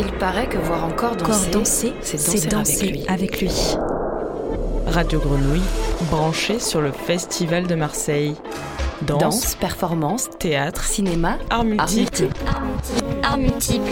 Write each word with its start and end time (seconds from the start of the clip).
Il 0.00 0.12
paraît 0.12 0.48
que 0.48 0.56
voir 0.56 0.84
encore 0.84 1.14
danser, 1.52 1.92
c'est 2.00 2.48
danser, 2.48 3.04
avec, 3.06 3.38
lui. 3.42 3.50
Radio 4.86 5.20
Grenouille, 5.20 5.60
branché 6.10 6.58
sur 6.58 6.80
le 6.80 6.90
Festival 6.90 7.66
de 7.66 7.74
Marseille. 7.74 8.34
Danse, 9.02 9.56
performance, 9.56 10.30
théâtre, 10.38 10.84
cinéma, 10.84 11.36
art 11.50 11.64
multiple. 11.64 12.28
Art 13.22 13.36
multiple. 13.36 13.90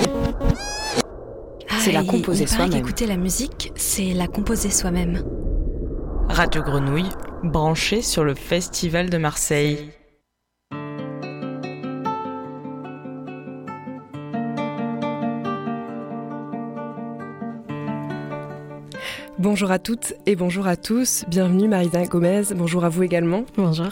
C'est 1.78 1.92
la 1.92 2.04
composer 2.04 2.46
soi-même. 2.46 2.78
Écouter 2.78 3.06
la 3.06 3.18
musique, 3.18 3.70
c'est 3.76 4.14
la 4.14 4.28
composer 4.28 4.70
soi-même. 4.70 5.22
Radio 6.30 6.62
Grenouille, 6.62 7.10
branché 7.42 8.00
sur 8.00 8.24
le 8.24 8.34
Festival 8.34 9.10
de 9.10 9.18
Marseille. 9.18 9.90
Bonjour 19.38 19.70
à 19.70 19.78
toutes 19.78 20.14
et 20.26 20.34
bonjour 20.34 20.66
à 20.66 20.74
tous. 20.74 21.24
Bienvenue 21.28 21.68
Marina 21.68 22.04
Gomez. 22.06 22.42
Bonjour 22.56 22.84
à 22.84 22.88
vous 22.88 23.04
également. 23.04 23.44
Bonjour. 23.56 23.90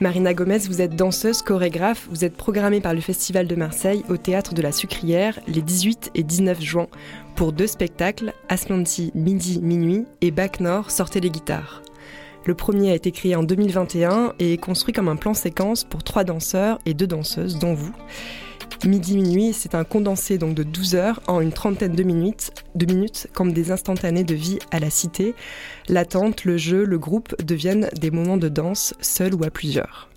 Marina 0.00 0.34
Gomez, 0.34 0.58
vous 0.58 0.82
êtes 0.82 0.94
danseuse, 0.94 1.40
chorégraphe. 1.40 2.06
Vous 2.10 2.26
êtes 2.26 2.36
programmée 2.36 2.82
par 2.82 2.92
le 2.92 3.00
Festival 3.00 3.46
de 3.46 3.56
Marseille 3.56 4.04
au 4.10 4.18
Théâtre 4.18 4.52
de 4.52 4.60
la 4.60 4.70
Sucrière 4.70 5.40
les 5.48 5.62
18 5.62 6.10
et 6.14 6.22
19 6.22 6.60
juin 6.60 6.88
pour 7.36 7.54
deux 7.54 7.68
spectacles, 7.68 8.34
Aslanti 8.50 9.12
midi 9.14 9.60
minuit 9.62 10.04
et 10.20 10.30
Bac 10.30 10.60
Nord 10.60 10.90
sortez 10.90 11.20
les 11.20 11.30
guitares. 11.30 11.80
Le 12.44 12.54
premier 12.54 12.90
a 12.90 12.94
été 12.94 13.12
créé 13.12 13.34
en 13.34 13.44
2021 13.44 14.34
et 14.40 14.52
est 14.52 14.58
construit 14.58 14.92
comme 14.92 15.08
un 15.08 15.16
plan 15.16 15.32
séquence 15.32 15.84
pour 15.84 16.02
trois 16.02 16.24
danseurs 16.24 16.78
et 16.84 16.92
deux 16.92 17.06
danseuses, 17.06 17.58
dont 17.58 17.72
vous. 17.72 17.94
Midi 18.84 19.16
minuit, 19.16 19.52
c'est 19.52 19.74
un 19.74 19.84
condensé 19.84 20.38
donc 20.38 20.54
de 20.54 20.62
12 20.62 20.94
heures 20.96 21.20
en 21.26 21.40
une 21.40 21.52
trentaine 21.52 21.94
de 21.94 22.02
minutes, 22.02 22.50
de 22.74 22.86
minutes 22.86 23.28
comme 23.32 23.52
des 23.52 23.70
instantanés 23.70 24.24
de 24.24 24.34
vie 24.34 24.58
à 24.70 24.80
la 24.80 24.90
cité. 24.90 25.34
L'attente, 25.88 26.44
le 26.44 26.56
jeu, 26.56 26.84
le 26.84 26.98
groupe 26.98 27.34
deviennent 27.42 27.88
des 28.00 28.10
moments 28.10 28.36
de 28.36 28.48
danse, 28.48 28.94
seuls 29.00 29.34
ou 29.34 29.44
à 29.44 29.50
plusieurs. 29.50 30.08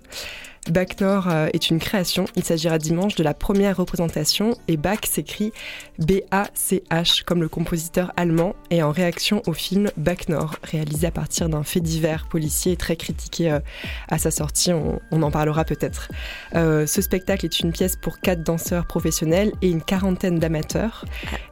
Bac 0.70 1.00
Nord 1.00 1.28
euh, 1.28 1.48
est 1.52 1.70
une 1.70 1.78
création. 1.78 2.24
Il 2.34 2.44
s'agira 2.44 2.78
dimanche 2.78 3.14
de 3.14 3.22
la 3.22 3.34
première 3.34 3.76
représentation 3.76 4.56
et 4.68 4.76
Bach 4.76 5.00
s'écrit 5.04 5.52
B-A-C-H 5.98 7.24
comme 7.24 7.40
le 7.40 7.48
compositeur 7.48 8.12
allemand 8.16 8.54
et 8.70 8.82
en 8.82 8.90
réaction 8.90 9.42
au 9.46 9.52
film 9.52 9.90
Bac 9.96 10.28
Nord, 10.28 10.56
réalisé 10.62 11.06
à 11.06 11.10
partir 11.10 11.48
d'un 11.48 11.62
fait 11.62 11.80
divers 11.80 12.26
policier 12.28 12.76
très 12.76 12.96
critiqué 12.96 13.50
euh, 13.50 13.60
à 14.08 14.18
sa 14.18 14.30
sortie. 14.30 14.72
On, 14.72 15.22
en 15.22 15.30
parlera 15.30 15.64
peut-être. 15.64 16.08
Euh, 16.54 16.86
ce 16.86 17.00
spectacle 17.00 17.46
est 17.46 17.60
une 17.60 17.72
pièce 17.72 17.96
pour 17.96 18.20
quatre 18.20 18.42
danseurs 18.42 18.86
professionnels 18.86 19.52
et 19.62 19.70
une 19.70 19.82
quarantaine 19.82 20.38
d'amateurs. 20.38 21.04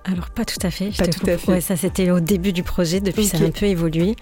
Alors 0.05 0.31
pas 0.31 0.45
tout 0.45 0.65
à 0.67 0.71
fait. 0.71 0.91
Pas 0.97 1.07
tout 1.07 1.27
à 1.29 1.39
fait. 1.39 1.61
ça 1.61 1.77
c'était 1.77 2.11
au 2.11 2.21
début 2.21 2.53
du 2.53 2.63
projet. 2.63 3.01
Depuis 3.01 3.25
ça 3.25 3.39
a 3.39 3.43
un 3.43 3.51
peu 3.51 3.67
évolué. 3.67 4.17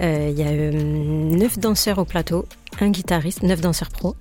Il 0.00 0.38
y 0.38 0.42
a 0.42 0.52
neuf 0.52 1.58
danseurs 1.58 1.98
au 1.98 2.04
plateau 2.04 2.46
un 2.82 2.90
guitariste, 2.90 3.42
neuf 3.42 3.60
danseurs 3.60 3.90
pro, 3.90 4.16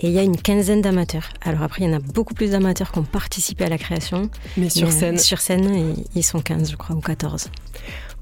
et 0.00 0.08
il 0.08 0.12
y 0.12 0.18
a 0.18 0.22
une 0.22 0.36
quinzaine 0.36 0.82
d'amateurs. 0.82 1.30
Alors 1.42 1.62
après, 1.62 1.82
il 1.82 1.90
y 1.90 1.92
en 1.92 1.96
a 1.96 2.00
beaucoup 2.00 2.34
plus 2.34 2.50
d'amateurs 2.50 2.92
qui 2.92 2.98
ont 2.98 3.04
participé 3.04 3.64
à 3.64 3.68
la 3.68 3.78
création. 3.78 4.30
Mais 4.56 4.68
sur 4.68 4.92
scène 4.92 5.18
Sur 5.18 5.40
scène, 5.40 5.94
ils 6.14 6.24
sont 6.24 6.40
15, 6.40 6.70
je 6.70 6.76
crois, 6.76 6.96
ou 6.96 7.00
14. 7.00 7.50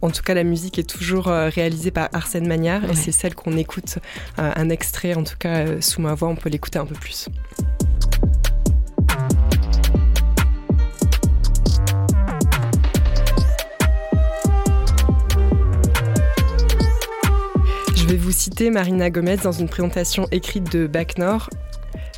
En 0.03 0.11
tout 0.11 0.23
cas, 0.23 0.35
la 0.35 0.43
musique 0.43 0.81
est 0.81 0.89
toujours 0.89 1.29
euh, 1.29 1.49
réalisée 1.49 1.93
par 1.93 2.09
Arsène 2.13 2.49
Magnard, 2.49 2.85
et 2.91 2.95
c'est 2.97 3.13
celle 3.13 3.37
qu'on 3.37 3.57
écoute, 3.57 3.99
euh, 4.41 4.53
un 4.57 4.69
extrait, 4.69 5.15
en 5.15 5.23
tout 5.23 5.37
cas, 5.39 5.67
euh, 5.67 5.81
sous 5.81 6.01
ma 6.01 6.15
voix, 6.15 6.29
on 6.29 6.35
peut 6.35 6.51
l'écouter 6.51 6.81
un 6.81 6.87
peu 6.87 6.97
plus. 6.97 7.29
Vais 18.13 18.19
vous 18.19 18.31
citer 18.31 18.69
Marina 18.69 19.09
Gomez 19.09 19.39
dans 19.39 19.53
une 19.53 19.71
présentation 19.71 20.29
écrite 20.33 20.71
de 20.71 20.87
Bac 20.87 21.17
Nord. 21.17 21.49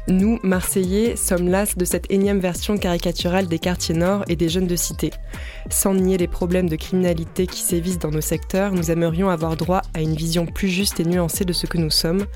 Nous, 0.09 0.41
Marseillais, 0.43 1.15
sommes 1.15 1.47
las 1.47 1.77
de 1.77 1.85
cette 1.85 2.11
énième 2.11 2.41
version 2.41 2.77
caricaturale 2.79 3.47
des 3.47 3.61
quartiers 3.61 3.95
nord 3.95 4.25
et 4.27 4.35
des 4.35 4.49
jeunes 4.49 4.67
de 4.67 4.75
cité. 4.75 5.13
Sans 5.71 5.95
nier 5.95 6.19
les 6.19 6.27
problèmes 6.27 6.69
de 6.69 6.75
criminalité 6.75 7.47
qui 7.47 7.61
sévissent 7.61 8.01
dans 8.01 8.11
nos 8.11 8.21
secteurs, 8.21 8.73
nous 8.73 8.91
aimerions 8.91 9.31
avoir 9.31 9.57
droit 9.57 9.83
à 9.95 10.01
une 10.01 10.17
vision 10.17 10.47
plus 10.47 10.69
juste 10.69 10.99
et 10.99 11.05
nuancée 11.05 11.45
de 11.45 11.53
ce 11.53 11.67
que 11.67 11.79
nous 11.79 11.91
sommes. 11.91 12.27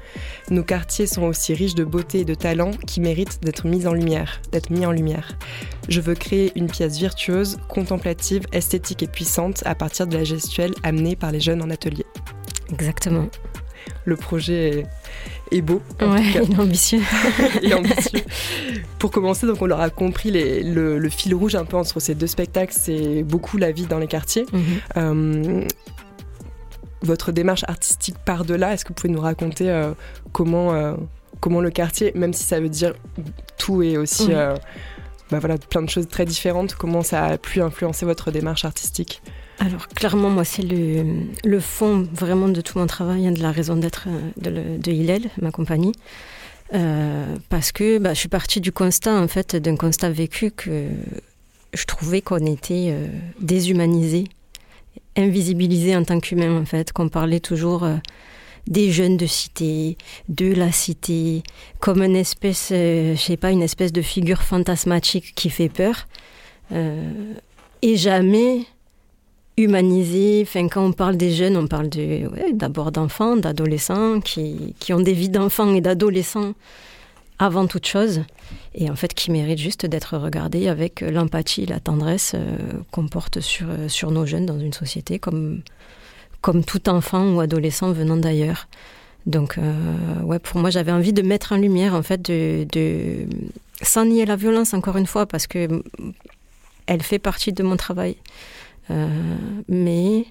Nos 0.51 0.63
quartiers 0.63 1.09
sont 1.09 1.25
aussi 1.25 1.53
riches 1.53 1.75
de 1.75 1.85
beauté 1.85 2.21
et 2.21 2.25
de 2.25 2.35
talent 2.35 2.71
qui 2.87 3.01
méritent 3.01 3.43
d'être 3.43 3.67
mis 3.67 3.89
en 3.89 3.93
lumière, 3.93 4.41
d'être 4.53 4.71
mis 4.71 4.87
en 4.87 4.93
lumière. 4.93 5.37
Je 5.89 6.01
veux 6.01 6.15
créer 6.15 6.53
une 6.55 6.69
pièce 6.69 6.97
virtueuse, 6.97 7.59
contemplative, 7.69 8.45
esthétique 8.53 9.03
et 9.03 9.09
puissante 9.09 9.65
à 9.67 9.75
partir 9.75 10.07
de 10.07 10.17
la 10.17 10.23
gestuelle 10.23 10.75
amenée 10.85 11.17
par 11.17 11.33
les 11.33 11.41
jeunes 11.41 11.61
en 11.61 11.71
atelier. 11.71 12.07
Exactement. 12.73 13.29
Le 14.05 14.17
projet 14.17 14.87
est, 15.51 15.63
beau. 15.63 15.81
Ouais, 16.01 16.23
il 17.63 17.71
est 17.71 17.75
ambitieux. 17.75 18.23
Pour 18.99 19.11
commencer, 19.11 19.47
donc 19.47 19.63
on 19.63 19.67
l'aura 19.67 19.91
compris, 19.91 20.31
le, 20.33 21.09
fil 21.09 21.35
rouge 21.35 21.55
un 21.55 21.65
peu 21.65 21.77
entre 21.77 22.01
ces 22.01 22.15
deux 22.15 22.27
spectacles, 22.27 22.75
c'est 22.77 23.23
beaucoup 23.23 23.57
la 23.57 23.73
vie 23.73 23.87
dans 23.87 23.99
les 23.99 24.07
quartiers. 24.07 24.47
Mhm. 24.53 24.63
Euh, 24.97 25.65
votre 27.03 27.31
démarche 27.31 27.65
artistique 27.69 28.17
part 28.25 28.45
de 28.45 28.55
là. 28.55 28.75
Est-ce 28.75 28.85
que 28.85 28.89
vous 28.89 28.95
pouvez 28.95 29.13
nous 29.13 29.21
raconter 29.21 29.71
euh, 29.71 29.93
comment, 30.33 30.73
euh, 30.73 30.95
comment 31.41 31.61
le 31.61 31.71
quartier, 31.71 32.13
même 32.15 32.33
si 32.33 32.45
ça 32.45 32.61
veut 32.61 32.69
dire 32.69 32.95
tout 33.57 33.83
et 33.83 33.97
aussi 33.97 34.33
bah 35.31 35.41
voilà, 35.41 35.59
plein 35.59 35.83
de 35.83 35.91
choses 35.91 36.09
très 36.09 36.25
différentes, 36.25 36.75
comment 36.75 37.03
ça 37.03 37.25
a 37.27 37.37
pu 37.37 37.61
influencer 37.61 38.07
votre 38.07 38.31
démarche 38.31 38.65
artistique? 38.65 39.21
Alors 39.61 39.89
clairement, 39.89 40.31
moi, 40.31 40.45
c'est 40.45 40.63
le, 40.63 41.61
fond 41.61 42.07
vraiment 42.13 42.49
de 42.49 42.61
tout 42.61 42.79
mon 42.79 42.87
travail, 42.87 43.27
hein, 43.27 43.33
de 43.33 43.43
la 43.43 43.51
raison 43.51 43.77
d'être 43.77 44.07
euh, 44.07 44.79
de, 44.79 44.91
Hillel, 44.91 45.31
ma 45.41 45.51
compagnie. 45.51 45.93
Euh, 46.75 47.37
parce 47.49 47.73
que 47.73 47.99
bah, 47.99 48.15
je 48.15 48.21
suis 48.21 48.29
partie 48.29 48.61
du 48.61 48.71
constat, 48.71 49.15
en 49.15 49.27
fait, 49.27 49.57
d'un 49.57 49.77
constat 49.77 50.11
vécu 50.11 50.51
que 50.51 50.87
je 51.75 51.85
trouvais 51.87 52.21
qu'on 52.21 52.47
était 52.47 52.89
euh, 52.91 53.09
déshumanisé, 53.41 54.25
invisibilisé 55.17 55.97
en 55.97 56.05
tant 56.05 56.21
qu'humain, 56.21 56.57
en 56.57 56.65
fait, 56.65 56.93
qu'on 56.93 57.09
parlait 57.09 57.41
toujours 57.41 57.87
des 58.69 58.93
jeunes 58.93 59.17
de 59.17 59.27
cité, 59.27 59.97
de 60.29 60.53
la 60.55 60.71
cité, 60.71 61.43
comme 61.81 62.03
une 62.03 62.17
espèce, 62.17 62.69
je 62.71 63.17
sais 63.17 63.37
pas, 63.37 63.51
une 63.51 63.63
espèce 63.63 63.93
de 63.93 64.03
figure 64.03 64.43
fantasmatique 64.43 65.33
qui 65.35 65.51
fait 65.51 65.69
peur. 65.71 66.07
et 66.71 67.97
jamais 67.97 68.67
humanisé. 69.59 70.43
Enfin, 70.43 70.69
quand 70.69 70.85
on 70.85 70.93
parle 70.93 71.17
des 71.17 71.31
jeunes, 71.31 71.57
on 71.57 71.67
parle 71.67 71.89
d'abord 72.53 72.93
d'enfants, 72.93 73.37
d'adolescents 73.37 74.21
qui, 74.21 74.75
ont 74.91 75.01
des 75.01 75.13
vies 75.13 75.29
d'enfants 75.29 75.75
et 75.75 75.81
d'adolescents 75.81 76.55
avant 77.41 77.67
toute 77.67 77.87
chose, 77.87 78.23
et 78.75 78.91
en 78.91 78.97
fait 78.97 79.15
qui 79.15 79.31
méritent 79.31 79.61
juste 79.61 79.87
d'être 79.87 80.19
regardés 80.19 80.67
avec 80.67 81.03
l'empathie, 81.03 81.67
la 81.67 81.79
tendresse 81.79 82.33
euh, 82.35 82.57
qu'on 82.91 83.07
porte 83.07 83.39
sur, 83.39 83.69
euh, 83.71 83.89
sur 83.89 84.11
nos 84.11 84.27
jeunes 84.27 84.45
dans 84.45 84.59
une 84.59 84.73
société, 84.73 85.21
comme, 85.21 85.63
tout 86.67 86.89
enfant 86.89 87.33
ou 87.35 87.41
adolescent 87.41 87.93
venant 87.93 88.17
d'ailleurs. 88.17 88.67
Donc, 89.27 89.57
euh, 89.57 90.23
ouais, 90.23 90.41
pour 90.41 90.59
moi, 90.59 90.71
j'avais 90.71 90.91
envie 90.91 91.13
de 91.13 91.23
mettre 91.23 91.53
en 91.53 91.59
lumière, 91.59 91.95
en 91.95 92.03
fait, 92.03 92.33
sans 93.83 94.05
nier 94.05 94.27
la 94.27 94.35
violence, 94.35 94.75
encore 94.75 94.97
une 94.97 95.07
fois, 95.07 95.27
parce 95.27 95.47
que 95.47 95.69
elle 96.87 97.03
fait 97.03 97.19
partie 97.19 97.53
de 97.53 97.63
mon 97.63 97.77
travail. 97.77 98.17
Euh, 98.91 99.09
mais 99.69 100.27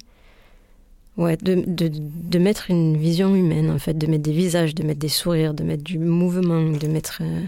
ouais, 1.18 1.38
de, 1.38 1.64
de, 1.68 1.90
de, 1.92 2.40
mettre 2.40 2.70
une 2.70 2.98
vision 2.98 3.36
humaine, 3.36 3.70
en 3.70 3.80
fait, 3.80 3.98
de 3.98 4.08
mettre 4.08 4.24
des 4.24 4.32
visages, 4.32 4.76
de 4.76 4.84
mettre 4.84 5.00
des 5.00 5.10
sourires, 5.10 5.54
de 5.54 5.64
mettre 5.64 5.84
du 5.84 6.00
mouvement, 6.00 6.72
de 6.72 6.88
mettre 6.88 7.20
euh, 7.22 7.42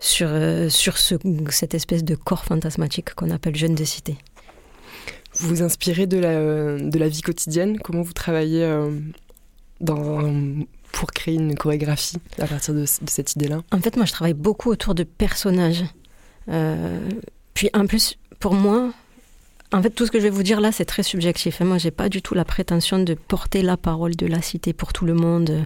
sur, 0.00 0.28
euh, 0.30 0.68
sur 0.68 0.98
ce, 0.98 1.14
cette 1.50 1.74
espèce 1.74 2.04
de 2.04 2.14
corps 2.14 2.44
fantasmatique 2.44 3.14
qu'on 3.14 3.30
appelle 3.30 3.56
jeune 3.56 3.74
de 3.74 3.84
cité. 3.84 4.16
Vous 5.34 5.48
vous 5.48 5.62
inspirez 5.62 6.06
de 6.06 6.18
la, 6.18 6.78
de 6.78 6.98
la 6.98 7.08
vie 7.08 7.22
quotidienne? 7.22 7.78
Comment 7.78 8.02
vous 8.02 8.14
travaillez 8.14 8.66
dans, 9.80 10.34
pour 10.90 11.12
créer 11.12 11.34
une 11.34 11.54
chorégraphie 11.54 12.16
à 12.40 12.46
partir 12.46 12.74
de, 12.74 12.80
de 12.80 13.10
cette 13.10 13.36
idée-là? 13.36 13.62
En 13.70 13.78
fait, 13.78 13.96
moi, 13.96 14.06
je 14.06 14.12
travaille 14.12 14.34
beaucoup 14.34 14.70
autour 14.70 14.96
de 14.96 15.04
personnages. 15.04 15.84
puis, 17.54 17.70
en 17.72 17.86
plus, 17.86 18.18
pour 18.40 18.54
moi, 18.54 18.92
en 19.72 19.82
fait, 19.82 19.90
tout 19.90 20.06
ce 20.06 20.10
que 20.10 20.18
je 20.18 20.24
vais 20.24 20.30
vous 20.30 20.42
dire 20.42 20.60
là, 20.60 20.72
c'est 20.72 20.84
très 20.84 21.02
subjectif. 21.02 21.60
Hein. 21.60 21.66
Moi, 21.66 21.78
j'ai 21.78 21.90
pas 21.90 22.08
du 22.08 22.22
tout 22.22 22.34
la 22.34 22.44
prétention 22.44 22.98
de 22.98 23.14
porter 23.14 23.62
la 23.62 23.76
parole 23.76 24.16
de 24.16 24.26
la 24.26 24.40
cité 24.40 24.72
pour 24.72 24.92
tout 24.92 25.04
le 25.04 25.14
monde. 25.14 25.62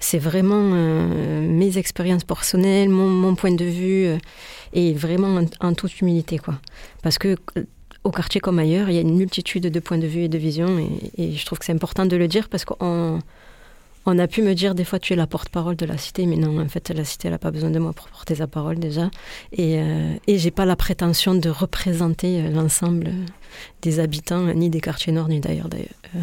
C'est 0.00 0.18
vraiment 0.18 0.72
euh, 0.74 1.40
mes 1.40 1.78
expériences 1.78 2.24
personnelles, 2.24 2.88
mon, 2.88 3.34
point 3.34 3.52
de 3.52 3.64
vue, 3.64 4.06
euh, 4.06 4.18
et 4.72 4.92
vraiment 4.92 5.40
en, 5.60 5.74
toute 5.74 6.00
humilité, 6.00 6.38
quoi. 6.38 6.54
Parce 7.02 7.18
que 7.18 7.36
euh, 7.56 7.64
au 8.04 8.10
quartier 8.10 8.40
comme 8.40 8.58
ailleurs, 8.58 8.90
il 8.90 8.94
y 8.94 8.98
a 8.98 9.02
une 9.02 9.16
multitude 9.16 9.64
de 9.64 9.80
points 9.80 9.98
de 9.98 10.06
vue 10.06 10.22
et 10.22 10.28
de 10.28 10.38
visions, 10.38 10.78
et, 11.16 11.32
je 11.32 11.46
trouve 11.46 11.58
que 11.58 11.64
c'est 11.64 11.72
important 11.72 12.06
de 12.06 12.16
le 12.16 12.28
dire 12.28 12.48
parce 12.48 12.64
qu'on 12.64 13.20
on 14.08 14.18
a 14.18 14.26
pu 14.26 14.42
me 14.42 14.54
dire 14.54 14.74
des 14.74 14.84
fois 14.84 14.98
tu 14.98 15.12
es 15.12 15.16
la 15.16 15.26
porte-parole 15.26 15.76
de 15.76 15.86
la 15.86 15.96
cité, 15.96 16.26
mais 16.26 16.36
non, 16.36 16.60
en 16.60 16.68
fait 16.68 16.90
la 16.90 17.04
cité 17.04 17.30
n'a 17.30 17.38
pas 17.38 17.50
besoin 17.50 17.70
de 17.70 17.78
moi 17.78 17.92
pour 17.92 18.08
porter 18.08 18.36
sa 18.36 18.46
parole 18.46 18.78
déjà. 18.78 19.10
Et, 19.52 19.78
euh, 19.78 20.14
et 20.26 20.38
j'ai 20.38 20.50
pas 20.50 20.64
la 20.64 20.76
prétention 20.76 21.34
de 21.34 21.48
représenter 21.48 22.40
euh, 22.40 22.50
l'ensemble 22.50 23.10
des 23.82 24.00
habitants, 24.00 24.52
ni 24.54 24.70
des 24.70 24.80
quartiers 24.80 25.12
nord, 25.12 25.28
ni 25.28 25.40
d'ailleurs. 25.40 25.68
Euh, 25.74 26.18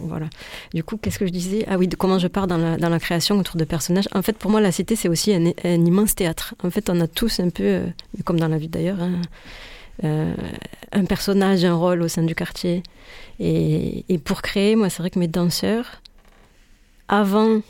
voilà. 0.00 0.26
Du 0.74 0.82
coup, 0.82 0.96
qu'est-ce 0.96 1.18
que 1.18 1.26
je 1.26 1.32
disais? 1.32 1.64
Ah 1.68 1.78
oui, 1.78 1.88
comment 1.88 2.18
je 2.18 2.28
pars 2.28 2.46
dans 2.46 2.56
la, 2.56 2.76
dans 2.76 2.88
la, 2.88 2.98
création 2.98 3.38
autour 3.38 3.56
de 3.56 3.64
personnages. 3.64 4.08
En 4.14 4.22
fait, 4.22 4.36
pour 4.36 4.50
moi, 4.50 4.60
la 4.60 4.72
cité, 4.72 4.96
c'est 4.96 5.08
aussi 5.08 5.32
un, 5.32 5.52
immense 5.64 6.14
théâtre. 6.14 6.54
En 6.62 6.70
fait, 6.70 6.90
on 6.90 7.00
a 7.00 7.06
tous 7.06 7.40
un 7.40 7.50
peu, 7.50 7.64
euh, 7.64 7.86
comme 8.24 8.40
dans 8.40 8.48
la 8.48 8.58
vie 8.58 8.68
d'ailleurs, 8.68 9.00
hein, 9.00 9.20
euh, 10.04 10.34
un 10.92 11.04
personnage, 11.04 11.64
un 11.64 11.74
rôle 11.74 12.02
au 12.02 12.08
sein 12.08 12.22
du 12.22 12.34
quartier. 12.34 12.82
Et, 13.40 14.04
et 14.08 14.18
pour 14.18 14.42
créer, 14.42 14.76
moi, 14.76 14.90
c'est 14.90 15.02
vrai 15.02 15.10
que 15.10 15.18
mes 15.18 15.28
danseurs, 15.28 16.00
avant 17.08 17.60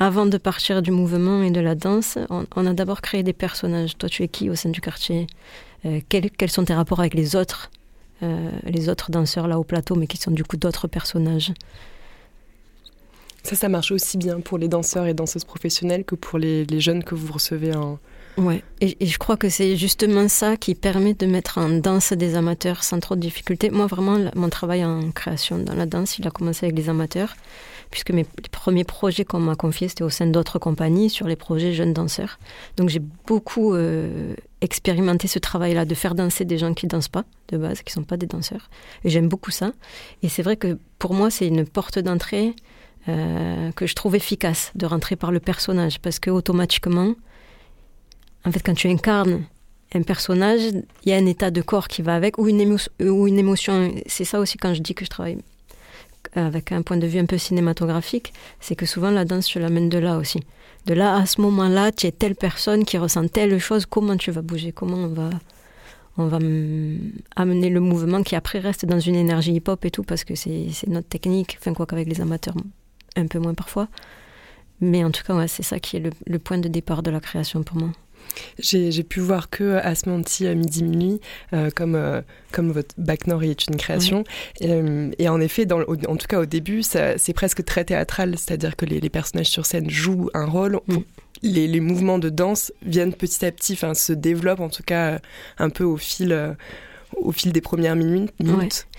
avant 0.00 0.26
de 0.26 0.38
partir 0.38 0.80
du 0.80 0.92
mouvement 0.92 1.42
et 1.42 1.50
de 1.50 1.58
la 1.58 1.74
danse, 1.74 2.18
on, 2.30 2.66
a 2.66 2.72
d'abord 2.72 3.00
créé 3.00 3.24
des 3.24 3.32
personnages. 3.32 3.98
Toi, 3.98 4.08
tu 4.08 4.22
es 4.22 4.28
qui 4.28 4.48
au 4.48 4.54
sein 4.54 4.68
du 4.68 4.80
quartier? 4.80 5.26
Quels, 6.08 6.30
quels, 6.30 6.50
sont 6.50 6.64
tes 6.64 6.74
rapports 6.74 7.00
avec 7.00 7.14
les 7.14 7.34
autres 7.34 7.68
euh, 8.22 8.50
les 8.64 8.88
autres 8.88 9.12
danseurs 9.12 9.46
là 9.46 9.58
au 9.60 9.64
plateau, 9.64 9.94
mais 9.94 10.08
qui 10.08 10.16
sont 10.16 10.32
du 10.32 10.42
coup 10.42 10.56
d'autres 10.56 10.88
personnages? 10.88 11.52
Ça, 13.44 13.54
ça 13.54 13.68
marche 13.68 13.92
aussi 13.92 14.18
bien 14.18 14.40
pour 14.40 14.58
les 14.58 14.68
danseurs 14.68 15.06
et 15.06 15.14
danseuses 15.14 15.44
professionnelles 15.44 16.04
que 16.04 16.16
pour 16.16 16.38
les, 16.38 16.66
jeunes 16.80 17.04
que 17.04 17.14
vous 17.14 17.32
recevez 17.32 17.74
en... 17.74 17.98
Ouais, 18.36 18.62
et, 18.80 19.06
je 19.06 19.18
crois 19.18 19.36
que 19.36 19.48
c'est 19.48 19.76
justement 19.76 20.28
ça 20.28 20.56
qui 20.56 20.74
permet 20.74 21.14
de 21.14 21.26
mettre 21.26 21.58
en 21.58 21.68
danse 21.68 22.12
des 22.12 22.34
amateurs 22.34 22.82
sans 22.82 22.98
trop 22.98 23.14
de 23.14 23.20
difficultés. 23.20 23.70
Moi, 23.70 23.86
vraiment, 23.86 24.18
mon 24.34 24.48
travail 24.48 24.84
en 24.84 25.10
création 25.12 25.58
dans 25.58 25.74
la 25.74 25.86
danse, 25.86 26.18
il 26.18 26.26
a 26.26 26.30
commencé 26.30 26.66
avec 26.66 26.76
les 26.76 26.88
amateurs 26.88 27.36
puisque 27.90 28.10
mes 28.10 28.24
premiers 28.50 28.84
projets 28.84 29.24
qu'on 29.24 29.40
m'a 29.40 29.54
confiés, 29.54 29.88
c'était 29.88 30.04
au 30.04 30.10
sein 30.10 30.26
d'autres 30.26 30.58
compagnies 30.58 31.10
sur 31.10 31.26
les 31.26 31.36
projets 31.36 31.72
jeunes 31.72 31.92
danseurs. 31.92 32.38
Donc 32.76 32.88
j'ai 32.88 33.00
beaucoup 33.26 33.74
euh, 33.74 34.34
expérimenté 34.60 35.28
ce 35.28 35.38
travail-là, 35.38 35.84
de 35.84 35.94
faire 35.94 36.14
danser 36.14 36.44
des 36.44 36.58
gens 36.58 36.74
qui 36.74 36.86
ne 36.86 36.90
dansent 36.90 37.08
pas 37.08 37.24
de 37.48 37.56
base, 37.56 37.82
qui 37.82 37.90
ne 37.90 38.02
sont 38.02 38.06
pas 38.06 38.16
des 38.16 38.26
danseurs. 38.26 38.68
Et 39.04 39.10
j'aime 39.10 39.28
beaucoup 39.28 39.50
ça. 39.50 39.72
Et 40.22 40.28
c'est 40.28 40.42
vrai 40.42 40.56
que 40.56 40.78
pour 40.98 41.14
moi, 41.14 41.30
c'est 41.30 41.46
une 41.46 41.64
porte 41.64 41.98
d'entrée 41.98 42.54
euh, 43.08 43.72
que 43.72 43.86
je 43.86 43.94
trouve 43.94 44.14
efficace, 44.16 44.72
de 44.74 44.86
rentrer 44.86 45.16
par 45.16 45.32
le 45.32 45.40
personnage, 45.40 46.00
parce 46.00 46.18
que 46.18 46.30
automatiquement, 46.30 47.14
en 48.44 48.52
fait, 48.52 48.60
quand 48.60 48.74
tu 48.74 48.88
incarnes 48.88 49.44
un 49.94 50.02
personnage, 50.02 50.60
il 51.04 51.10
y 51.10 51.12
a 51.12 51.16
un 51.16 51.26
état 51.26 51.50
de 51.50 51.62
corps 51.62 51.88
qui 51.88 52.02
va 52.02 52.14
avec, 52.14 52.36
ou 52.36 52.48
une, 52.48 52.76
ou 53.00 53.26
une 53.26 53.38
émotion. 53.38 53.94
C'est 54.06 54.24
ça 54.24 54.38
aussi 54.40 54.58
quand 54.58 54.74
je 54.74 54.82
dis 54.82 54.94
que 54.94 55.04
je 55.04 55.10
travaille 55.10 55.38
avec 56.34 56.72
un 56.72 56.82
point 56.82 56.96
de 56.96 57.06
vue 57.06 57.18
un 57.18 57.26
peu 57.26 57.38
cinématographique, 57.38 58.32
c'est 58.60 58.76
que 58.76 58.86
souvent 58.86 59.10
la 59.10 59.24
danse, 59.24 59.46
tu 59.46 59.58
l'amènes 59.58 59.88
de 59.88 59.98
là 59.98 60.18
aussi. 60.18 60.40
De 60.86 60.94
là, 60.94 61.16
à 61.16 61.26
ce 61.26 61.40
moment-là, 61.40 61.92
tu 61.92 62.06
es 62.06 62.12
telle 62.12 62.34
personne 62.34 62.84
qui 62.84 62.98
ressent 62.98 63.26
telle 63.28 63.58
chose, 63.58 63.86
comment 63.86 64.16
tu 64.16 64.30
vas 64.30 64.42
bouger, 64.42 64.72
comment 64.72 64.96
on 64.96 65.08
va, 65.08 65.30
on 66.16 66.26
va 66.26 66.38
amener 67.36 67.70
le 67.70 67.80
mouvement 67.80 68.22
qui 68.22 68.36
après 68.36 68.58
reste 68.58 68.86
dans 68.86 69.00
une 69.00 69.16
énergie 69.16 69.52
hip-hop 69.54 69.84
et 69.84 69.90
tout, 69.90 70.02
parce 70.02 70.24
que 70.24 70.34
c'est 70.34 70.68
notre 70.86 71.08
technique, 71.08 71.56
enfin 71.60 71.74
quoi 71.74 71.86
qu'avec 71.86 72.08
les 72.08 72.20
amateurs, 72.20 72.54
un 73.16 73.26
peu 73.26 73.38
moins 73.38 73.54
parfois. 73.54 73.88
Mais 74.80 75.04
en 75.04 75.10
tout 75.10 75.22
cas, 75.24 75.46
c'est 75.48 75.64
ça 75.64 75.80
qui 75.80 75.96
est 75.96 76.10
le 76.26 76.38
point 76.38 76.58
de 76.58 76.68
départ 76.68 77.02
de 77.02 77.10
la 77.10 77.20
création 77.20 77.62
pour 77.62 77.76
moi. 77.76 77.90
J'ai 78.58 79.02
pu 79.02 79.20
voir 79.20 79.50
que 79.50 79.76
Asmanti 79.76 80.46
à 80.46 80.54
midi 80.54 80.82
minuit, 80.82 81.20
euh, 81.52 81.70
comme, 81.74 81.94
euh, 81.94 82.20
comme 82.52 82.70
votre 82.70 82.94
bac 82.98 83.26
nord 83.26 83.42
est 83.42 83.66
une 83.66 83.76
création. 83.76 84.24
Euh, 84.62 85.10
et, 85.18 85.28
en 85.28 85.40
effet, 85.40 85.66
dans, 85.66 85.80
en 85.80 86.16
tout 86.16 86.26
cas 86.28 86.40
au 86.40 86.46
début, 86.46 86.82
c'est 86.82 87.32
presque 87.34 87.64
très 87.64 87.84
théâtral, 87.84 88.36
c'est-à-dire 88.36 88.76
que 88.76 88.84
les, 88.84 89.08
personnages 89.08 89.48
sur 89.48 89.66
scène 89.66 89.88
jouent 89.88 90.30
un 90.34 90.46
rôle. 90.46 90.80
Mm. 90.86 90.96
Les, 91.42 91.68
les, 91.68 91.80
mouvements 91.80 92.18
de 92.18 92.30
danse 92.30 92.72
viennent 92.84 93.14
petit 93.14 93.44
à 93.46 93.52
petit, 93.52 93.74
enfin 93.74 93.94
se 93.94 94.12
développent 94.12 94.60
en 94.60 94.70
tout 94.70 94.82
cas 94.82 95.20
un 95.58 95.70
peu 95.70 95.84
au 95.84 95.96
fil 95.96 96.56
au 97.16 97.32
fil 97.32 97.52
des 97.52 97.60
premières 97.60 97.96
minutes. 97.96 98.32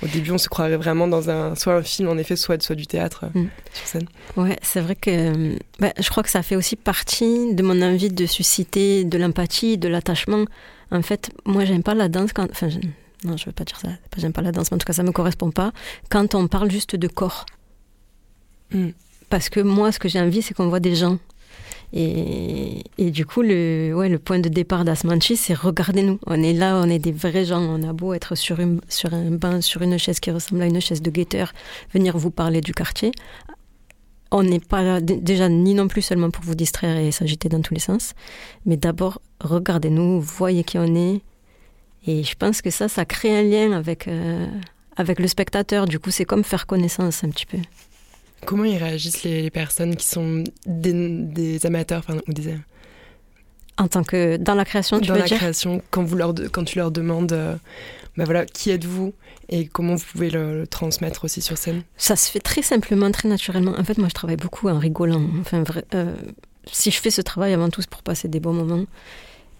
Au 0.02 0.08
début, 0.08 0.32
on 0.32 0.38
se 0.38 0.50
croirait 0.50 0.78
vraiment 0.78 1.08
dans 1.08 1.30
un 1.30 1.56
soit 1.56 1.76
un 1.76 1.84
film 1.84 2.10
en 2.10 2.18
effet, 2.18 2.36
soit 2.36 2.62
soit 2.62 2.76
du 2.76 2.88
théâtre 2.88 3.26
euh, 3.36 3.40
mm. 3.40 3.50
sur 3.74 3.88
scène. 3.88 4.08
Ouais, 4.36 4.58
c'est 4.62 4.82
vrai 4.82 4.96
que 4.96 5.10
euh, 5.10 5.58
bah, 5.80 5.94
je 6.00 6.10
crois 6.10 6.24
que 6.24 6.30
ça 6.30 6.44
fait 6.44 6.56
aussi 6.56 6.76
partie 6.76 7.54
de 7.54 7.64
mon 7.64 7.82
envie 7.82 8.10
de 8.10 8.26
susciter 8.26 9.04
de 9.04 9.18
l'empathie, 9.18 9.78
de 9.78 9.88
l'attachement. 9.88 10.46
En 10.92 11.02
fait, 11.02 11.30
moi, 11.46 11.66
j'aime 11.66 11.84
pas 11.84 11.94
la 11.94 12.10
danse 12.10 12.34
quand. 12.34 12.48
Enfin, 12.50 12.70
non, 13.24 13.38
je 13.38 13.46
veux 13.46 13.52
pas 13.52 13.64
dire 13.64 13.80
ça. 13.80 13.90
J'aime 14.18 14.34
pas 14.34 14.42
la 14.42 14.52
danse, 14.52 14.72
mais 14.72 14.76
en 14.76 14.80
tout 14.80 14.86
cas, 14.86 14.94
ça 14.94 15.04
me 15.04 15.12
correspond 15.12 15.52
pas. 15.52 15.72
Quand 16.10 16.36
on 16.36 16.48
parle 16.48 16.72
juste 16.72 16.96
de 16.96 17.08
corps. 17.08 17.46
Mm. 18.72 18.90
Parce 19.30 19.50
que 19.50 19.60
moi, 19.60 19.92
ce 19.92 20.00
que 20.00 20.10
j'ai 20.10 20.20
envie, 20.20 20.42
c'est 20.42 20.54
qu'on 20.54 20.70
voit 20.70 20.80
des 20.80 20.96
gens 20.96 21.20
et, 21.92 22.84
du 22.98 23.26
coup, 23.26 23.42
le, 23.42 23.94
ouais, 23.96 24.10
le 24.10 24.20
point 24.20 24.40
de 24.40 24.50
départ 24.50 24.86
d'Asmanchi, 24.86 25.36
c'est 25.36 25.54
regardez-nous. 25.54 26.20
On 26.28 26.42
est 26.42 26.54
là, 26.54 26.80
on 26.84 26.90
est 26.90 27.00
des 27.00 27.12
vrais 27.12 27.46
gens. 27.46 27.62
On 27.62 27.88
a 27.88 27.94
beau 27.94 28.14
être 28.14 28.36
sur, 28.36 28.60
une, 28.60 28.80
sur 28.88 29.14
un 29.14 29.32
banc, 29.32 29.62
sur 29.62 29.82
une 29.82 29.98
chaise 29.98 30.20
qui 30.20 30.32
ressemble 30.32 30.62
à 30.62 30.68
une 30.68 30.82
chaise 30.82 31.02
de 31.02 31.10
guetteur, 31.10 31.52
venir 31.94 32.18
vous 32.18 32.32
parler 32.32 32.62
du 32.62 32.74
quartier. 32.74 33.12
On 34.32 34.44
n'est 34.44 34.60
pas 34.60 34.84
là, 34.84 35.02
déjà, 35.02 35.50
ni 35.50 35.74
non 35.74 35.88
plus 35.88 36.04
seulement 36.04 36.30
pour 36.30 36.44
vous 36.44 36.54
distraire 36.54 36.98
et 36.98 37.12
s'agiter 37.12 37.50
dans 37.50 37.62
tous 37.62 37.74
les 37.74 37.80
sens, 37.80 38.14
mais 38.68 38.78
d'abord, 38.78 39.20
regardez-nous, 39.42 40.22
voyez 40.22 40.64
qui 40.64 40.78
on 40.78 40.96
est. 40.96 41.22
Et 42.06 42.24
je 42.24 42.36
pense 42.36 42.62
que 42.62 42.70
ça, 42.70 42.88
ça 42.88 43.06
crée 43.06 43.36
un 43.36 43.42
lien 43.42 43.72
avec, 43.72 44.08
euh, 44.08 44.46
avec 44.96 45.20
le 45.20 45.28
spectateur. 45.28 45.88
Du 45.88 45.98
coup, 45.98 46.12
c'est 46.12 46.26
comme 46.26 46.44
faire 46.44 46.68
connaissance 46.68 47.24
un 47.24 47.30
petit 47.30 47.48
peu. 47.48 47.58
Comment 48.46 48.64
ils 48.64 48.78
réagissent 48.78 49.24
les, 49.24 49.50
personnes 49.50 49.96
qui 49.96 50.08
sont 50.08 50.44
des, 50.66 51.66
amateurs 51.66 52.04
ou 52.28 52.34
des 52.34 52.56
en 53.78 53.88
tant 53.88 54.04
que 54.04 54.36
dans 54.36 54.56
la 54.56 54.66
création, 54.66 55.00
tu 55.00 55.08
dans 55.08 55.14
veux 55.14 55.22
la 55.22 55.26
création, 55.26 55.82
quand 55.90 56.04
vous 56.04 56.18
leur 56.18 56.34
quand 56.52 56.66
tu 56.66 56.78
leur 56.78 56.92
demandes, 56.92 57.32
euh, 57.32 57.56
bah 58.18 58.26
voilà, 58.26 58.46
qui 58.46 58.72
êtes-vous 58.72 59.14
et 59.48 59.68
comment 59.68 59.96
vous 59.96 60.04
pouvez 60.12 60.30
le, 60.30 60.68
transmettre 60.68 61.24
aussi 61.24 61.42
sur 61.42 61.58
scène? 61.58 61.84
Ça 61.96 62.18
se 62.18 62.30
fait 62.30 62.42
très 62.42 62.62
simplement, 62.62 63.10
très 63.12 63.30
naturellement. 63.30 63.74
En 63.78 63.84
fait, 63.86 63.98
moi, 63.98 64.10
je 64.10 64.14
travaille 64.14 64.36
beaucoup 64.36 64.68
en 64.68 64.78
rigolant. 64.78 65.26
Enfin, 65.40 65.64
vrai, 65.64 65.86
euh, 65.96 66.14
si 66.72 66.92
je 66.92 67.00
fais 67.00 67.10
ce 67.10 67.22
travail 67.22 67.54
avant 67.54 67.70
tout, 67.70 67.82
c'est 67.82 67.90
pour 67.90 68.04
passer 68.04 68.28
des 68.28 68.42
bons 68.42 68.54
moments 68.54 68.86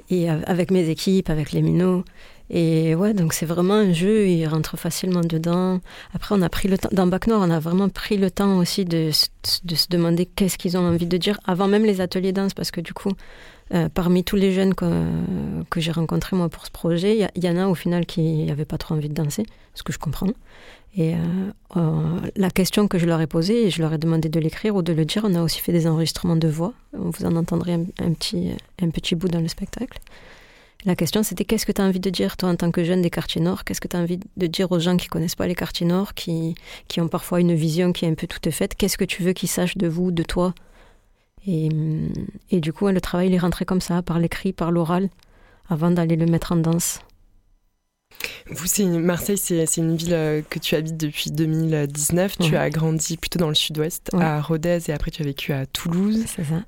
et 0.10 0.30
avec 0.30 0.72
mes 0.72 0.90
équipes, 0.90 1.30
avec 1.30 1.52
les 1.52 1.62
minots. 1.62 2.04
Et 2.52 2.96
ouais, 2.96 3.14
donc 3.14 3.34
c'est 3.34 3.46
vraiment 3.46 3.76
un 3.76 3.94
jeu, 3.94 4.28
il 4.28 4.48
rentre 4.48 4.76
facilement 4.76 5.22
dedans. 5.22 5.82
Après, 6.16 6.34
on 6.36 6.42
a 6.42 6.50
pris 6.50 6.68
le 6.68 6.80
temps, 6.80 6.90
dans 6.92 7.06
Bac 7.06 7.28
Nord, 7.28 7.42
on 7.46 7.52
a 7.52 7.60
vraiment 7.60 7.90
pris 7.90 8.18
le 8.18 8.32
temps 8.32 8.58
aussi 8.58 8.86
de, 8.86 9.12
de 9.64 9.76
se 9.76 9.88
demander 9.90 10.26
qu'est-ce 10.26 10.58
qu'ils 10.58 10.76
ont 10.76 10.88
envie 10.88 11.06
de 11.06 11.18
dire 11.18 11.40
avant 11.46 11.68
même 11.68 11.86
les 11.86 12.02
ateliers 12.02 12.32
danse, 12.32 12.56
parce 12.56 12.72
que 12.72 12.82
du 12.82 12.94
coup, 12.94 13.12
euh, 13.74 13.88
parmi 13.88 14.24
tous 14.24 14.36
les 14.36 14.52
jeunes 14.52 14.74
que, 14.74 14.86
j'ai 15.78 15.92
rencontrés 15.92 16.36
moi 16.36 16.50
pour 16.50 16.66
ce 16.66 16.72
projet, 16.72 17.30
il 17.36 17.44
y, 17.44 17.50
en 17.50 17.58
a 17.58 17.68
au 17.68 17.76
final 17.76 18.06
qui 18.06 18.46
n'avaient 18.46 18.66
pas 18.66 18.78
trop 18.78 18.96
envie 18.96 19.10
de 19.10 19.14
danser, 19.14 19.46
ce 19.76 19.84
que 19.84 19.94
je 19.94 20.00
comprends. 20.00 20.32
Et 20.98 21.14
euh, 21.14 21.18
euh, 21.78 22.20
la 22.36 22.50
question 22.50 22.88
que 22.88 22.98
je 22.98 23.06
leur 23.06 23.22
ai 23.22 23.28
posée, 23.28 23.68
et 23.68 23.70
je 23.70 23.82
leur 23.82 23.94
ai 23.94 24.00
demandé 24.00 24.28
de 24.28 24.40
l'écrire 24.40 24.76
ou 24.76 24.82
de 24.82 24.92
le 24.92 25.06
dire, 25.06 25.24
on 25.26 25.36
a 25.36 25.42
aussi 25.42 25.60
fait 25.60 25.72
des 25.72 25.86
enregistrements 25.86 26.36
de 26.36 26.48
voix. 26.48 26.74
Vous 26.94 27.26
en 27.26 27.36
entendrez 27.36 27.74
un, 27.74 28.14
petit, 28.14 28.52
un 28.82 28.90
petit 28.90 29.14
bout 29.16 29.28
dans 29.28 29.42
le 29.42 29.48
spectacle. 29.48 30.00
La 30.86 30.96
question, 30.96 31.24
c'était 31.24 31.44
qu'est-ce 31.44 31.66
que 31.66 31.74
tu 31.74 31.82
as 31.82 31.84
envie 31.84 32.00
de 32.00 32.10
dire, 32.10 32.38
toi, 32.38 32.50
en 32.50 32.56
tant 32.56 32.72
que 32.72 32.84
jeune 32.84 33.02
des 33.02 33.10
quartiers 33.10 33.42
nord? 33.42 33.66
Qu'est-ce 33.66 33.82
que 33.82 33.88
tu 33.88 33.98
as 33.98 34.00
envie 34.00 34.20
de 34.38 34.48
dire 34.48 34.72
aux 34.72 34.80
gens 34.80 34.98
qui 34.98 35.08
connaissent 35.08 35.36
pas 35.36 35.46
les 35.46 35.56
quartiers 35.56 35.86
nord, 35.86 36.14
qui, 36.14 36.56
qui 36.88 37.02
ont 37.02 37.10
parfois 37.10 37.42
une 37.42 37.54
vision 37.54 37.92
qui 37.92 38.06
est 38.06 38.08
un 38.10 38.14
peu 38.14 38.28
toute 38.28 38.50
faite? 38.50 38.76
Qu'est-ce 38.76 38.98
que 38.98 39.06
tu 39.06 39.22
veux 39.22 39.34
qu'ils 39.34 39.50
sachent 39.50 39.78
de 39.78 39.88
vous, 39.88 40.12
de 40.12 40.24
toi? 40.24 40.56
Et, 41.48 41.70
et, 42.52 42.60
du 42.60 42.74
coup, 42.74 42.88
le 42.88 43.02
travail, 43.02 43.28
il 43.28 43.34
est 43.34 43.40
rentré 43.40 43.66
comme 43.66 43.82
ça, 43.82 44.02
par 44.02 44.20
l'écrit, 44.20 44.54
par 44.54 44.72
l'oral, 44.72 45.10
avant 45.70 45.92
d'aller 45.92 46.16
le 46.16 46.26
mettre 46.26 46.52
en 46.52 46.58
danse. 46.58 47.02
Vous, 48.48 49.00
Marseille, 49.00 49.38
c'est 49.38 49.78
une 49.78 49.96
ville 49.96 50.14
euh, 50.14 50.42
que 50.50 50.60
tu 50.60 50.76
habites 50.76 50.98
depuis 50.98 51.32
2019. 51.32 52.38
Tu 52.40 52.58
as 52.58 52.70
grandi 52.70 53.18
plutôt 53.18 53.40
dans 53.40 53.50
le 53.50 53.56
sud-ouest, 53.56 54.10
à 54.14 54.42
Rodez, 54.42 54.80
et 54.88 54.92
après 54.92 55.12
tu 55.12 55.22
as 55.22 55.26
vécu 55.26 55.54
à 55.54 55.66
Toulouse, 55.66 56.26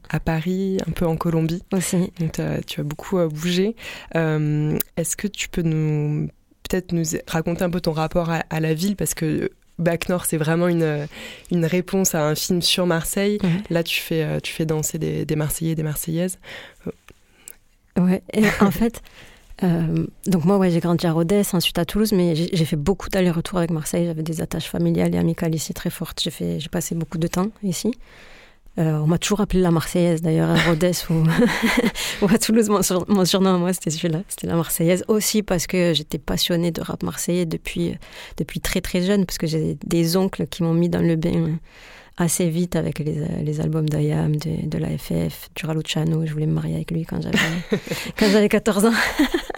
à 0.09 0.19
Paris, 0.19 0.77
un 0.87 0.91
peu 0.91 1.05
en 1.05 1.17
Colombie. 1.17 1.63
Aussi. 1.73 2.11
Donc 2.19 2.39
tu 2.67 2.79
as 2.79 2.83
beaucoup 2.83 3.17
euh, 3.17 3.27
bougé. 3.27 3.75
Euh, 4.15 4.77
est-ce 4.95 5.17
que 5.17 5.27
tu 5.27 5.49
peux 5.49 5.63
nous 5.63 6.27
peut-être 6.69 6.93
nous 6.93 7.03
raconter 7.27 7.63
un 7.63 7.69
peu 7.69 7.81
ton 7.81 7.93
rapport 7.93 8.29
à, 8.29 8.59
la 8.59 8.73
ville? 8.73 8.95
Parce 8.95 9.13
que 9.13 9.49
Bac 9.81 10.09
Nord, 10.09 10.25
c'est 10.25 10.37
vraiment 10.37 10.67
une, 10.67 11.07
une 11.51 11.65
réponse 11.65 12.15
à 12.15 12.25
un 12.25 12.35
film 12.35 12.61
sur 12.61 12.85
Marseille. 12.85 13.39
Là, 13.69 13.83
tu 13.83 13.99
fais, 13.99 14.39
tu 14.41 14.53
fais 14.53 14.65
danser 14.65 14.97
des, 14.97 15.25
des 15.25 15.35
Marseillais 15.35 15.71
et 15.71 15.75
des 15.75 15.83
Marseillaises. 15.83 16.37
Ouais, 17.99 18.21
et 18.33 18.43
en 18.61 18.71
fait, 18.71 19.01
euh, 19.63 20.05
donc 20.27 20.45
moi, 20.45 20.57
ouais, 20.57 20.71
j'ai 20.71 20.79
grandi 20.79 21.05
à 21.05 21.11
Rodez, 21.11 21.43
ensuite 21.53 21.77
à 21.77 21.85
Toulouse, 21.85 22.13
mais 22.13 22.35
j'ai 22.35 22.65
fait 22.65 22.75
beaucoup 22.75 23.09
d'allers-retours 23.09 23.59
avec 23.59 23.71
Marseille. 23.71 24.05
J'avais 24.05 24.23
des 24.23 24.41
attaches 24.41 24.67
familiales 24.67 25.13
et 25.13 25.17
amicales 25.17 25.53
ici 25.53 25.73
très 25.73 25.89
fortes. 25.89 26.21
J'ai 26.23 26.69
passé 26.69 26.95
beaucoup 26.95 27.17
de 27.17 27.27
temps 27.27 27.49
ici. 27.63 27.93
Euh, 28.79 28.99
on 28.99 29.07
m'a 29.07 29.17
toujours 29.17 29.41
appelé 29.41 29.61
la 29.61 29.71
Marseillaise 29.71 30.21
d'ailleurs 30.21 30.49
à 30.49 30.55
Rodez 30.55 30.93
ou, 31.09 31.23
à 32.27 32.37
Toulouse. 32.37 32.69
Mon, 32.69 33.25
surnom 33.25 33.55
à 33.55 33.57
moi 33.57 33.73
c'était 33.73 33.89
celui-là, 33.89 34.21
c'était 34.29 34.47
la 34.47 34.55
Marseillaise 34.55 35.03
aussi 35.09 35.43
parce 35.43 35.67
que 35.67 35.93
j'étais 35.93 36.17
passionnée 36.17 36.71
de 36.71 36.81
rap 36.81 37.03
marseillais 37.03 37.45
depuis 37.45 37.95
depuis 38.37 38.61
très 38.61 38.79
très 38.79 39.01
jeune 39.01 39.25
parce 39.25 39.37
que 39.37 39.45
j'ai 39.45 39.77
des 39.85 40.15
oncles 40.15 40.47
qui 40.47 40.63
m'ont 40.63 40.73
mis 40.73 40.87
dans 40.87 41.01
le 41.01 41.17
bain 41.17 41.57
assez 42.17 42.49
vite 42.49 42.75
avec 42.75 42.99
les, 42.99 43.25
les 43.43 43.59
albums 43.59 43.89
d'Ayam, 43.89 44.35
de, 44.35 44.67
de 44.67 44.77
la 44.77 44.97
FF, 44.97 45.49
du 45.55 45.65
Raluciano. 45.65 46.25
Je 46.25 46.31
voulais 46.31 46.45
me 46.45 46.53
marier 46.53 46.75
avec 46.75 46.91
lui 46.91 47.05
quand 47.05 47.21
j'avais, 47.21 47.37
quand 48.17 48.29
j'avais 48.29 48.49
14 48.49 48.85
ans. 48.85 48.93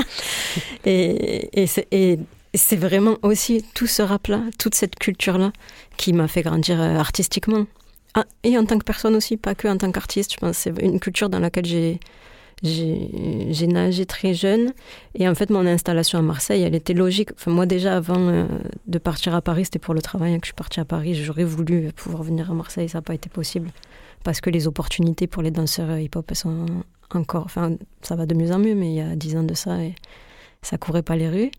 et, 0.85 1.61
et, 1.61 1.67
c'est, 1.67 1.87
et 1.91 2.19
c'est 2.53 2.75
vraiment 2.75 3.17
aussi 3.21 3.65
tout 3.73 3.87
ce 3.87 4.01
rap-là, 4.01 4.41
toute 4.57 4.75
cette 4.75 4.95
culture-là 4.95 5.51
qui 5.97 6.13
m'a 6.13 6.27
fait 6.27 6.41
grandir 6.41 6.79
euh, 6.81 6.95
artistiquement. 6.97 7.65
Ah, 8.15 8.25
et 8.43 8.57
en 8.57 8.65
tant 8.65 8.77
que 8.77 8.83
personne 8.83 9.15
aussi, 9.15 9.37
pas 9.37 9.55
que 9.55 9.67
en 9.67 9.77
tant 9.77 9.91
qu'artiste. 9.91 10.33
Je 10.33 10.37
pense 10.37 10.57
c'est 10.57 10.81
une 10.81 10.99
culture 10.99 11.29
dans 11.29 11.39
laquelle 11.39 11.65
j'ai, 11.65 11.99
nagé 13.67 14.05
très 14.05 14.33
jeune. 14.33 14.73
Et 15.15 15.27
en 15.27 15.35
fait, 15.35 15.49
mon 15.49 15.65
installation 15.65 16.19
à 16.19 16.21
Marseille, 16.21 16.61
elle 16.61 16.75
était 16.75 16.93
logique. 16.93 17.31
Enfin, 17.33 17.51
moi, 17.51 17.65
déjà, 17.65 17.97
avant 17.97 18.29
euh, 18.29 18.45
de 18.87 18.97
partir 18.99 19.33
à 19.33 19.41
Paris, 19.41 19.65
c'était 19.65 19.79
pour 19.79 19.93
le 19.93 20.01
travail 20.01 20.33
que 20.39 20.45
je 20.45 20.49
suis 20.49 20.53
partie 20.53 20.79
à 20.79 20.85
Paris. 20.85 21.15
J'aurais 21.15 21.43
voulu 21.43 21.91
pouvoir 21.95 22.23
venir 22.23 22.51
à 22.51 22.53
Marseille, 22.53 22.89
ça 22.89 22.99
n'a 22.99 23.01
pas 23.01 23.15
été 23.15 23.29
possible. 23.29 23.69
Parce 24.23 24.41
que 24.41 24.49
les 24.49 24.67
opportunités 24.67 25.27
pour 25.27 25.41
les 25.41 25.51
danseurs 25.51 25.97
hip-hop, 25.97 26.31
sont 26.33 26.65
encore. 27.11 27.45
Enfin, 27.45 27.77
ça 28.01 28.15
va 28.15 28.25
de 28.25 28.35
mieux 28.35 28.51
en 28.51 28.59
mieux, 28.59 28.75
mais 28.75 28.89
il 28.89 28.95
y 28.95 29.01
a 29.01 29.15
dix 29.15 29.35
ans 29.35 29.43
de 29.43 29.53
ça, 29.53 29.83
et 29.83 29.95
ça 30.61 30.77
courait 30.77 31.03
pas 31.03 31.15
les 31.15 31.29
rues. 31.29 31.51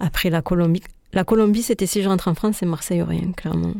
Après 0.00 0.30
la 0.30 0.42
Colombie, 0.42 0.82
la 1.12 1.24
Colombie, 1.24 1.62
c'était 1.62 1.86
si 1.86 2.02
je 2.02 2.08
rentre 2.08 2.28
en 2.28 2.34
France, 2.34 2.56
c'est 2.60 2.66
Marseille 2.66 3.02
ou 3.02 3.06
rien, 3.06 3.32
clairement. 3.32 3.74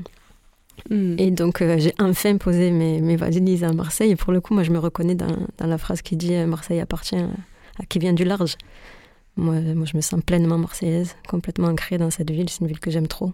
Hmm. 0.90 1.16
Et 1.18 1.30
donc, 1.30 1.62
euh, 1.62 1.76
j'ai 1.78 1.94
enfin 1.98 2.36
posé 2.36 2.70
mes, 2.70 3.00
mes 3.00 3.16
valises 3.16 3.64
à 3.64 3.72
Marseille. 3.72 4.10
Et 4.10 4.16
pour 4.16 4.32
le 4.32 4.40
coup, 4.40 4.54
moi, 4.54 4.62
je 4.62 4.70
me 4.70 4.78
reconnais 4.78 5.14
dans, 5.14 5.36
dans 5.58 5.66
la 5.66 5.78
phrase 5.78 6.02
qui 6.02 6.16
dit 6.16 6.34
euh, 6.34 6.46
Marseille 6.46 6.80
appartient 6.80 7.16
à, 7.16 7.28
qui 7.88 7.98
vient 7.98 8.12
du 8.12 8.24
large. 8.24 8.56
Moi, 9.36 9.60
moi, 9.60 9.86
je 9.86 9.96
me 9.96 10.02
sens 10.02 10.20
pleinement 10.24 10.58
marseillaise, 10.58 11.14
complètement 11.28 11.68
ancrée 11.68 11.98
dans 11.98 12.10
cette 12.10 12.30
ville. 12.30 12.48
C'est 12.48 12.60
une 12.60 12.66
ville 12.66 12.80
que 12.80 12.90
j'aime 12.90 13.06
trop. 13.06 13.30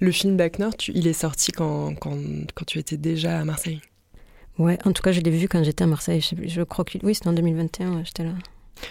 Le 0.00 0.10
film 0.10 0.36
Back 0.36 0.58
North, 0.58 0.88
il 0.88 1.06
est 1.06 1.12
sorti 1.12 1.52
quand, 1.52 1.94
quand, 1.94 2.16
quand, 2.54 2.64
tu 2.64 2.78
étais 2.78 2.96
déjà 2.96 3.40
à 3.40 3.44
Marseille? 3.44 3.80
Ouais, 4.58 4.78
en 4.84 4.92
tout 4.92 5.02
cas, 5.02 5.12
je 5.12 5.20
l'ai 5.20 5.30
vu 5.30 5.46
quand 5.46 5.62
j'étais 5.62 5.84
à 5.84 5.86
Marseille. 5.86 6.20
Je, 6.20 6.48
je 6.48 6.62
crois 6.62 6.84
que 6.84 6.98
oui, 7.02 7.14
c'était 7.14 7.28
en 7.28 7.32
2021, 7.32 8.04
j'étais 8.04 8.24
là. 8.24 8.32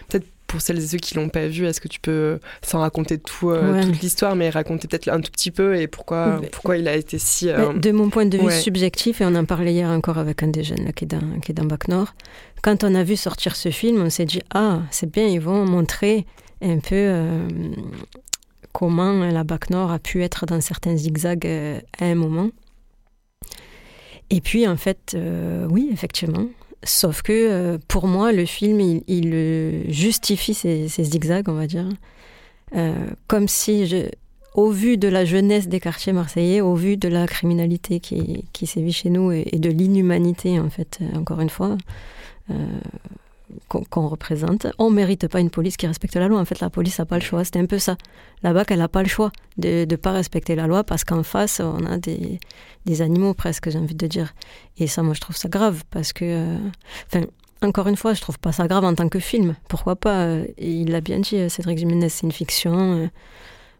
Peut-être 0.08 0.28
pour 0.48 0.62
celles 0.62 0.78
et 0.78 0.88
ceux 0.88 0.98
qui 0.98 1.14
l'ont 1.16 1.30
pas 1.30 1.48
vu, 1.48 1.66
est-ce 1.66 1.82
que 1.82 1.88
tu 1.88 2.00
peux, 2.00 2.40
sans 2.64 2.80
raconter 2.80 3.18
tout, 3.18 3.52
euh, 3.52 3.84
toute 3.84 4.02
l'histoire, 4.02 4.36
mais 4.36 4.50
raconter 4.50 4.88
peut-être 4.88 5.10
un 5.10 5.20
tout 5.20 5.32
petit 5.32 5.52
peu 5.52 5.76
et 5.76 5.88
pourquoi, 5.88 6.42
pourquoi 6.52 6.78
il 6.78 6.88
a 6.88 6.96
été 6.96 7.20
si. 7.20 7.50
Euh, 7.50 7.74
de 7.74 7.92
mon 7.92 8.10
point 8.10 8.26
de 8.26 8.38
vue 8.38 8.52
subjectif, 8.52 9.22
et 9.22 9.26
on 9.26 9.36
en 9.36 9.46
parlait 9.46 9.74
hier 9.74 9.90
encore 9.90 10.18
avec 10.18 10.42
un 10.44 10.48
des 10.48 10.64
jeunes 10.64 10.86
là, 10.86 10.94
qui, 10.94 11.04
est 11.04 11.08
dans, 11.08 11.40
qui 11.42 11.52
est 11.52 11.56
dans 11.56 11.66
Bac 11.66 11.90
Nord, 11.90 12.16
quand 12.64 12.84
on 12.84 12.96
a 12.96 13.04
vu 13.04 13.16
sortir 13.16 13.56
ce 13.56 13.70
film, 13.70 14.02
on 14.02 14.10
s'est 14.10 14.26
dit 14.26 14.42
Ah, 14.54 14.82
c'est 14.90 15.12
bien, 15.12 15.28
ils 15.28 15.42
vont 15.42 15.66
montrer 15.66 16.26
un 16.62 16.80
peu 16.80 16.96
euh, 16.96 17.48
comment 18.72 19.26
la 19.26 19.44
Bac 19.44 19.70
Nord 19.70 19.92
a 19.92 20.00
pu 20.00 20.24
être 20.24 20.46
dans 20.46 20.62
certains 20.62 20.96
zigzags 20.96 21.46
à 22.00 22.06
un 22.06 22.16
moment. 22.16 22.50
Et 24.30 24.42
puis, 24.42 24.68
en 24.68 24.76
fait, 24.76 25.16
oui, 25.70 25.90
effectivement, 25.92 26.48
Sauf 26.84 27.22
que 27.22 27.32
euh, 27.34 27.78
pour 27.88 28.08
moi, 28.08 28.32
le 28.32 28.46
film, 28.46 29.02
il, 29.08 29.32
euh, 29.34 29.84
justifie 29.90 30.54
ces, 30.54 30.88
zigzags, 30.88 31.50
on 31.50 31.54
va 31.54 31.68
dire. 31.68 31.90
Euh, 32.76 32.94
comme 33.28 33.48
si, 33.48 34.06
au 34.54 34.70
vu 34.70 34.98
de 34.98 35.08
la 35.08 35.26
jeunesse 35.26 35.68
des 35.68 35.80
quartiers 35.80 36.14
marseillais, 36.14 36.62
au 36.62 36.76
vu 36.76 36.98
de 36.98 37.08
la 37.08 37.26
criminalité 37.28 38.00
qui, 38.00 38.46
qui 38.54 38.68
sévit 38.68 38.94
chez 38.94 39.10
nous 39.10 39.32
et, 39.32 39.46
de 39.46 39.70
l'inhumanité, 39.70 40.60
en 40.60 40.70
fait, 40.70 41.00
encore 41.16 41.40
une 41.42 41.50
fois, 41.50 41.78
qu'on 43.70 44.08
représente, 44.08 44.68
on 44.78 44.90
mérite 44.90 45.28
pas 45.28 45.40
une 45.40 45.50
police 45.50 45.78
qui 45.78 45.88
respecte 45.88 46.16
la 46.16 46.28
loi. 46.28 46.40
En 46.40 46.46
fait, 46.46 46.60
la 46.60 46.70
police 46.70 47.00
n'a 47.00 47.06
pas 47.06 47.16
le 47.16 47.24
choix. 47.24 47.44
C'était 47.44 47.60
un 47.60 47.66
peu 47.66 47.80
ça. 47.80 47.98
La 48.44 48.54
BAC, 48.54 48.72
elle 48.72 48.80
n'a 48.80 48.88
pas 48.88 49.04
le 49.04 49.10
choix 49.10 49.32
de 49.58 49.86
ne 49.90 49.96
pas 49.96 50.12
respecter 50.12 50.56
la 50.56 50.68
loi 50.68 50.84
parce 50.84 51.04
qu'en 51.04 51.24
face, 51.24 51.60
on 51.60 51.86
a 51.86 51.98
des, 51.98 52.40
des 52.86 53.02
animaux 53.02 53.34
presque, 53.34 53.70
j'ai 53.70 53.80
envie 53.80 53.96
de 53.96 54.08
dire. 54.08 54.34
Et 54.78 54.88
ça, 54.88 55.04
moi, 55.04 55.14
je 55.14 55.22
trouve 55.22 55.38
ça 55.38 55.50
grave 55.50 55.84
parce 55.92 56.14
que... 56.14 56.26
Euh, 56.26 56.58
enfin, 57.08 57.26
encore 57.62 57.88
une 57.88 57.98
fois, 57.98 58.14
je 58.14 58.22
trouve 58.22 58.38
pas 58.38 58.52
ça 58.52 58.68
grave 58.68 58.84
en 58.84 58.94
tant 58.94 59.10
que 59.10 59.20
film. 59.20 59.56
Pourquoi 59.68 59.96
pas? 59.96 60.26
Euh, 60.26 60.46
Il 60.58 60.92
l'a 60.92 61.02
bien 61.02 61.20
dit, 61.20 61.38
euh, 61.38 61.50
Cédric 61.50 61.78
Jiménez, 61.78 62.10
c'est 62.10 62.24
une 62.24 62.32
fiction 62.32 63.10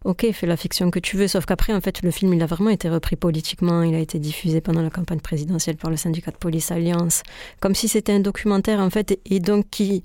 ok, 0.08 0.32
fais 0.32 0.48
la 0.48 0.56
fiction 0.56 0.90
que 0.90 1.00
tu 1.00 1.18
veux. 1.18 1.28
Sauf 1.28 1.46
qu'après, 1.46 1.74
en 1.74 1.82
fait, 1.82 2.02
le 2.02 2.12
film, 2.12 2.34
il 2.34 2.42
a 2.42 2.46
vraiment 2.46 2.70
été 2.70 2.90
repris 2.90 3.18
politiquement. 3.18 3.84
Il 3.84 3.94
a 3.94 4.00
été 4.00 4.20
diffusé 4.20 4.62
pendant 4.62 4.82
la 4.82 4.90
campagne 4.90 5.20
présidentielle 5.20 5.76
par 5.76 5.92
le 5.92 5.98
syndicat 5.98 6.32
de 6.32 6.38
police 6.38 6.72
Alliance, 6.72 7.24
comme 7.60 7.76
si 7.76 7.88
c'était 7.90 8.14
un 8.14 8.22
documentaire, 8.22 8.80
en 8.80 8.90
fait, 8.90 9.20
et 9.26 9.40
donc 9.40 9.70
qui 9.70 10.04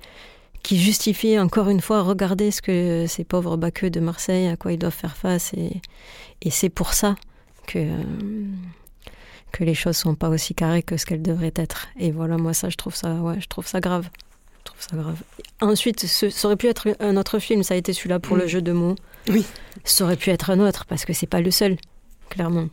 qui 0.63 0.79
justifiait 0.79 1.41
encore 1.41 1.69
une 1.69 1.81
fois, 1.81 2.03
regardez 2.03 2.53
ce 2.53 2.63
que 2.63 3.07
ces 3.09 3.25
pauvres 3.25 3.57
baqueux 3.57 3.91
de 3.91 3.99
Marseille, 3.99 4.47
à 4.47 4.57
quoi 4.57 4.73
ils 4.73 4.79
doivent 4.79 4.95
faire 4.95 5.17
face. 5.17 5.53
Et, 5.55 5.81
et 6.41 6.51
c'est 6.51 6.69
pour 6.69 6.95
ça 6.95 7.17
que, 7.67 7.85
que 9.51 9.65
les 9.65 9.75
choses 9.75 9.97
sont 9.97 10.15
pas 10.15 10.29
aussi 10.29 10.55
carrées 10.55 10.85
que 10.85 10.97
ce 10.97 11.05
qu'elles 11.05 11.23
devraient 11.23 11.55
être. 11.57 11.89
Et 11.99 12.13
voilà, 12.13 12.37
moi, 12.37 12.55
ça, 12.55 12.69
je 12.69 12.77
trouve 12.77 12.95
ça, 12.95 13.15
ouais, 13.15 13.41
je 13.41 13.49
trouve 13.49 13.67
ça 13.67 13.81
grave. 13.81 14.09
Je 14.83 14.89
trouve 14.89 14.99
ça 14.99 15.03
grave. 15.05 15.23
Ensuite, 15.61 16.07
ce, 16.07 16.29
ça 16.29 16.49
aurait 16.49 16.57
pu 16.57 16.67
être 16.67 16.89
un 17.01 17.17
autre 17.17 17.39
film, 17.39 17.63
ça 17.63 17.75
a 17.75 17.77
été 17.77 17.93
celui-là 17.93 18.19
pour 18.19 18.37
le 18.37 18.45
mm. 18.45 18.49
jeu 18.49 18.63
de 18.63 18.73
mots. 18.73 18.97
Oui. 19.29 19.45
Ça 19.85 20.05
aurait 20.05 20.17
pu 20.17 20.31
être 20.31 20.51
un 20.51 20.59
autre, 20.59 20.85
parce 20.87 21.05
que 21.05 21.13
c'est 21.13 21.27
pas 21.27 21.41
le 21.41 21.51
seul, 21.51 21.77
clairement. 22.29 22.69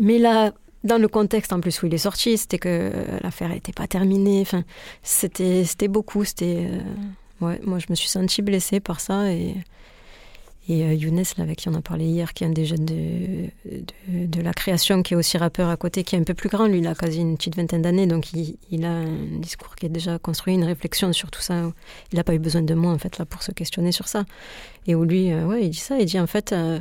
Mais 0.00 0.18
là, 0.18 0.52
dans 0.84 0.98
le 0.98 1.08
contexte 1.08 1.52
en 1.52 1.60
plus 1.60 1.82
où 1.82 1.86
il 1.86 1.94
est 1.94 1.98
sorti, 1.98 2.38
c'était 2.38 2.58
que 2.58 2.68
euh, 2.68 3.18
l'affaire 3.22 3.50
n'était 3.50 3.72
pas 3.72 3.86
terminée. 3.86 4.40
Enfin, 4.40 4.64
c'était, 5.02 5.64
c'était 5.64 5.88
beaucoup. 5.88 6.24
C'était, 6.24 6.68
euh, 6.70 7.46
ouais, 7.46 7.60
moi, 7.62 7.78
je 7.78 7.86
me 7.90 7.94
suis 7.94 8.08
sentie 8.08 8.42
blessée 8.42 8.80
par 8.80 9.00
ça 9.00 9.30
et 9.30 9.54
et 10.68 10.84
euh, 10.84 10.92
Younes, 10.92 11.22
là, 11.38 11.44
avec 11.44 11.56
qui 11.56 11.68
on 11.70 11.74
a 11.74 11.80
parlé 11.80 12.04
hier, 12.04 12.34
qui 12.34 12.44
est 12.44 12.46
un 12.46 12.50
des 12.50 12.66
jeunes 12.66 12.84
de, 12.84 13.48
de, 14.06 14.42
la 14.42 14.52
création, 14.52 15.02
qui 15.02 15.14
est 15.14 15.16
aussi 15.16 15.38
rappeur 15.38 15.70
à 15.70 15.76
côté, 15.78 16.04
qui 16.04 16.14
est 16.14 16.18
un 16.18 16.24
peu 16.24 16.34
plus 16.34 16.50
grand, 16.50 16.66
lui, 16.66 16.78
il 16.78 16.86
a 16.86 16.94
quasi 16.94 17.20
une 17.20 17.38
petite 17.38 17.56
vingtaine 17.56 17.80
d'années, 17.80 18.06
donc 18.06 18.34
il, 18.34 18.58
il, 18.70 18.84
a 18.84 18.90
un 18.90 19.38
discours 19.38 19.76
qui 19.76 19.86
est 19.86 19.88
déjà 19.88 20.18
construit, 20.18 20.54
une 20.54 20.64
réflexion 20.64 21.14
sur 21.14 21.30
tout 21.30 21.40
ça. 21.40 21.72
Il 22.12 22.16
n'a 22.16 22.24
pas 22.24 22.34
eu 22.34 22.38
besoin 22.38 22.60
de 22.60 22.74
moi, 22.74 22.92
en 22.92 22.98
fait, 22.98 23.16
là, 23.16 23.24
pour 23.24 23.42
se 23.42 23.50
questionner 23.50 23.92
sur 23.92 24.08
ça. 24.08 24.26
Et 24.86 24.94
où 24.94 25.04
lui, 25.04 25.32
euh, 25.32 25.46
ouais, 25.46 25.64
il 25.64 25.70
dit 25.70 25.78
ça, 25.78 25.98
il 25.98 26.04
dit, 26.04 26.20
en 26.20 26.26
fait, 26.26 26.52
euh, 26.52 26.78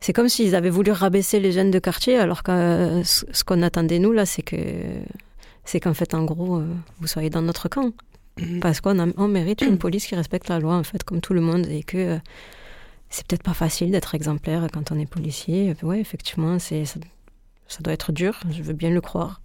c'est 0.00 0.14
comme 0.14 0.30
s'ils 0.30 0.54
avaient 0.54 0.70
voulu 0.70 0.90
rabaisser 0.90 1.38
les 1.38 1.52
jeunes 1.52 1.70
de 1.70 1.78
quartier, 1.78 2.16
alors 2.16 2.42
que 2.42 3.02
ce 3.04 3.44
qu'on 3.44 3.60
attendait, 3.60 3.98
nous, 3.98 4.12
là, 4.12 4.24
c'est 4.24 4.42
que 4.42 4.56
c'est 5.66 5.80
qu'en 5.80 5.94
fait, 5.94 6.14
en 6.14 6.24
gros, 6.24 6.62
vous 6.98 7.06
soyez 7.06 7.28
dans 7.28 7.42
notre 7.42 7.68
camp. 7.68 7.92
Mm-hmm. 8.38 8.60
Parce 8.60 8.80
qu'on 8.80 9.12
on 9.18 9.28
mérite 9.28 9.60
une 9.60 9.76
police 9.76 10.06
qui 10.06 10.14
respecte 10.14 10.48
la 10.48 10.58
loi, 10.58 10.76
en 10.76 10.82
fait, 10.82 11.04
comme 11.04 11.20
tout 11.20 11.34
le 11.34 11.42
monde, 11.42 11.66
et 11.68 11.82
que 11.82 12.18
c'est 13.12 13.26
peut-être 13.26 13.42
pas 13.42 13.54
facile 13.54 13.90
d'être 13.90 14.14
exemplaire 14.14 14.66
quand 14.72 14.90
on 14.90 14.98
est 14.98 15.06
policier. 15.06 15.76
Oui, 15.82 15.98
effectivement, 15.98 16.58
c'est 16.58 16.86
ça, 16.86 16.98
doit 17.80 17.92
être 17.92 18.10
dur, 18.10 18.40
je 18.50 18.62
veux 18.62 18.72
bien 18.72 18.88
le 18.88 19.02
croire. 19.02 19.42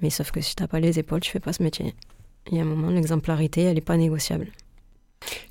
Mais 0.00 0.10
sauf 0.10 0.30
que 0.30 0.40
si 0.40 0.54
t'as 0.54 0.68
pas 0.68 0.78
les 0.78 0.98
épaules, 1.00 1.20
tu 1.20 1.32
fais 1.32 1.40
pas 1.40 1.52
ce 1.52 1.62
métier. 1.62 1.94
Il 2.50 2.56
y 2.56 2.60
a 2.60 2.62
un 2.62 2.66
moment, 2.66 2.90
l'exemplarité, 2.90 3.62
elle 3.62 3.74
n'est 3.74 3.80
pas 3.80 3.96
négociable. 3.96 4.48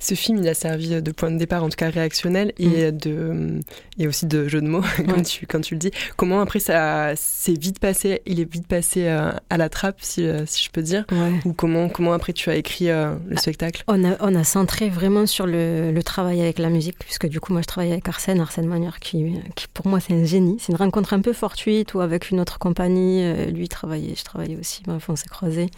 Ce 0.00 0.14
film, 0.14 0.38
il 0.38 0.48
a 0.48 0.54
servi 0.54 1.02
de 1.02 1.12
point 1.12 1.30
de 1.30 1.38
départ, 1.38 1.64
en 1.64 1.68
tout 1.68 1.76
cas 1.76 1.90
réactionnel, 1.90 2.52
et, 2.58 2.92
mm. 2.92 2.98
de, 2.98 3.60
et 3.98 4.06
aussi 4.06 4.26
de 4.26 4.48
jeu 4.48 4.60
de 4.60 4.66
mots, 4.66 4.84
quand, 5.08 5.22
tu, 5.22 5.46
quand 5.46 5.60
tu 5.60 5.74
le 5.74 5.78
dis. 5.78 5.90
Comment 6.16 6.40
après 6.40 6.60
ça 6.60 7.12
s'est 7.16 7.54
vite 7.54 7.78
passé, 7.78 8.22
il 8.26 8.40
est 8.40 8.50
vite 8.50 8.66
passé 8.66 9.06
euh, 9.06 9.32
à 9.50 9.56
la 9.56 9.68
trappe, 9.68 9.98
si, 10.00 10.26
euh, 10.26 10.44
si 10.46 10.62
je 10.64 10.70
peux 10.70 10.82
dire 10.82 11.04
Ou 11.44 11.52
comment, 11.52 11.88
comment 11.88 12.12
après 12.12 12.32
tu 12.32 12.50
as 12.50 12.56
écrit 12.56 12.90
euh, 12.90 13.14
le 13.26 13.36
ah, 13.36 13.40
spectacle? 13.40 13.84
on 13.88 14.04
a, 14.04 14.16
on 14.20 14.34
a 14.34 14.44
centré 14.44 14.88
vraiment 14.88 15.26
sur 15.26 15.46
le, 15.46 15.90
le, 15.92 16.02
travail 16.02 16.40
avec 16.40 16.58
la 16.58 16.68
musique, 16.68 16.98
puisque 16.98 17.26
du 17.26 17.40
coup, 17.40 17.52
moi 17.52 17.62
je 17.62 17.66
travaille 17.66 17.92
avec 17.92 18.08
Arsène, 18.08 18.40
Arsène 18.40 18.66
Manière, 18.66 19.00
qui, 19.00 19.34
qui 19.54 19.66
pour 19.68 19.86
moi 19.86 20.00
c'est 20.00 20.14
un 20.14 20.24
génie. 20.24 20.56
C'est 20.60 20.72
une 20.72 20.78
rencontre 20.78 21.14
un 21.14 21.20
peu 21.20 21.32
fortuite 21.32 21.94
ou 21.94 22.00
avec 22.00 22.30
une 22.30 22.40
autre 22.40 22.58
compagnie. 22.58 23.50
lui 23.52 23.68
travaillait, 23.68 24.14
je 24.16 24.24
travaillais 24.24 24.56
aussi, 24.56 24.82
on 24.86 25.16
s'est 25.16 25.28
croisés. 25.28 25.70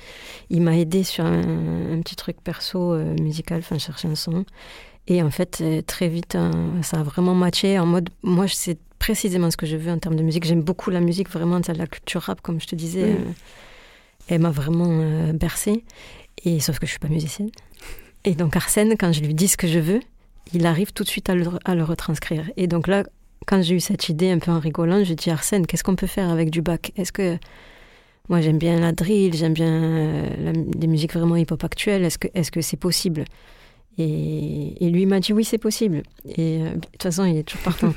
Il 0.50 0.62
m'a 0.62 0.76
aidé 0.76 1.04
sur 1.04 1.24
un, 1.24 1.40
un, 1.92 2.00
petit 2.00 2.16
truc 2.16 2.36
perso 2.42 2.96
musical, 3.20 3.58
enfin 3.58 3.78
chercher 3.86 4.08
un 4.08 4.14
son. 4.14 4.44
Et 5.08 5.22
en 5.22 5.30
fait, 5.30 5.58
euh, 5.60 5.82
très 5.82 6.08
vite, 6.08 6.34
hein, 6.34 6.50
ça 6.82 7.00
a 7.00 7.02
vraiment 7.02 7.34
matché 7.34 7.78
en 7.78 7.86
mode, 7.86 8.10
moi, 8.22 8.46
c'est 8.48 8.78
précisément 8.98 9.50
ce 9.50 9.56
que 9.56 9.66
je 9.66 9.76
veux 9.76 9.92
en 9.92 9.98
termes 9.98 10.16
de 10.16 10.22
musique. 10.22 10.44
J'aime 10.44 10.62
beaucoup 10.62 10.90
la 10.90 11.00
musique, 11.00 11.30
vraiment, 11.30 11.60
la 11.66 11.86
culture 11.86 12.22
rap, 12.22 12.40
comme 12.40 12.60
je 12.60 12.66
te 12.66 12.74
disais. 12.74 13.04
Euh, 13.04 13.32
elle 14.28 14.40
m'a 14.40 14.50
vraiment 14.50 14.88
euh, 14.88 15.32
bercée. 15.32 15.84
Et 16.44 16.60
sauf 16.60 16.78
que 16.78 16.86
je 16.86 16.90
suis 16.90 16.98
pas 16.98 17.08
musicienne. 17.08 17.50
Et 18.24 18.34
donc 18.34 18.56
Arsène, 18.56 18.96
quand 18.98 19.12
je 19.12 19.20
lui 19.20 19.34
dis 19.34 19.48
ce 19.48 19.56
que 19.56 19.68
je 19.68 19.78
veux, 19.78 20.00
il 20.52 20.66
arrive 20.66 20.92
tout 20.92 21.04
de 21.04 21.08
suite 21.08 21.30
à 21.30 21.34
le, 21.34 21.46
à 21.64 21.74
le 21.74 21.84
retranscrire. 21.84 22.50
Et 22.56 22.66
donc 22.66 22.88
là, 22.88 23.04
quand 23.46 23.62
j'ai 23.62 23.76
eu 23.76 23.80
cette 23.80 24.08
idée 24.08 24.30
un 24.30 24.38
peu 24.38 24.50
en 24.50 24.58
rigolant, 24.58 25.04
je 25.04 25.14
dis 25.14 25.30
Arsène, 25.30 25.66
qu'est-ce 25.66 25.84
qu'on 25.84 25.94
peut 25.96 26.08
faire 26.08 26.30
avec 26.30 26.50
du 26.50 26.62
bac? 26.62 26.92
Est-ce 26.96 27.12
que 27.12 27.38
moi 28.28 28.40
j'aime 28.40 28.58
bien 28.58 28.80
la 28.80 28.90
drill, 28.90 29.34
j'aime 29.34 29.54
bien 29.54 30.24
les 30.78 30.86
musiques 30.88 31.14
vraiment 31.14 31.36
hip-hop 31.36 31.62
actuelles. 31.62 32.04
Est-ce 32.04 32.18
que 32.18 32.28
est-ce 32.34 32.50
que 32.50 32.60
c'est 32.60 32.76
possible? 32.76 33.24
Et, 33.98 34.90
lui 34.90 35.06
m'a 35.06 35.20
dit 35.20 35.32
oui, 35.32 35.44
c'est 35.44 35.58
possible. 35.58 36.02
Et 36.26 36.60
euh, 36.60 36.74
de 36.74 36.80
toute 36.80 37.02
façon, 37.02 37.24
il 37.24 37.38
est 37.38 37.44
toujours 37.44 37.62
partant. 37.62 37.94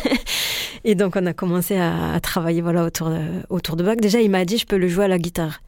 et 0.84 0.94
donc, 0.94 1.14
on 1.16 1.26
a 1.26 1.32
commencé 1.32 1.76
à, 1.76 2.18
travailler 2.20 2.60
voilà, 2.60 2.84
autour, 2.84 3.10
de, 3.10 3.20
autour 3.48 3.76
de 3.76 3.84
Bach. 3.84 3.96
Déjà, 3.96 4.20
il 4.20 4.30
m'a 4.30 4.44
dit 4.44 4.58
je 4.58 4.66
peux 4.66 4.78
le 4.78 4.88
jouer 4.88 5.04
à 5.04 5.08
la 5.08 5.18
guitare. 5.18 5.60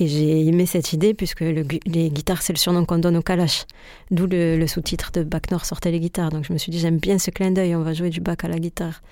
Et 0.00 0.06
j'ai 0.06 0.46
aimé 0.46 0.66
cette 0.66 0.92
idée, 0.92 1.12
puisque 1.12 1.40
le, 1.40 1.64
les 1.86 2.10
guitares, 2.10 2.42
c'est 2.42 2.52
le 2.52 2.58
surnom 2.58 2.84
qu'on 2.84 2.98
donne 2.98 3.16
au 3.16 3.22
Kalash. 3.22 3.66
D'où 4.10 4.26
le, 4.26 4.64
sous-titre 4.66 5.10
de 5.12 5.22
Bach 5.22 5.42
Nord 5.50 5.64
sortait 5.64 5.90
les 5.90 6.00
guitares. 6.00 6.30
Donc, 6.30 6.44
je 6.44 6.52
me 6.52 6.58
suis 6.58 6.70
dit 6.70 6.78
j'aime 6.78 6.98
bien 6.98 7.18
ce 7.18 7.30
clin 7.30 7.50
d'œil, 7.50 7.74
on 7.74 7.82
va 7.82 7.94
jouer 7.94 8.10
du 8.10 8.20
Bach 8.20 8.38
à 8.42 8.48
la 8.48 8.58
guitare. 8.58 9.02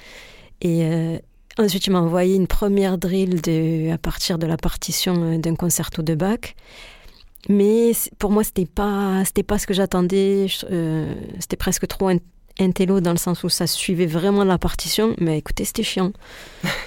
Et. 0.61 0.85
Euh, 0.85 1.19
Ensuite, 1.59 1.87
il 1.87 1.91
m'a 1.91 2.01
envoyé 2.01 2.37
une 2.37 2.47
première 2.47 2.99
drill 2.99 3.41
de, 3.41 3.91
à 3.91 3.97
partir 3.97 4.39
de 4.39 4.47
la 4.47 4.59
partition 4.59 5.39
d'un 5.39 5.55
concerto 5.55 6.03
de 6.03 6.15
Bach. 6.15 6.55
Mais 7.49 7.93
pour 8.19 8.31
moi, 8.31 8.45
c'était 8.45 8.67
pas, 8.67 9.25
c'était 9.25 9.43
pas 9.43 9.59
ce 9.59 9.67
que 9.67 9.75
j'attendais. 9.75 10.47
c'était 11.39 11.57
presque 11.57 11.87
trop 11.87 12.11
intello 12.59 13.01
dans 13.01 13.13
le 13.13 13.19
sens 13.19 13.45
où 13.45 13.49
ça 13.49 13.67
suivait 13.67 14.07
vraiment 14.07 14.45
la 14.45 14.59
partition. 14.59 15.15
Mais 15.19 15.39
écoutez, 15.39 15.65
c'était 15.65 15.83
chiant. 15.83 16.13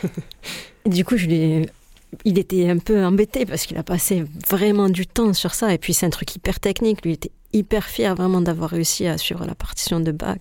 du 0.86 1.06
coup, 1.06 1.18
je 1.18 1.66
il 2.26 2.40
était 2.40 2.70
un 2.70 2.80
peu 2.80 3.06
embêté 3.06 3.46
parce 3.46 3.66
qu'il 3.66 3.78
a 3.78 3.84
passé 3.84 4.24
vraiment 4.50 4.90
du 4.90 5.06
temps 5.06 5.34
sur 5.34 5.54
ça. 5.54 5.74
Et 5.74 5.78
puis 5.78 5.94
c'est 5.94 6.06
un 6.06 6.10
truc 6.10 6.36
hyper 6.36 6.60
technique. 6.60 7.04
Lui 7.04 7.14
était 7.14 7.32
hyper 7.54 7.86
fier 7.86 8.16
vraiment 8.16 8.42
d'avoir 8.42 8.72
réussi 8.72 9.08
à 9.08 9.18
suivre 9.18 9.46
la 9.46 9.56
partition 9.56 10.00
de 10.00 10.12
Bach. 10.12 10.40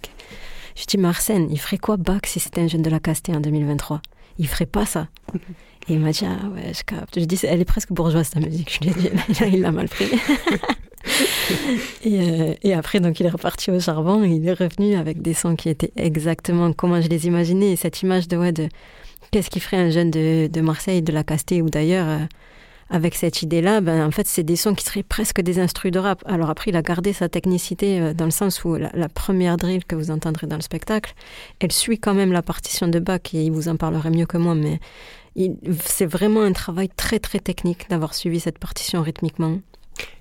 Je 0.76 0.84
dis, 0.86 0.98
Marcène, 0.98 1.48
il 1.50 1.58
ferait 1.58 1.78
quoi 1.78 1.96
Bach 1.96 2.22
si 2.24 2.40
c'était 2.40 2.60
un 2.60 2.68
jeune 2.68 2.82
de 2.82 2.90
la 2.90 3.00
Castée 3.00 3.34
en 3.34 3.40
2023 3.40 4.00
Il 4.38 4.48
ferait 4.48 4.66
pas 4.66 4.86
ça. 4.86 5.08
Et 5.88 5.94
il 5.94 6.00
m'a 6.00 6.10
dit, 6.10 6.24
ah 6.24 6.48
ouais, 6.48 6.72
je 6.74 6.82
capte. 6.84 7.18
Je 7.18 7.24
dis, 7.24 7.38
elle 7.44 7.60
est 7.60 7.64
presque 7.64 7.92
bourgeoise 7.92 8.30
ta 8.30 8.40
musique. 8.40 8.78
Je 8.80 8.88
lui 8.88 8.90
ai 8.90 8.94
dit, 8.94 9.10
il 9.54 9.60
l'a 9.62 9.72
mal 9.72 9.88
pris. 9.88 10.06
et, 12.04 12.20
euh, 12.20 12.54
et, 12.62 12.74
après, 12.74 13.00
donc, 13.00 13.18
il 13.20 13.26
est 13.26 13.30
reparti 13.30 13.70
au 13.70 13.80
charbon. 13.80 14.22
Il 14.22 14.46
est 14.46 14.52
revenu 14.52 14.96
avec 14.96 15.22
des 15.22 15.34
sons 15.34 15.56
qui 15.56 15.68
étaient 15.68 15.92
exactement 15.96 16.72
comment 16.72 17.00
je 17.00 17.08
les 17.08 17.26
imaginais. 17.26 17.72
Et 17.72 17.76
cette 17.76 18.02
image 18.02 18.28
de, 18.28 18.36
ouais, 18.36 18.52
de 18.52 18.68
qu'est-ce 19.30 19.50
qui 19.50 19.60
ferait 19.60 19.78
un 19.78 19.90
jeune 19.90 20.10
de, 20.10 20.46
de 20.46 20.60
Marseille, 20.60 21.02
de 21.02 21.12
la 21.12 21.24
Castée 21.24 21.62
ou 21.62 21.70
d'ailleurs 21.70 22.08
euh, 22.08 22.24
avec 22.90 23.14
cette 23.14 23.42
idée-là, 23.42 23.80
ben, 23.80 24.06
en 24.06 24.10
fait, 24.10 24.26
c'est 24.26 24.42
des 24.42 24.56
sons 24.56 24.74
qui 24.74 24.84
seraient 24.84 25.02
presque 25.02 25.40
des 25.40 25.58
instrus 25.58 25.92
de 25.92 25.98
rap. 25.98 26.22
Alors 26.26 26.50
après, 26.50 26.70
il 26.70 26.76
a 26.76 26.82
gardé 26.82 27.12
sa 27.12 27.28
technicité 27.28 28.00
euh, 28.00 28.14
dans 28.14 28.24
le 28.24 28.30
sens 28.30 28.64
où 28.64 28.76
la, 28.76 29.08
première 29.08 29.56
drill 29.56 29.84
que 29.84 29.94
vous 29.94 30.10
entendrez 30.10 30.46
dans 30.46 30.56
le 30.56 30.62
spectacle, 30.62 31.14
elle 31.60 31.72
suit 31.72 31.98
quand 31.98 32.14
même 32.14 32.32
la 32.32 32.42
partition 32.42 32.88
de 32.88 32.98
Bach 32.98 33.20
et 33.32 33.44
il 33.44 33.52
vous 33.52 33.68
en 33.68 33.76
parlerait 33.76 34.10
mieux 34.10 34.26
que 34.26 34.36
moi, 34.36 34.54
mais 34.54 34.80
c'est 35.84 36.06
vraiment 36.06 36.42
un 36.42 36.52
travail 36.52 36.88
très 36.88 37.18
très 37.18 37.38
technique 37.38 37.88
d'avoir 37.90 38.14
suivi 38.14 38.40
cette 38.40 38.58
partition 38.58 39.02
rythmiquement. 39.02 39.58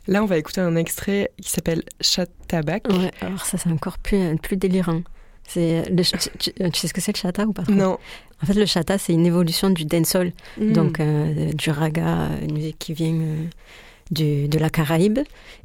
Là, 0.08 0.24
on 0.24 0.26
va 0.26 0.38
écouter 0.38 0.62
un 0.62 0.76
extrait 0.76 1.32
qui 1.42 1.50
s'appelle 1.50 1.84
Chat 2.02 2.28
Tabac. 2.48 2.82
Ouais, 2.90 3.12
alors 3.22 3.46
ça, 3.46 3.58
c'est 3.58 3.72
encore 3.72 3.98
plus, 3.98 4.38
plus 4.38 4.58
délirant. 4.58 5.02
C'est 5.48 5.90
le, 5.90 6.04
tu, 6.04 6.80
sais 6.80 6.88
ce 6.88 6.94
que 6.94 7.00
c'est 7.00 7.16
le 7.16 7.18
chata 7.18 7.46
ou 7.46 7.54
pas 7.54 7.64
Non. 7.70 7.98
En 8.44 8.46
fait, 8.46 8.54
le 8.54 8.66
chata, 8.66 8.98
c'est 8.98 9.14
une 9.14 9.26
évolution 9.26 9.70
du 9.70 9.86
dancehall, 9.86 10.34
mm. 10.58 10.74
donc 10.74 11.00
euh, 11.00 11.54
du 11.54 11.72
raga, 11.72 12.30
une 12.42 12.54
musique 12.54 12.78
qui 12.78 12.94
vient 12.94 13.14
euh, 13.14 13.46
du, 14.12 14.50
de 14.50 14.60
la 14.60 14.70
Caraïbe. 14.70 15.20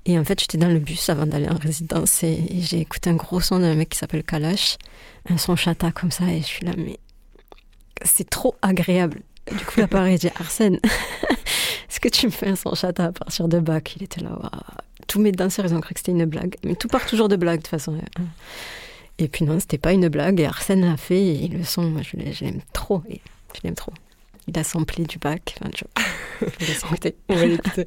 Et 0.06 0.18
en 0.18 0.24
fait, 0.24 0.40
j'étais 0.40 0.56
dans 0.56 0.68
le 0.68 0.78
bus 0.78 1.08
avant 1.08 1.26
d'aller 1.26 1.48
en 1.48 1.56
résidence 1.56 2.22
et, 2.22 2.38
j'ai 2.60 2.78
écouté 2.78 3.10
un 3.10 3.14
gros 3.14 3.40
son 3.40 3.58
d'un 3.58 3.74
mec 3.74 3.88
qui 3.88 3.98
s'appelle 3.98 4.22
Kalash, 4.22 4.78
un 5.28 5.36
son 5.36 5.56
chata 5.56 5.90
comme 5.90 6.12
ça, 6.12 6.24
et 6.30 6.40
je 6.40 6.46
suis 6.46 6.64
là, 6.64 6.72
mais 6.76 6.98
c'est 8.04 8.30
trop 8.30 8.54
agréable. 8.62 9.20
Du 9.50 9.64
coup, 9.64 9.80
là, 9.80 9.88
pareil, 9.88 10.16
j'ai 10.22 10.30
Arsène, 10.38 10.78
est-ce 11.90 11.98
que 11.98 12.08
tu 12.08 12.26
me 12.26 12.30
fais 12.30 12.46
un 12.46 12.56
son 12.56 12.76
chata 12.76 13.06
à 13.06 13.12
partir 13.12 13.48
de 13.48 13.58
bac 13.58 13.94
Il 13.96 14.04
était 14.04 14.20
là, 14.20 14.38
tous 15.08 15.20
mes 15.20 15.32
danseurs, 15.32 15.66
ils 15.66 15.74
ont 15.74 15.80
cru 15.80 15.94
que 15.94 16.00
c'était 16.00 16.12
une 16.12 16.24
blague. 16.24 16.54
Mais 16.64 16.76
tout 16.76 16.86
part 16.86 17.04
toujours 17.04 17.28
de 17.28 17.34
blague, 17.34 17.58
de 17.58 17.62
toute 17.62 17.70
façon. 17.70 17.98
Et 19.22 19.28
puis 19.28 19.44
non, 19.44 19.60
c'était 19.60 19.78
pas 19.78 19.92
une 19.92 20.08
blague. 20.08 20.40
Et 20.40 20.46
Arsène 20.46 20.84
l'a 20.84 20.96
fait. 20.96 21.22
Et 21.22 21.48
le 21.48 21.62
son, 21.62 21.82
moi, 21.82 22.02
je 22.02 22.16
l'aime 22.44 22.60
trop. 22.72 23.02
Et 23.08 23.20
je 23.54 23.60
l'aime 23.62 23.76
trop. 23.76 23.92
Il 24.48 24.58
a 24.58 24.64
samplé 24.64 25.04
du 25.04 25.18
bac. 25.18 25.54
Enfin, 25.60 25.70
je, 25.74 26.46
je 26.64 26.72
On 27.28 27.34
va 27.36 27.46
l'écouter. 27.46 27.86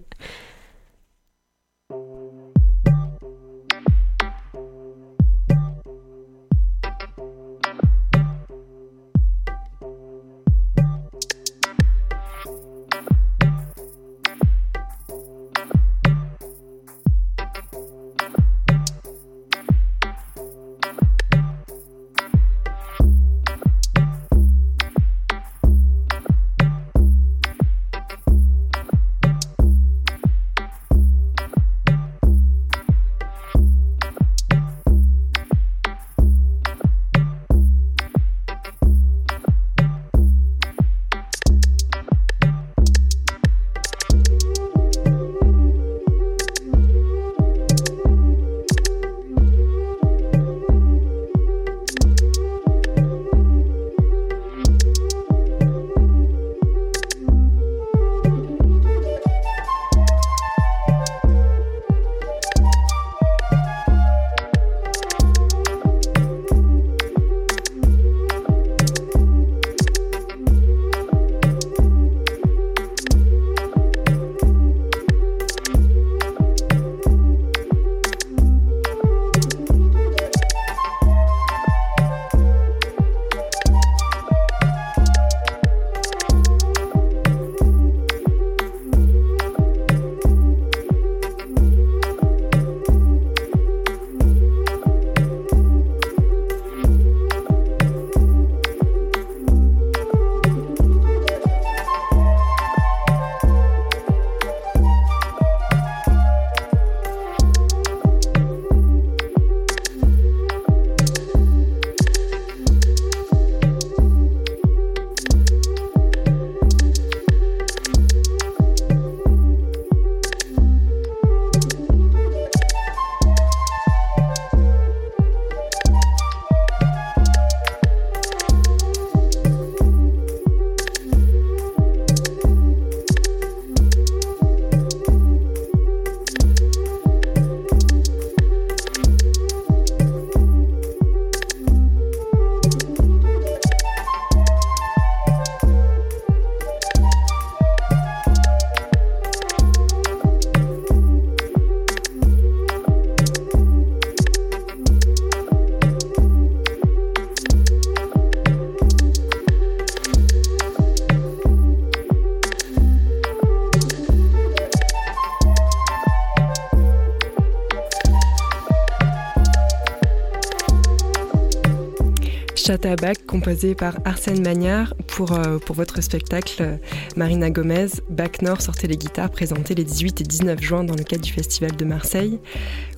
Chatabac, 172.95 173.25
composé 173.25 173.75
par 173.75 173.95
Arsène 174.05 174.41
Magnard 174.41 174.93
pour, 175.07 175.33
euh, 175.33 175.57
pour 175.57 175.75
votre 175.75 176.01
spectacle 176.01 176.61
euh, 176.61 176.77
Marina 177.17 177.49
Gomez. 177.49 177.87
Bac 178.09 178.41
Nord 178.41 178.61
sortez 178.61 178.87
les 178.87 178.95
guitares 178.95 179.31
présenté 179.31 179.75
les 179.75 179.83
18 179.83 180.21
et 180.21 180.23
19 180.23 180.61
juin 180.61 180.83
dans 180.83 180.95
le 180.95 181.03
cadre 181.03 181.23
du 181.23 181.33
Festival 181.33 181.75
de 181.75 181.83
Marseille. 181.83 182.39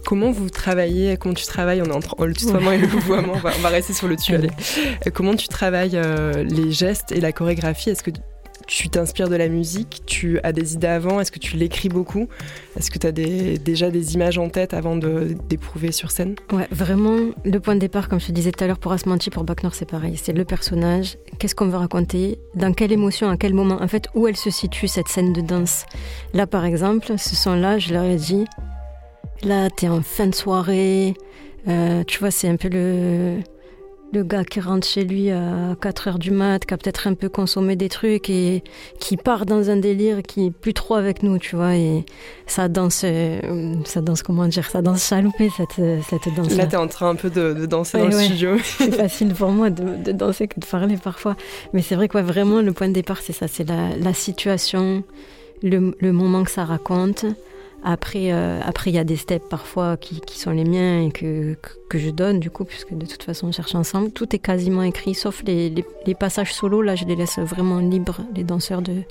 Comment 0.06 0.32
vous 0.32 0.50
travaillez 0.50 1.18
Comment 1.18 1.34
tu 1.34 1.46
travailles 1.46 1.82
On 1.82 1.86
est 1.86 1.96
entre 1.96 2.26
le 2.28 2.34
tutoiement 2.34 2.72
et 2.72 2.78
le 2.78 2.88
vouvoiement. 2.88 3.34
On 3.34 3.40
va, 3.40 3.70
rester 3.70 3.94
sur 3.94 4.08
le 4.08 4.18
tu. 4.18 4.34
Euh, 4.38 5.10
comment 5.14 5.36
tu 5.36 5.48
travailles 5.48 6.00
les 6.44 6.72
gestes 6.72 7.12
et 7.12 7.20
la 7.20 7.32
chorégraphie 7.32 7.90
Est-ce 7.90 8.04
que 8.04 8.12
tu 8.68 8.90
t'inspires 8.90 9.30
de 9.30 9.36
la 9.36 9.48
musique, 9.48 10.04
tu 10.06 10.40
as 10.44 10.52
des 10.52 10.74
idées 10.74 10.88
avant, 10.88 11.20
est-ce 11.20 11.32
que 11.32 11.40
tu 11.40 11.56
l'écris 11.56 11.90
beaucoup? 11.90 12.28
Est-ce 12.78 12.92
que 12.92 13.00
tu 13.00 13.08
as 13.08 13.12
déjà 13.12 13.90
des 13.90 14.14
images 14.14 14.38
en 14.38 14.50
tête 14.50 14.74
avant 14.74 14.98
d'éprouver 14.98 15.92
sur 15.92 16.12
scène? 16.12 16.36
Ouais, 16.52 16.68
vraiment, 16.72 17.18
le 17.46 17.60
point 17.60 17.76
de 17.76 17.80
départ, 17.80 18.10
comme 18.10 18.20
je 18.20 18.28
te 18.28 18.32
disais 18.32 18.52
tout 18.52 18.64
à 18.64 18.68
l'heure, 18.68 18.78
pour 18.78 18.92
Asmanti, 18.92 19.30
pour 19.30 19.46
Bacnor, 19.46 19.74
c'est 19.74 19.90
pareil. 19.90 20.20
C'est 20.22 20.34
le 20.34 20.44
personnage, 20.46 21.18
qu'est-ce 21.40 21.56
qu'on 21.56 21.68
veut 21.68 21.78
raconter, 21.78 22.40
dans 22.56 22.74
quelle 22.74 22.92
émotion, 22.92 23.30
à 23.30 23.38
quel 23.38 23.54
moment, 23.54 23.82
en 23.82 23.88
fait, 23.88 24.10
où 24.14 24.28
elle 24.28 24.38
se 24.38 24.50
situe, 24.50 24.88
cette 24.88 25.08
scène 25.08 25.34
de 25.34 25.42
danse? 25.42 25.86
Là, 26.34 26.46
par 26.46 26.66
exemple, 26.66 27.14
ce 27.18 27.36
son-là, 27.36 27.80
je 27.80 27.94
leur 27.94 28.04
ai 28.04 28.18
dit, 28.18 28.46
là, 29.44 29.70
t'es 29.70 29.88
en 29.88 30.02
fin 30.02 30.28
de 30.28 30.36
soirée, 30.36 31.14
euh, 31.70 32.04
tu 32.06 32.20
vois, 32.20 32.32
c'est 32.32 32.50
un 32.50 32.58
peu 32.58 32.70
le 32.70 33.38
le 34.14 34.24
gars 34.24 34.46
qui 34.46 34.60
rentre 34.60 34.88
chez 34.88 35.04
lui 35.04 35.32
à 35.32 35.76
4 35.82 36.08
heures 36.08 36.20
du 36.20 36.32
mat, 36.32 36.66
qui 36.66 36.74
a 36.74 36.78
peut-être 36.78 37.08
un 37.08 37.14
peu 37.14 37.30
consommé 37.30 37.76
des 37.76 37.90
trucs 37.90 38.30
et 38.30 38.64
qui 39.00 39.18
part 39.18 39.46
dans 39.46 39.70
un 39.70 39.78
délire 39.78 40.22
qui 40.24 40.48
est 40.48 40.52
plus 40.52 40.74
trop 40.74 40.96
avec 40.96 41.24
nous, 41.24 41.38
tu 41.40 41.56
vois. 41.56 41.76
Et 41.76 42.06
ça 42.46 42.70
danse, 42.70 43.02
euh, 43.04 43.74
ça 43.86 44.02
danse 44.02 44.24
comment 44.24 44.48
dire, 44.48 44.70
ça 44.70 44.82
danse 44.82 45.08
chaloupé 45.08 45.50
cette, 45.56 45.82
cette 46.10 46.34
danse. 46.36 46.56
Là, 46.56 46.68
t'es 46.68 46.78
en 46.78 46.88
train 46.88 47.10
un 47.10 47.16
peu 47.16 47.30
de, 47.30 47.66
danser 47.66 47.98
dans 47.98 48.06
le 48.06 48.12
studio. 48.12 48.58
c'est 48.64 48.92
facile 48.96 49.34
pour 49.34 49.50
moi 49.50 49.70
de, 49.70 50.12
danser 50.12 50.48
que 50.48 50.60
de 50.60 50.66
parler 50.66 50.98
parfois. 50.98 51.36
Mais 51.74 51.82
c'est 51.82 51.96
vrai 51.96 52.08
que 52.08 52.18
vraiment, 52.20 52.62
le 52.62 52.72
point 52.72 52.88
de 52.88 52.94
départ, 52.94 53.20
c'est 53.22 53.34
ça, 53.34 53.48
c'est 53.48 53.68
la, 53.68 54.14
situation, 54.14 55.04
le, 55.62 55.96
le 56.00 56.12
moment 56.12 56.44
que 56.44 56.52
ça 56.52 56.64
raconte. 56.64 57.26
Après, 57.90 58.34
euh, 58.34 58.60
après 58.66 58.92
il 58.92 58.96
y 58.96 59.00
a 59.00 59.06
des 59.06 59.16
steps 59.16 59.48
parfois 59.48 59.96
qui, 59.96 60.20
qui, 60.20 60.38
sont 60.38 60.52
les 60.52 60.66
miens 60.66 61.04
et 61.04 61.10
que, 61.10 61.56
que, 61.88 61.98
je 61.98 62.10
donne 62.10 62.42
du 62.42 62.52
coup, 62.52 62.66
puisque 62.66 62.94
de 62.94 63.06
toute 63.06 63.24
façon 63.24 63.48
on 63.48 63.52
cherche 63.54 63.76
ensemble. 63.76 64.12
Tout 64.12 64.36
est 64.36 64.40
quasiment 64.40 64.84
écrit, 64.84 65.16
sauf 65.16 65.42
les, 65.46 65.74
les, 66.06 66.14
passages 66.14 66.54
solo. 66.54 66.82
Là, 66.82 66.96
je 66.96 67.06
les 67.06 67.16
laisse 67.16 67.40
vraiment 67.40 67.80
libres, 67.80 68.20
les 68.36 68.44
danseurs, 68.44 68.82
de 68.82 69.04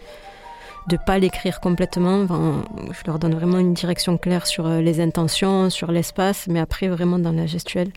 ne 0.92 0.96
pas 1.06 1.18
l'écrire 1.18 1.60
complètement. 1.60 2.20
Enfin, 2.20 2.64
je 2.90 3.00
leur 3.06 3.18
donne 3.18 3.34
vraiment 3.34 3.58
une 3.58 3.72
direction 3.72 4.18
claire 4.18 4.46
sur 4.46 4.66
euh, 4.66 4.82
les 4.82 5.00
intentions, 5.00 5.70
sur 5.70 5.90
l'espace, 5.90 6.46
mais 6.46 6.60
après 6.60 6.88
vraiment 6.88 7.18
dans 7.18 7.32
la 7.32 7.46
gestuelle, 7.46 7.92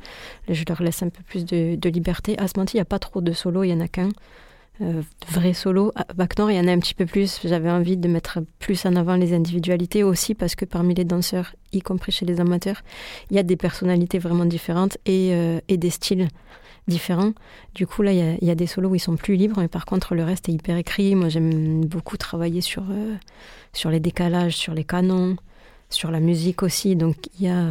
je 0.48 0.64
leur 0.66 0.82
laisse 0.82 1.04
un 1.04 1.10
peu 1.10 1.24
plus 1.24 1.44
de, 1.44 1.76
de 1.76 1.90
liberté. 1.90 2.40
À 2.40 2.48
ce 2.48 2.54
moment 2.56 2.70
il 2.74 2.78
n'y 2.78 2.82
a 2.82 2.86
pas 2.86 3.00
trop 3.00 3.20
de 3.20 3.34
solo, 3.34 3.66
il 3.66 3.72
y 3.72 3.74
en 3.74 3.82
a 3.82 3.90
qu'un. 3.90 4.12
Euh, 4.82 5.02
vrai 5.32 5.54
solo. 5.54 5.92
À 5.96 6.06
Nord, 6.38 6.52
il 6.52 6.58
y 6.58 6.60
en 6.60 6.68
a 6.68 6.72
un 6.72 6.80
petit 6.80 6.94
peu 6.94 7.06
plus. 7.06 7.42
J'avais 7.44 7.70
envie 7.70 7.98
de 7.98 8.08
mettre 8.08 8.40
plus 8.60 8.86
en 8.86 8.96
avant 8.96 9.16
les 9.16 9.34
individualités 9.34 10.04
aussi 10.04 10.36
parce 10.36 10.56
que 10.56 10.66
parmi 10.66 10.94
les 10.96 11.04
danseurs, 11.04 11.54
y 11.74 11.82
compris 11.82 12.12
chez 12.12 12.26
les 12.26 12.40
amateurs, 12.40 12.82
il 13.30 13.36
y 13.36 13.40
a 13.40 13.44
des 13.44 13.58
personnalités 13.58 14.20
vraiment 14.20 14.46
différentes 14.46 14.98
et, 15.06 15.34
euh, 15.34 15.60
et 15.68 15.78
des 15.78 15.90
styles 15.90 16.30
différents. 16.88 17.34
Du 17.76 17.88
coup, 17.88 18.02
là, 18.02 18.14
il 18.14 18.38
y, 18.42 18.52
a, 18.52 18.56
des 18.56 18.68
solos 18.68 18.90
où 18.90 18.96
ils 18.96 19.00
sont 19.00 19.16
plus 19.16 19.36
libres, 19.36 19.60
mais 19.60 19.68
par 19.68 19.86
contre, 19.86 20.16
le 20.16 20.24
reste 20.24 20.50
est 20.50 20.54
hyper 20.54 20.78
écrit. 20.78 21.16
Moi, 21.16 21.30
j'aime 21.30 21.86
beaucoup 21.86 22.18
travailler 22.18 22.62
sur, 22.62 22.84
euh, 22.90 23.16
sur 23.74 23.90
les 23.90 24.00
décalages, 24.00 24.56
sur 24.56 24.74
les 24.74 24.84
canons, 24.84 25.36
sur 25.90 26.10
la 26.10 26.20
musique 26.20 26.64
aussi. 26.64 26.96
Donc, 26.96 27.16
il 27.40 27.46
y 27.46 27.50
a. 27.50 27.68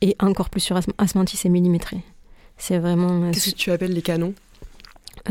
Et 0.00 0.16
encore 0.20 0.50
plus 0.50 0.60
sur 0.60 0.78
Asmanti, 0.98 1.36
c'est 1.36 1.48
millimétré. 1.48 1.98
C'est 2.58 2.78
vraiment. 2.78 3.30
Qu'est-ce 3.30 3.50
que 3.50 3.56
tu 3.56 3.70
appelles 3.70 3.92
les 3.92 4.02
canons? 4.02 4.34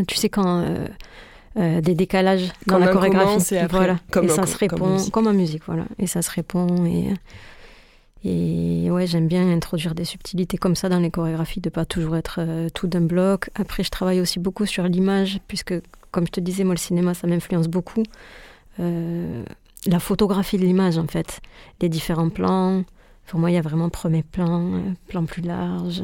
Tu 0.08 0.16
sais, 0.16 0.30
quand 0.30 0.62
euh, 0.62 0.86
euh, 1.58 1.82
des 1.82 1.96
décalages 1.96 2.52
dans 2.68 2.78
la 2.78 2.88
chorégraphie. 2.88 3.56
voilà. 3.70 3.98
Comme 4.12 4.26
et 4.26 4.30
ça 4.30 4.46
se 4.46 4.58
répond 4.58 4.98
comme, 5.12 5.28
en 5.28 5.34
musique, 5.34 5.64
voilà. 5.66 5.86
Et 6.00 6.08
ça 6.08 6.22
se 6.22 6.32
répond. 6.32 6.86
Et, 6.86 7.14
et 8.24 8.90
ouais, 8.90 9.06
j'aime 9.08 9.28
bien 9.28 9.50
introduire 9.52 9.96
des 9.96 10.06
subtilités 10.06 10.58
comme 10.58 10.76
ça 10.76 10.90
dans 10.90 11.00
les 11.00 11.12
chorégraphies, 11.12 11.62
de 11.62 11.70
pas 11.70 11.86
toujours 11.86 12.16
être 12.16 12.38
euh, 12.40 12.70
tout 12.74 12.88
d'un 12.88 13.02
bloc. 13.02 13.50
Après, 13.56 13.84
je 13.84 13.90
travaille 13.90 14.22
aussi 14.22 14.40
beaucoup 14.40 14.66
sur 14.66 14.84
l'image, 14.86 15.40
puisque, 15.48 15.74
comme 16.12 16.26
je 16.26 16.32
te 16.32 16.40
disais, 16.40 16.64
moi, 16.64 16.74
le 16.74 16.80
cinéma, 16.80 17.14
ça 17.14 17.28
m'influence 17.28 17.68
beaucoup. 17.68 18.04
la 18.80 20.00
photographie 20.00 20.58
de 20.58 20.64
l'image, 20.64 20.98
en 20.98 21.08
fait. 21.08 21.40
Les 21.82 21.90
différents 21.90 22.30
plans. 22.30 22.84
Pour 23.28 23.40
moi, 23.40 23.52
il 23.52 23.54
y 23.54 23.58
a 23.58 23.62
vraiment 23.62 23.90
premier 23.90 24.24
plan, 24.24 24.82
plan 25.08 25.26
plus 25.26 25.42
large. 25.42 26.04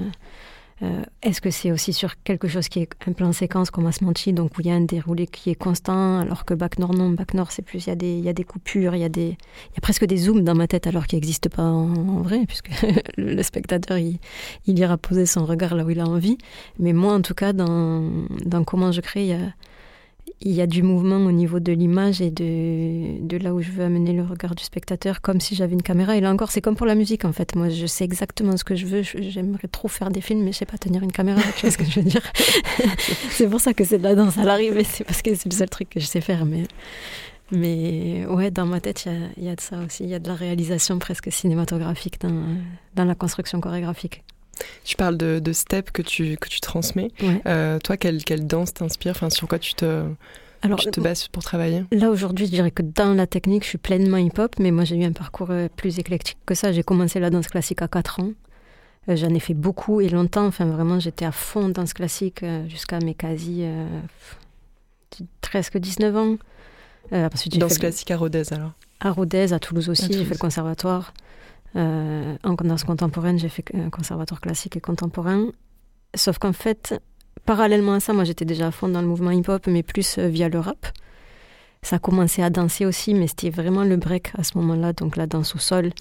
Euh, 0.82 1.04
est-ce 1.22 1.42
que 1.42 1.52
c'est 1.52 1.72
aussi 1.72 1.92
sur 1.92 2.22
quelque 2.24 2.48
chose 2.48 2.70
qui 2.70 2.80
est 2.80 2.90
un 3.06 3.12
plan 3.12 3.34
séquence 3.34 3.70
comme 3.70 3.86
Asmanchi, 3.86 4.32
donc 4.32 4.58
où 4.58 4.62
il 4.62 4.68
y 4.68 4.72
a 4.72 4.76
un 4.76 4.82
déroulé 4.82 5.28
qui 5.28 5.50
est 5.50 5.56
constant, 5.56 6.20
alors 6.20 6.46
que 6.46 6.54
Bac 6.54 6.80
Nord, 6.80 6.94
non, 6.94 7.10
Bac 7.10 7.34
Nord, 7.34 7.52
c'est 7.52 7.62
plus, 7.62 7.86
il 7.86 7.90
y, 7.90 7.92
a 7.92 7.96
des, 7.96 8.18
il 8.18 8.24
y 8.24 8.30
a 8.30 8.34
des 8.34 8.46
coupures, 8.46 8.96
il 8.96 9.02
y 9.02 9.04
a, 9.04 9.10
des, 9.10 9.28
il 9.28 9.76
y 9.76 9.78
a 9.78 9.82
presque 9.82 10.06
des 10.06 10.18
zooms 10.18 10.44
dans 10.44 10.56
ma 10.56 10.68
tête 10.68 10.88
alors 10.88 11.06
qu'ils 11.06 11.18
n'existent 11.18 11.50
pas 11.50 11.64
en, 11.64 12.22
vrai, 12.22 12.46
puisque 12.48 12.70
le 13.18 13.44
spectateur, 13.44 13.98
il, 13.98 14.20
il, 14.68 14.80
ira 14.80 14.98
poser 14.98 15.26
son 15.26 15.46
regard 15.46 15.76
là 15.76 15.84
où 15.84 15.90
il 15.90 16.00
a 16.00 16.06
envie. 16.06 16.38
Mais 16.80 16.94
moi, 16.94 17.14
en 17.14 17.22
tout 17.22 17.34
cas, 17.34 17.52
dans, 17.52 18.10
dans 18.46 18.64
comment 18.64 18.94
je 18.94 19.02
crée, 19.02 19.24
il 19.24 19.30
y 19.30 19.34
a, 19.34 19.54
il 20.42 20.54
y 20.54 20.62
a 20.62 20.68
du 20.68 20.84
mouvement 20.84 21.18
au 21.18 21.32
niveau 21.32 21.60
de 21.60 21.74
l'image 21.74 22.22
et 22.22 22.32
de, 22.32 23.38
là 23.38 23.54
où 23.54 23.62
je 23.62 23.72
veux 23.72 23.84
amener 23.84 24.14
le 24.14 24.24
regard 24.24 24.56
du 24.56 24.64
spectateur, 24.64 25.22
comme 25.22 25.42
si 25.42 25.54
j'avais 25.56 25.74
une 25.74 25.82
caméra. 25.82 26.16
Et 26.16 26.22
là 26.22 26.32
encore, 26.32 26.52
c'est 26.52 26.62
comme 26.62 26.76
pour 26.76 26.86
la 26.86 26.96
musique 26.96 27.26
en 27.26 27.34
fait. 27.34 27.56
Moi, 27.56 27.70
je 27.70 27.86
sais 27.86 28.06
exactement 28.06 28.56
ce 28.56 28.64
que 28.64 28.76
je 28.76 28.86
veux. 28.86 29.02
J'aimerais 29.02 29.68
trop 29.68 29.90
faire 29.90 30.10
des 30.10 30.22
films, 30.22 30.44
mais 30.44 30.54
je 30.54 30.58
sais 30.60 30.66
pas 30.66 30.78
tenir 30.78 31.04
une 31.04 31.12
caméra. 31.12 31.42
tu 31.58 31.66
vois 31.66 31.72
ce 31.72 31.78
que 31.78 31.86
je 31.86 32.00
veux 32.00 32.06
dire 32.06 32.22
C'est 33.30 33.50
pour 33.50 33.60
ça 33.60 33.74
que 33.74 33.84
c'est 33.84 33.98
de 33.98 34.04
la 34.04 34.16
danse 34.16 34.38
à 34.38 34.44
l'arrivée. 34.44 34.86
C'est 34.86 35.04
parce 35.04 35.22
que 35.22 35.36
c'est 35.36 35.50
le 35.50 35.56
seul 35.56 35.70
truc 35.70 35.90
que 35.90 36.00
je 36.00 36.06
sais 36.06 36.22
faire. 36.22 36.46
Mais, 36.46 36.64
mais 37.52 38.26
ouais, 38.28 38.50
dans 38.50 38.66
ma 38.66 38.80
tête, 38.80 39.08
il 39.38 39.44
y, 39.44 39.50
a, 39.50 39.56
de 39.56 39.62
ça 39.62 39.80
aussi. 39.86 40.04
Il 40.04 40.10
y 40.10 40.16
a 40.16 40.20
de 40.20 40.28
la 40.28 40.36
réalisation 40.36 41.00
presque 41.00 41.32
cinématographique 41.32 42.20
dans 42.22 43.06
la 43.06 43.16
construction 43.16 43.60
chorégraphique. 43.60 44.24
Tu 44.84 44.96
parles 44.96 45.18
de, 45.18 45.40
de 45.40 45.54
steps 45.54 45.92
que 45.92 46.02
tu, 46.02 46.38
que 46.38 46.48
tu 46.50 46.60
transmets. 46.60 47.12
Euh, 47.46 47.80
toi, 47.80 47.98
quelle, 47.98 48.24
quelle 48.24 48.48
danse 48.48 48.74
t'inspire? 48.74 49.12
Enfin, 49.12 49.30
Sur 49.30 49.48
quoi 49.48 49.60
tu 49.60 49.74
te, 49.74 50.04
Alors, 50.62 50.80
te 50.80 51.00
bases 51.00 51.28
pour 51.28 51.44
travailler? 51.44 51.84
Là, 51.92 52.10
aujourd'hui, 52.10 52.46
je 52.46 52.52
dirais 52.52 52.72
que 52.72 52.82
dans 52.84 53.14
la 53.14 53.28
technique, 53.28 53.64
je 53.64 53.70
suis 53.70 53.78
pleinement 53.78 54.18
hip-hop, 54.18 54.56
mais 54.60 54.72
moi, 54.72 54.84
j'ai 54.84 54.96
eu 54.96 55.04
un 55.04 55.12
parcours 55.12 55.52
euh, 55.52 55.68
plus 55.76 56.00
éclectique 56.00 56.38
que 56.46 56.56
ça. 56.56 56.72
J'ai 56.72 56.84
commencé 56.84 57.20
la 57.20 57.30
danse 57.30 57.48
classique 57.48 57.82
à 57.82 57.88
4 57.88 58.20
ans. 58.22 58.32
Euh, 59.10 59.16
j'en 59.16 59.34
ai 59.34 59.40
fait 59.40 59.54
beaucoup 59.54 60.02
et 60.02 60.10
longtemps. 60.10 60.46
Enfin, 60.46 60.66
vraiment, 60.66 61.00
j'étais 61.00 61.26
à 61.26 61.32
fond 61.32 61.70
danse 61.70 61.94
classique 61.94 62.44
jusqu'à 62.68 63.00
mes 63.00 63.14
quasi 63.16 63.64
presque 65.42 65.78
19 65.78 66.16
ans. 66.16 66.38
danse 67.58 67.78
classique 67.78 68.12
à 68.12 68.18
Rodez, 68.18 68.44
alors 68.54 68.72
À 69.00 69.12
Rodez, 69.12 69.54
à 69.54 69.60
Toulouse 69.60 69.90
aussi. 69.90 70.12
J'ai 70.14 70.26
fait 70.26 70.34
le 70.36 70.40
conservatoire. 70.40 71.14
Euh, 71.76 72.36
en 72.44 72.54
danse 72.54 72.84
contemporaine, 72.84 73.38
j'ai 73.38 73.50
fait 73.50 73.66
un 73.76 73.90
conservatoire 73.90 74.42
classique 74.42 74.78
et 74.78 74.82
contemporain. 74.82 75.48
Sauf 76.16 76.40
qu'en 76.40 76.54
fait, 76.54 77.00
parallèlement 77.46 77.94
à 77.94 78.00
ça, 78.00 78.14
moi 78.14 78.24
j'étais 78.24 78.46
déjà 78.46 78.68
à 78.68 78.72
fond 78.72 78.88
dans 78.88 79.02
le 79.02 79.08
mouvement 79.08 79.32
hip-hop, 79.32 79.68
mais 79.68 79.84
plus 79.84 80.18
euh, 80.18 80.28
via 80.28 80.50
le 80.50 80.60
rap. 80.60 80.88
Ça 81.82 81.98
a 81.98 82.00
commencé 82.00 82.42
à 82.42 82.50
danser 82.50 82.86
aussi, 82.86 83.14
mais 83.14 83.28
c'était 83.28 83.50
vraiment 83.50 83.84
le 83.84 83.96
break 83.96 84.32
à 84.38 84.44
ce 84.44 84.58
moment-là, 84.58 84.94
donc 84.94 85.16
la 85.16 85.28
danse 85.28 85.56
au 85.56 85.60
sol, 85.60 85.92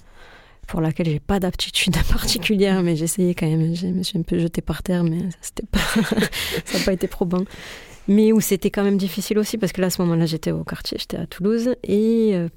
pour 0.67 0.81
laquelle 0.81 1.07
j'ai 1.07 1.19
pas 1.19 1.39
d'aptitude 1.39 1.95
particulière, 2.11 2.81
mais 2.83 2.95
j'essayais 2.95 3.33
quand 3.33 3.47
même. 3.47 3.75
Je 3.75 3.87
me 3.87 4.03
suis 4.03 4.17
un 4.17 4.23
peu 4.23 4.39
jetée 4.39 4.61
par 4.61 4.83
terre, 4.83 5.03
mais 5.03 5.29
ça 5.41 6.77
n'a 6.77 6.83
pas 6.85 6.93
été 6.93 7.07
probant. 7.07 7.43
Mais 8.07 8.31
où 8.33 8.41
c'était 8.41 8.71
quand 8.71 8.83
même 8.83 8.97
difficile 8.97 9.37
aussi, 9.37 9.59
parce 9.59 9.71
que 9.71 9.81
là, 9.81 9.87
à 9.87 9.89
ce 9.91 10.01
moment-là, 10.01 10.25
j'étais 10.25 10.51
au 10.51 10.63
quartier, 10.63 10.97
j'étais 10.99 11.17
à 11.17 11.27
Toulouse, 11.27 11.75
et 11.83 12.31
euh, 12.33 12.49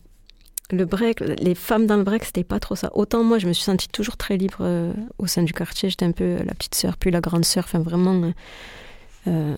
le 0.72 0.86
break, 0.86 1.20
les 1.20 1.54
femmes 1.54 1.86
dans 1.86 1.98
le 1.98 2.02
break, 2.02 2.24
c'était 2.24 2.44
pas 2.44 2.58
trop 2.58 2.74
ça. 2.74 2.90
Autant 2.94 3.22
moi, 3.22 3.38
je 3.38 3.46
me 3.46 3.52
suis 3.52 3.64
sentie 3.64 3.88
toujours 3.88 4.16
très 4.16 4.36
libre 4.38 4.58
euh, 4.62 4.92
au 5.18 5.26
sein 5.26 5.42
du 5.42 5.52
quartier. 5.52 5.90
J'étais 5.90 6.06
un 6.06 6.12
peu 6.12 6.38
la 6.44 6.54
petite 6.54 6.74
sœur, 6.74 6.96
puis 6.96 7.10
la 7.10 7.20
grande 7.20 7.44
sœur. 7.44 7.64
Enfin, 7.64 7.80
vraiment, 7.80 8.22
euh, 8.22 8.32
euh, 9.28 9.56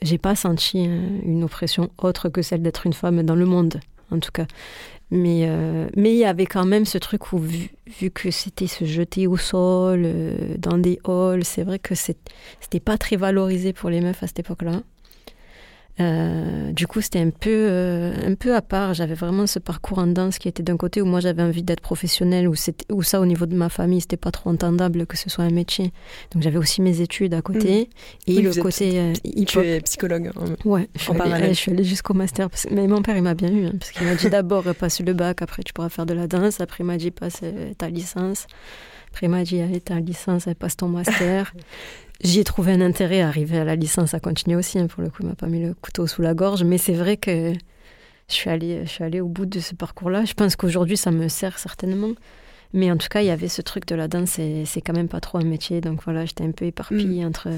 j'ai 0.00 0.18
pas 0.18 0.36
senti 0.36 0.84
une 0.84 1.42
oppression 1.42 1.90
autre 1.98 2.28
que 2.28 2.40
celle 2.40 2.62
d'être 2.62 2.86
une 2.86 2.92
femme 2.92 3.22
dans 3.24 3.34
le 3.34 3.46
monde, 3.46 3.80
en 4.12 4.20
tout 4.20 4.30
cas. 4.32 4.46
Mais 5.10 5.48
mais 5.96 6.12
il 6.12 6.18
y 6.18 6.24
avait 6.24 6.46
quand 6.46 6.64
même 6.64 6.86
ce 6.86 6.98
truc 6.98 7.32
où, 7.32 7.38
vu, 7.38 7.70
vu 8.00 8.10
que 8.10 8.30
c'était 8.30 8.66
se 8.66 8.84
jeter 8.84 9.26
au 9.26 9.36
sol, 9.36 10.08
dans 10.58 10.78
des 10.78 10.98
halls, 11.04 11.44
c'est 11.44 11.62
vrai 11.62 11.78
que 11.78 11.94
c'était 11.94 12.80
pas 12.80 12.98
très 12.98 13.16
valorisé 13.16 13.72
pour 13.72 13.90
les 13.90 14.00
meufs 14.00 14.22
à 14.22 14.26
cette 14.26 14.40
époque-là. 14.40 14.82
Euh, 16.00 16.72
du 16.72 16.86
coup, 16.86 17.00
c'était 17.00 17.20
un 17.20 17.30
peu, 17.30 17.50
euh, 17.50 18.12
un 18.26 18.34
peu 18.34 18.54
à 18.54 18.62
part. 18.62 18.94
J'avais 18.94 19.14
vraiment 19.14 19.46
ce 19.46 19.58
parcours 19.58 19.98
en 19.98 20.06
danse 20.06 20.38
qui 20.38 20.48
était 20.48 20.62
d'un 20.62 20.76
côté 20.76 21.00
où 21.00 21.06
moi 21.06 21.20
j'avais 21.20 21.42
envie 21.42 21.62
d'être 21.62 21.80
professionnelle, 21.80 22.48
où, 22.48 22.54
où 22.90 23.02
ça, 23.02 23.20
au 23.20 23.26
niveau 23.26 23.46
de 23.46 23.54
ma 23.54 23.68
famille, 23.68 24.00
c'était 24.00 24.16
pas 24.16 24.32
trop 24.32 24.50
entendable 24.50 25.06
que 25.06 25.16
ce 25.16 25.30
soit 25.30 25.44
un 25.44 25.50
métier. 25.50 25.92
Donc 26.32 26.42
j'avais 26.42 26.58
aussi 26.58 26.82
mes 26.82 27.00
études 27.00 27.34
à 27.34 27.42
côté. 27.42 27.88
Mmh. 28.28 28.30
Et 28.30 28.42
le 28.42 28.54
côté. 28.54 28.98
Euh, 28.98 29.12
tu 29.46 29.58
es 29.60 29.80
psychologue 29.82 30.30
hein, 30.36 30.56
Ouais, 30.64 30.88
je 30.96 31.02
suis, 31.02 31.20
allée, 31.20 31.48
je 31.48 31.58
suis 31.58 31.70
allée 31.70 31.84
jusqu'au 31.84 32.14
master. 32.14 32.48
mais 32.70 32.86
mon 32.88 33.02
père, 33.02 33.16
il 33.16 33.22
m'a 33.22 33.34
bien 33.34 33.52
eu. 33.52 33.66
Hein, 33.66 33.72
parce 33.78 33.92
qu'il 33.92 34.06
m'a 34.06 34.16
dit 34.16 34.30
d'abord 34.30 34.64
passe 34.74 35.00
le 35.00 35.12
bac, 35.12 35.42
après 35.42 35.62
tu 35.62 35.72
pourras 35.72 35.90
faire 35.90 36.06
de 36.06 36.14
la 36.14 36.26
danse. 36.26 36.60
Après, 36.60 36.82
il 36.82 36.86
m'a 36.86 36.96
dit 36.96 37.10
passe 37.10 37.42
ta 37.78 37.88
licence. 37.88 38.46
Après, 39.14 39.26
il 39.26 39.30
m'a 39.30 39.44
dit, 39.44 39.60
allez, 39.60 39.80
une 39.90 40.04
licence, 40.04 40.48
elle 40.48 40.56
passe 40.56 40.76
ton 40.76 40.88
master. 40.88 41.54
J'y 42.22 42.40
ai 42.40 42.44
trouvé 42.44 42.72
un 42.72 42.80
intérêt 42.80 43.20
à 43.20 43.28
arriver 43.28 43.58
à 43.58 43.64
la 43.64 43.76
licence, 43.76 44.14
à 44.14 44.20
continuer 44.20 44.56
aussi. 44.56 44.78
Hein, 44.78 44.86
pour 44.86 45.02
le 45.02 45.10
coup, 45.10 45.18
il 45.20 45.26
m'a 45.26 45.34
pas 45.34 45.46
mis 45.46 45.60
le 45.60 45.74
couteau 45.74 46.06
sous 46.06 46.22
la 46.22 46.34
gorge. 46.34 46.64
Mais 46.64 46.78
c'est 46.78 46.94
vrai 46.94 47.16
que 47.16 47.52
je 48.28 48.34
suis 48.34 48.50
allée, 48.50 48.80
je 48.84 48.90
suis 48.90 49.04
allée 49.04 49.20
au 49.20 49.28
bout 49.28 49.46
de 49.46 49.60
ce 49.60 49.74
parcours-là. 49.74 50.24
Je 50.24 50.34
pense 50.34 50.56
qu'aujourd'hui, 50.56 50.96
ça 50.96 51.10
me 51.10 51.28
sert 51.28 51.58
certainement. 51.58 52.12
Mais 52.72 52.90
en 52.90 52.96
tout 52.96 53.08
cas, 53.08 53.20
il 53.20 53.26
y 53.26 53.30
avait 53.30 53.48
ce 53.48 53.62
truc 53.62 53.86
de 53.86 53.94
la 53.94 54.08
danse, 54.08 54.40
c'est 54.64 54.80
quand 54.80 54.94
même 54.94 55.08
pas 55.08 55.20
trop 55.20 55.38
un 55.38 55.44
métier. 55.44 55.80
Donc 55.80 56.02
voilà, 56.04 56.24
j'étais 56.24 56.44
un 56.44 56.50
peu 56.50 56.64
éparpillée 56.64 57.24
mm. 57.24 57.28
entre, 57.28 57.48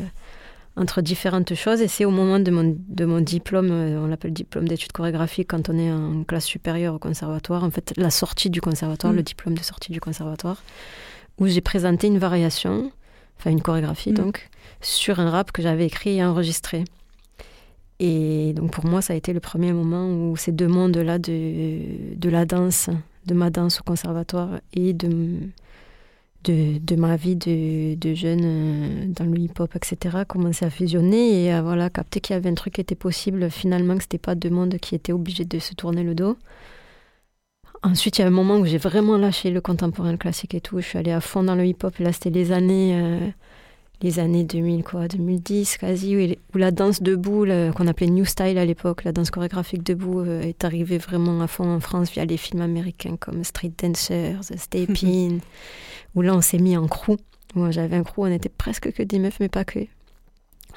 entre 0.77 1.01
différentes 1.01 1.55
choses. 1.55 1.81
Et 1.81 1.89
c'est 1.89 2.05
au 2.05 2.11
moment 2.11 2.39
de 2.39 2.51
mon, 2.51 2.77
de 2.87 3.05
mon 3.07 3.21
diplôme, 3.21 3.71
euh, 3.71 3.99
on 3.99 4.09
l'appelle 4.09 4.35
diplôme 4.35 4.69
d'études 4.69 4.93
chorégraphiques, 4.93 5.49
quand 5.49 5.71
on 5.71 5.79
est 5.79 5.91
en 5.91 6.23
classe 6.25 6.45
supérieure 6.45 6.95
au 6.95 6.99
conservatoire, 6.99 7.65
en 7.65 7.71
fait, 7.71 7.95
la 7.97 8.11
sortie 8.11 8.51
du 8.51 8.61
conservatoire, 8.61 9.13
mm. 9.13 9.17
le 9.17 9.23
diplôme 9.23 9.55
de 9.55 9.63
sortie 9.63 9.91
du 9.91 10.01
conservatoire, 10.01 10.63
où 11.39 11.47
j'ai 11.47 11.63
présenté 11.63 12.09
une 12.09 12.19
variation, 12.19 12.91
enfin 13.39 13.51
une 13.51 13.63
chorégraphie 13.63 14.11
mm. 14.11 14.15
donc, 14.15 14.49
sur 14.81 15.21
un 15.21 15.31
rap 15.31 15.53
que 15.53 15.63
j'avais 15.63 15.87
écrit 15.87 16.17
et 16.17 16.25
enregistré. 16.25 16.85
Et 17.99 18.53
donc 18.55 18.73
pour 18.73 18.85
moi, 18.85 19.01
ça 19.01 19.15
a 19.15 19.17
été 19.17 19.33
le 19.33 19.41
premier 19.41 19.73
moment 19.73 20.11
où 20.11 20.37
ces 20.37 20.53
deux 20.53 20.69
mondes-là 20.69 21.19
de, 21.19 22.15
de 22.15 22.29
la 22.29 22.45
danse, 22.45 22.91
de 23.27 23.35
ma 23.35 23.51
danse 23.51 23.81
au 23.81 23.85
conservatoire 23.85 24.61
et 24.75 24.93
de, 24.93 25.39
de, 26.45 26.79
de 26.79 26.97
ma 26.97 27.17
vie 27.17 27.37
de, 27.37 27.95
de, 27.95 28.15
jeune 28.15 28.43
euh, 28.45 29.07
dans 29.09 29.25
le 29.25 29.39
hip-hop, 29.39 29.75
etc., 29.75 30.19
commençaient 30.29 30.67
à 30.67 30.71
fusionner 30.71 31.45
et 31.45 31.51
à 31.53 31.63
voilà, 31.63 31.91
capter 31.91 32.21
qu'il 32.21 32.35
y 32.35 32.37
avait 32.37 32.51
un 32.51 32.55
truc 32.55 32.75
qui 32.75 32.81
était 32.81 32.95
possible, 32.95 33.51
finalement, 33.51 33.97
que 33.97 34.03
ce 34.03 34.07
n'était 34.07 34.19
pas 34.19 34.35
deux 34.35 34.51
mondes 34.51 34.77
qui 34.79 34.95
étaient 34.95 35.13
obligés 35.13 35.45
de 35.45 35.59
se 35.59 35.75
tourner 35.75 36.03
le 36.03 36.15
dos. 36.15 36.37
Ensuite, 37.87 38.19
il 38.19 38.23
y 38.23 38.25
a 38.25 38.27
un 38.27 38.31
moment 38.31 38.57
où 38.57 38.67
j'ai 38.67 38.79
vraiment 38.79 39.17
lâché 39.17 39.51
le 39.51 39.61
contemporain, 39.61 40.11
le 40.11 40.19
classique 40.19 40.55
et 40.55 40.61
tout. 40.61 40.81
Je 40.81 40.87
suis 40.87 40.99
allée 40.99 41.13
à 41.13 41.21
fond 41.21 41.45
dans 41.45 41.55
le 41.55 41.65
hip-hop. 41.65 41.97
Là, 41.99 42.13
c'était 42.13 42.31
les 42.31 42.51
années... 42.51 43.01
Euh, 43.01 43.29
les 44.03 44.19
années 44.19 44.45
2000, 44.45 44.85
quoi, 44.85 45.09
2010 45.09 45.79
quasi, 45.79 46.37
où, 46.55 46.59
la 46.59 46.71
danse 46.71 47.03
debout, 47.03 47.47
qu'on 47.75 47.87
appelait 47.87 48.09
New 48.09 48.27
Style 48.27 48.59
à 48.59 48.67
l'époque, 48.67 49.05
la 49.05 49.13
danse 49.13 49.31
chorégraphique 49.31 49.83
debout, 49.83 50.21
euh, 50.21 50.43
est 50.43 50.65
arrivée 50.65 50.99
vraiment 50.99 51.41
à 51.41 51.47
fond 51.47 51.67
en 51.67 51.81
France 51.81 52.11
via 52.11 52.27
les 52.27 52.37
films 52.37 52.61
américains 52.61 53.17
comme 53.19 53.43
Street 53.43 53.73
Dancers, 53.83 54.43
Step 54.43 54.91
In, 55.03 55.39
où 56.15 56.21
là 56.21 56.35
on 56.35 56.43
s'est 56.43 56.59
mis 56.59 56.77
en 56.77 56.89
crew. 56.89 57.17
Moi 57.55 57.71
j'avais 57.71 57.97
un 57.97 58.03
crew, 58.03 58.19
on 58.19 58.27
était 58.27 58.51
presque 58.51 58.93
que 58.93 59.03
des 59.03 59.19
meufs, 59.19 59.41
mais 59.41 59.49
pas 59.49 59.65
que. 59.65 59.81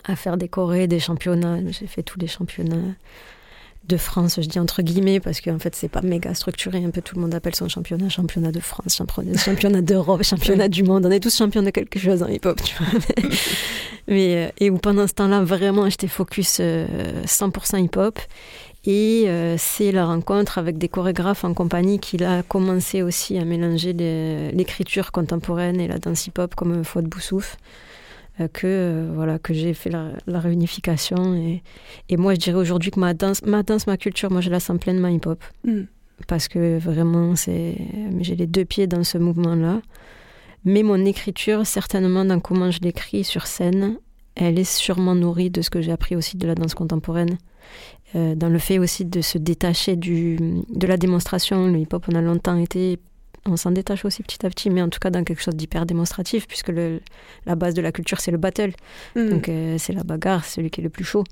À 0.06 0.16
faire 0.16 0.38
des 0.38 0.48
chorés, 0.48 0.88
des 0.88 1.02
championnats. 1.02 1.60
J'ai 1.72 1.88
fait 1.88 2.04
tous 2.04 2.20
les 2.20 2.28
championnats 2.28 2.96
de 3.90 3.98
France, 3.98 4.40
je 4.42 4.48
dis 4.48 4.60
entre 4.60 4.82
guillemets, 4.82 5.20
parce 5.20 5.42
qu'en 5.42 5.60
fait, 5.60 5.76
c'est 5.76 5.90
pas 5.90 6.02
méga 6.02 6.34
structuré. 6.34 6.84
Un 6.86 6.92
peu 6.92 7.02
tout 7.02 7.16
le 7.16 7.22
monde 7.22 7.36
appelle 7.36 7.56
son 7.56 7.68
championnat 7.68 8.08
championnat 8.08 8.52
de 8.52 8.60
France, 8.60 8.96
championnat 8.96 9.82
d'Europe, 9.90 10.24
championnat 10.24 10.70
du 10.70 10.84
monde. 10.84 11.06
On 11.06 11.12
est 11.12 11.20
tous 11.20 11.36
champions 11.36 11.64
de 11.64 11.72
quelque 11.72 12.00
chose 12.00 12.24
en 12.24 12.28
hip-hop, 12.28 12.62
tu 12.64 12.76
vois. 12.78 13.00
Mais, 14.08 14.36
euh, 14.36 14.52
et 14.60 14.70
où 14.70 14.78
pendant 14.78 15.08
ce 15.08 15.14
temps-là, 15.14 15.44
vraiment, 15.44 15.90
j'étais 15.90 16.08
focus 16.08 16.60
100% 16.60 16.62
euh, 16.62 17.80
hip-hop. 17.80 18.20
Et 18.86 19.26
euh, 19.28 19.56
c'est 19.58 19.92
la 19.92 20.06
rencontre 20.06 20.58
avec 20.58 20.78
des 20.78 20.88
chorégraphes 20.88 21.44
en 21.44 21.54
compagnie 21.54 22.00
qui 22.00 22.24
a 22.24 22.44
commencé 22.44 23.02
aussi 23.02 23.38
à 23.38 23.44
mélanger 23.44 23.94
l'écriture 24.54 25.12
contemporaine 25.12 25.82
et 25.82 25.88
la 25.88 25.98
danse 25.98 26.28
hip-hop 26.28 26.56
comme 26.56 26.84
Fouad 26.86 27.06
Boussouf. 27.06 27.58
Euh, 28.40 28.48
que 28.48 28.68
euh, 28.68 29.12
voilà 29.14 29.40
que 29.40 29.54
j'ai 29.54 29.74
fait 29.74 29.90
la, 29.90 30.40
réunification. 30.40 31.36
Et, 31.36 31.62
et, 32.10 32.18
moi 32.18 32.34
je 32.34 32.40
dirais 32.40 32.58
aujourd'hui 32.58 32.92
que 32.92 33.00
ma 33.00 33.14
danse 33.14 33.44
ma 33.44 33.64
danse 33.64 33.88
ma 33.88 33.98
culture 33.98 34.32
moi 34.32 34.42
je 34.42 34.50
la 34.50 34.60
sens 34.60 34.80
pleinement 34.80 35.08
hip 35.10 35.26
hop 35.26 35.44
mm. 35.66 35.84
parce 36.28 36.48
que 36.48 36.78
vraiment 36.78 37.36
c'est 37.36 37.76
j'ai 38.20 38.36
les 38.36 38.48
deux 38.48 38.66
pieds 38.66 38.88
dans 38.88 39.04
ce 39.04 39.18
mouvement 39.18 39.56
là 39.56 39.82
mais 40.66 40.84
mon 40.84 41.06
écriture 41.06 41.66
certainement 41.66 42.26
dans 42.26 42.40
comment 42.40 42.72
je 42.72 42.80
l'écris 42.82 43.24
sur 43.24 43.48
scène 43.48 43.98
elle 44.36 44.58
est 44.58 44.64
sûrement 44.64 45.16
nourrie 45.16 45.50
de 45.50 45.62
ce 45.62 45.70
que 45.70 45.82
j'ai 45.82 45.92
appris 45.92 46.16
aussi 46.16 46.38
de 46.38 46.48
la 46.48 46.56
danse 46.56 46.74
contemporaine. 46.74 47.38
Euh, 48.16 48.36
dans 48.36 48.48
le 48.48 48.58
fait 48.58 48.80
aussi 48.80 49.06
de 49.06 49.22
se 49.22 49.38
détacher 49.38 49.96
du, 49.96 50.38
de 50.70 50.88
la 50.88 50.98
démonstration 50.98 51.68
le 51.68 51.78
hip 51.78 51.90
hop 51.92 52.06
on 52.12 52.16
a 52.16 52.22
longtemps 52.22 52.58
été 52.58 52.98
on 53.46 53.58
s'en 53.58 53.72
détache 53.72 54.06
aussi 54.06 54.24
petit 54.24 54.46
à 54.46 54.50
petit, 54.50 54.70
mais 54.70 54.82
en 54.82 54.90
tout 54.90 55.00
cas 55.00 55.10
dans 55.10 55.24
quelque 55.24 55.42
chose 55.42 55.56
d'hyper 55.56 55.86
démonstratif, 55.86 56.48
puisque 56.48 56.70
le, 56.70 57.02
la 57.46 57.56
base 57.56 57.74
de 57.74 57.82
la 57.82 57.92
culture, 57.92 58.20
c'est 58.20 58.32
le 58.32 58.38
battle. 58.38 58.74
Mm. 59.16 59.30
Donc 59.30 59.50
euh, 59.50 59.78
c'est 59.78 59.94
la 59.94 60.04
bagarre, 60.04 60.46
celui 60.46 60.70
qui 60.70 60.82
est 60.82 60.84
le 60.84 60.90
plus 60.90 61.06
chaud. 61.06 61.24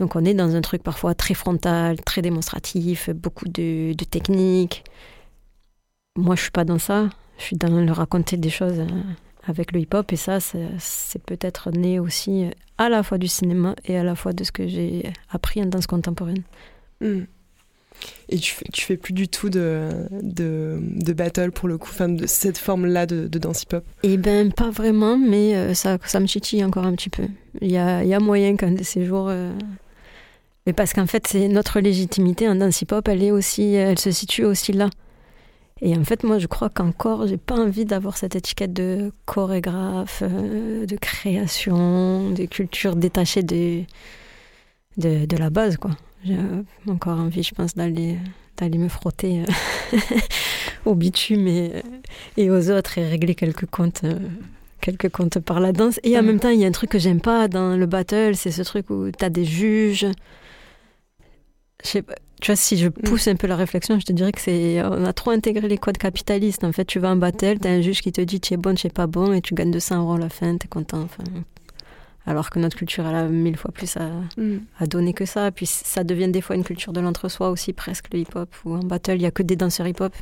Donc 0.00 0.16
on 0.16 0.24
est 0.24 0.34
dans 0.34 0.54
un 0.56 0.60
truc 0.60 0.82
parfois 0.82 1.14
très 1.14 1.34
frontal, 1.34 2.00
très 2.00 2.22
démonstratif, 2.22 3.10
beaucoup 3.10 3.48
de, 3.48 3.92
de 3.92 4.04
techniques. 4.04 4.84
Moi, 6.16 6.36
je 6.36 6.42
suis 6.42 6.50
pas 6.50 6.64
dans 6.64 6.78
ça. 6.78 7.10
Je 7.38 7.44
suis 7.44 7.56
dans 7.56 7.68
le 7.68 7.92
raconter 7.92 8.36
des 8.36 8.50
choses 8.50 8.78
euh, 8.78 8.86
avec 9.46 9.72
le 9.72 9.80
hip-hop, 9.80 10.12
et 10.12 10.16
ça, 10.16 10.38
c'est 10.40 11.22
peut-être 11.22 11.70
né 11.70 11.98
aussi 11.98 12.50
à 12.78 12.88
la 12.88 13.02
fois 13.02 13.18
du 13.18 13.28
cinéma 13.28 13.74
et 13.84 13.96
à 13.98 14.04
la 14.04 14.14
fois 14.14 14.32
de 14.32 14.42
ce 14.44 14.52
que 14.52 14.66
j'ai 14.66 15.12
appris 15.30 15.60
en 15.62 15.66
danse 15.66 15.86
contemporaine. 15.86 16.42
Mm. 17.00 17.22
Et 18.28 18.38
tu 18.38 18.52
fais, 18.52 18.64
fais 18.74 18.96
plus 18.96 19.12
du 19.12 19.28
tout 19.28 19.50
de, 19.50 19.90
de, 20.10 21.12
battle 21.12 21.50
pour 21.52 21.68
le 21.68 21.78
coup, 21.78 21.90
enfin 21.90 22.08
de 22.08 22.26
cette 22.26 22.58
forme-là 22.58 23.06
de, 23.06 23.28
de 23.28 23.38
danse 23.38 23.62
hip-hop 23.62 23.84
Eh 24.02 24.16
ben 24.16 24.52
pas 24.52 24.70
vraiment, 24.70 25.16
mais 25.16 25.54
euh, 25.54 25.74
ça, 25.74 25.98
ça 26.04 26.20
me 26.20 26.26
chitille 26.26 26.64
encore 26.64 26.84
un 26.84 26.94
petit 26.94 27.10
peu. 27.10 27.24
Il 27.60 27.70
y 27.70 27.78
a, 27.78 28.20
moyen 28.20 28.56
qu'un 28.56 28.72
de 28.72 28.82
ces 28.82 29.04
jours. 29.04 29.28
Euh, 29.28 29.52
mais 30.66 30.72
parce 30.72 30.92
qu'en 30.92 31.06
fait, 31.06 31.26
c'est 31.26 31.48
notre 31.48 31.80
légitimité 31.80 32.48
en 32.48 32.54
danse 32.54 32.80
hip-hop, 32.82 33.06
elle 33.08 33.32
aussi, 33.32 33.74
elle 33.74 33.98
se 33.98 34.10
situe 34.10 34.44
aussi 34.44 34.72
là. 34.72 34.90
Et 35.82 35.96
en 35.96 36.04
fait, 36.04 36.24
moi, 36.24 36.38
je 36.38 36.46
crois 36.46 36.70
qu'encore, 36.70 37.26
j'ai 37.26 37.36
pas 37.36 37.56
envie 37.56 37.84
d'avoir 37.84 38.16
cette 38.16 38.36
étiquette 38.36 38.72
de 38.72 39.12
chorégraphe, 39.26 40.22
euh, 40.22 40.86
de 40.86 40.96
création, 40.96 42.30
de 42.30 42.44
culture 42.46 42.96
détachée 42.96 43.42
de, 43.42 43.82
de, 44.96 45.26
de 45.26 45.36
la 45.36 45.50
base, 45.50 45.76
quoi. 45.76 45.90
J'ai 46.24 46.36
encore 46.88 47.18
envie, 47.18 47.42
je 47.42 47.54
pense, 47.54 47.74
d'aller 47.74 48.18
d'aller 48.56 48.78
me 48.78 48.88
frotter 48.88 49.42
euh, 49.42 49.98
au 50.84 50.94
bitume 50.94 51.46
et, 51.48 51.72
et, 52.36 52.50
aux 52.50 52.70
autres 52.70 52.98
et 52.98 53.08
régler 53.08 53.34
quelques 53.34 53.66
comptes, 53.66 54.04
euh, 54.04 54.18
quelques 54.80 55.08
comptes 55.08 55.40
par 55.40 55.60
la 55.60 55.72
danse. 55.72 55.98
Et 56.02 56.16
en 56.16 56.22
mm. 56.22 56.26
même 56.26 56.40
temps, 56.40 56.50
il 56.50 56.60
y 56.60 56.64
a 56.64 56.68
un 56.68 56.72
truc 56.72 56.90
que 56.90 56.98
j'aime 56.98 57.20
pas 57.20 57.48
dans 57.48 57.76
le 57.76 57.86
battle, 57.86 58.36
c'est 58.36 58.52
ce 58.52 58.62
truc 58.62 58.90
où 58.90 59.10
tu 59.10 59.24
as 59.24 59.30
des 59.30 59.44
juges. 59.44 60.06
Je 61.82 61.88
sais 61.88 62.02
pas, 62.02 62.14
tu 62.40 62.50
vois, 62.50 62.56
si 62.56 62.76
je 62.76 62.88
mm. 62.88 62.92
pousse 62.92 63.28
un 63.28 63.36
peu 63.36 63.46
la 63.46 63.56
réflexion, 63.56 63.98
je 63.98 64.04
te 64.04 64.12
dirais 64.12 64.32
que 64.32 64.40
c'est 64.40 64.82
on 64.82 65.04
a 65.04 65.12
trop 65.12 65.30
intégré 65.30 65.66
les 65.66 65.78
codes 65.78 65.98
capitalistes. 65.98 66.64
En 66.64 66.72
fait, 66.72 66.84
tu 66.84 66.98
vas 66.98 67.10
en 67.10 67.16
battle, 67.16 67.58
tu 67.60 67.68
as 67.68 67.72
un 67.72 67.80
juge 67.80 68.02
qui 68.02 68.12
te 68.12 68.20
dit 68.20 68.40
tu 68.40 68.54
es 68.54 68.56
bon, 68.56 68.74
tu 68.74 68.86
es 68.86 68.90
pas 68.90 69.06
bon, 69.06 69.32
et 69.32 69.40
tu 69.40 69.54
gagnes 69.54 69.72
200 69.72 70.00
euros 70.00 70.14
à 70.14 70.18
la 70.18 70.28
fin, 70.28 70.56
tu 70.56 70.66
es 70.66 70.68
content. 70.68 71.02
Enfin, 71.02 71.24
alors 72.26 72.50
que 72.50 72.58
notre 72.58 72.76
culture, 72.76 73.06
elle 73.06 73.14
a 73.14 73.28
mille 73.28 73.56
fois 73.56 73.70
plus 73.70 73.96
mm. 74.36 74.58
à, 74.78 74.86
donner 74.86 75.12
que 75.12 75.24
ça. 75.24 75.50
Puis 75.50 75.66
ça 75.66 76.04
devient 76.04 76.28
des 76.28 76.40
fois 76.40 76.56
une 76.56 76.64
culture 76.64 76.92
de 76.92 77.00
l'entre-soi 77.00 77.50
aussi, 77.50 77.72
presque 77.72 78.06
le 78.12 78.20
hip-hop, 78.20 78.48
où 78.64 78.74
en 78.74 78.80
battle, 78.80 79.16
il 79.16 79.20
n'y 79.20 79.26
a 79.26 79.30
que 79.30 79.42
des 79.42 79.56
danseurs 79.56 79.86
hip-hop. 79.86 80.14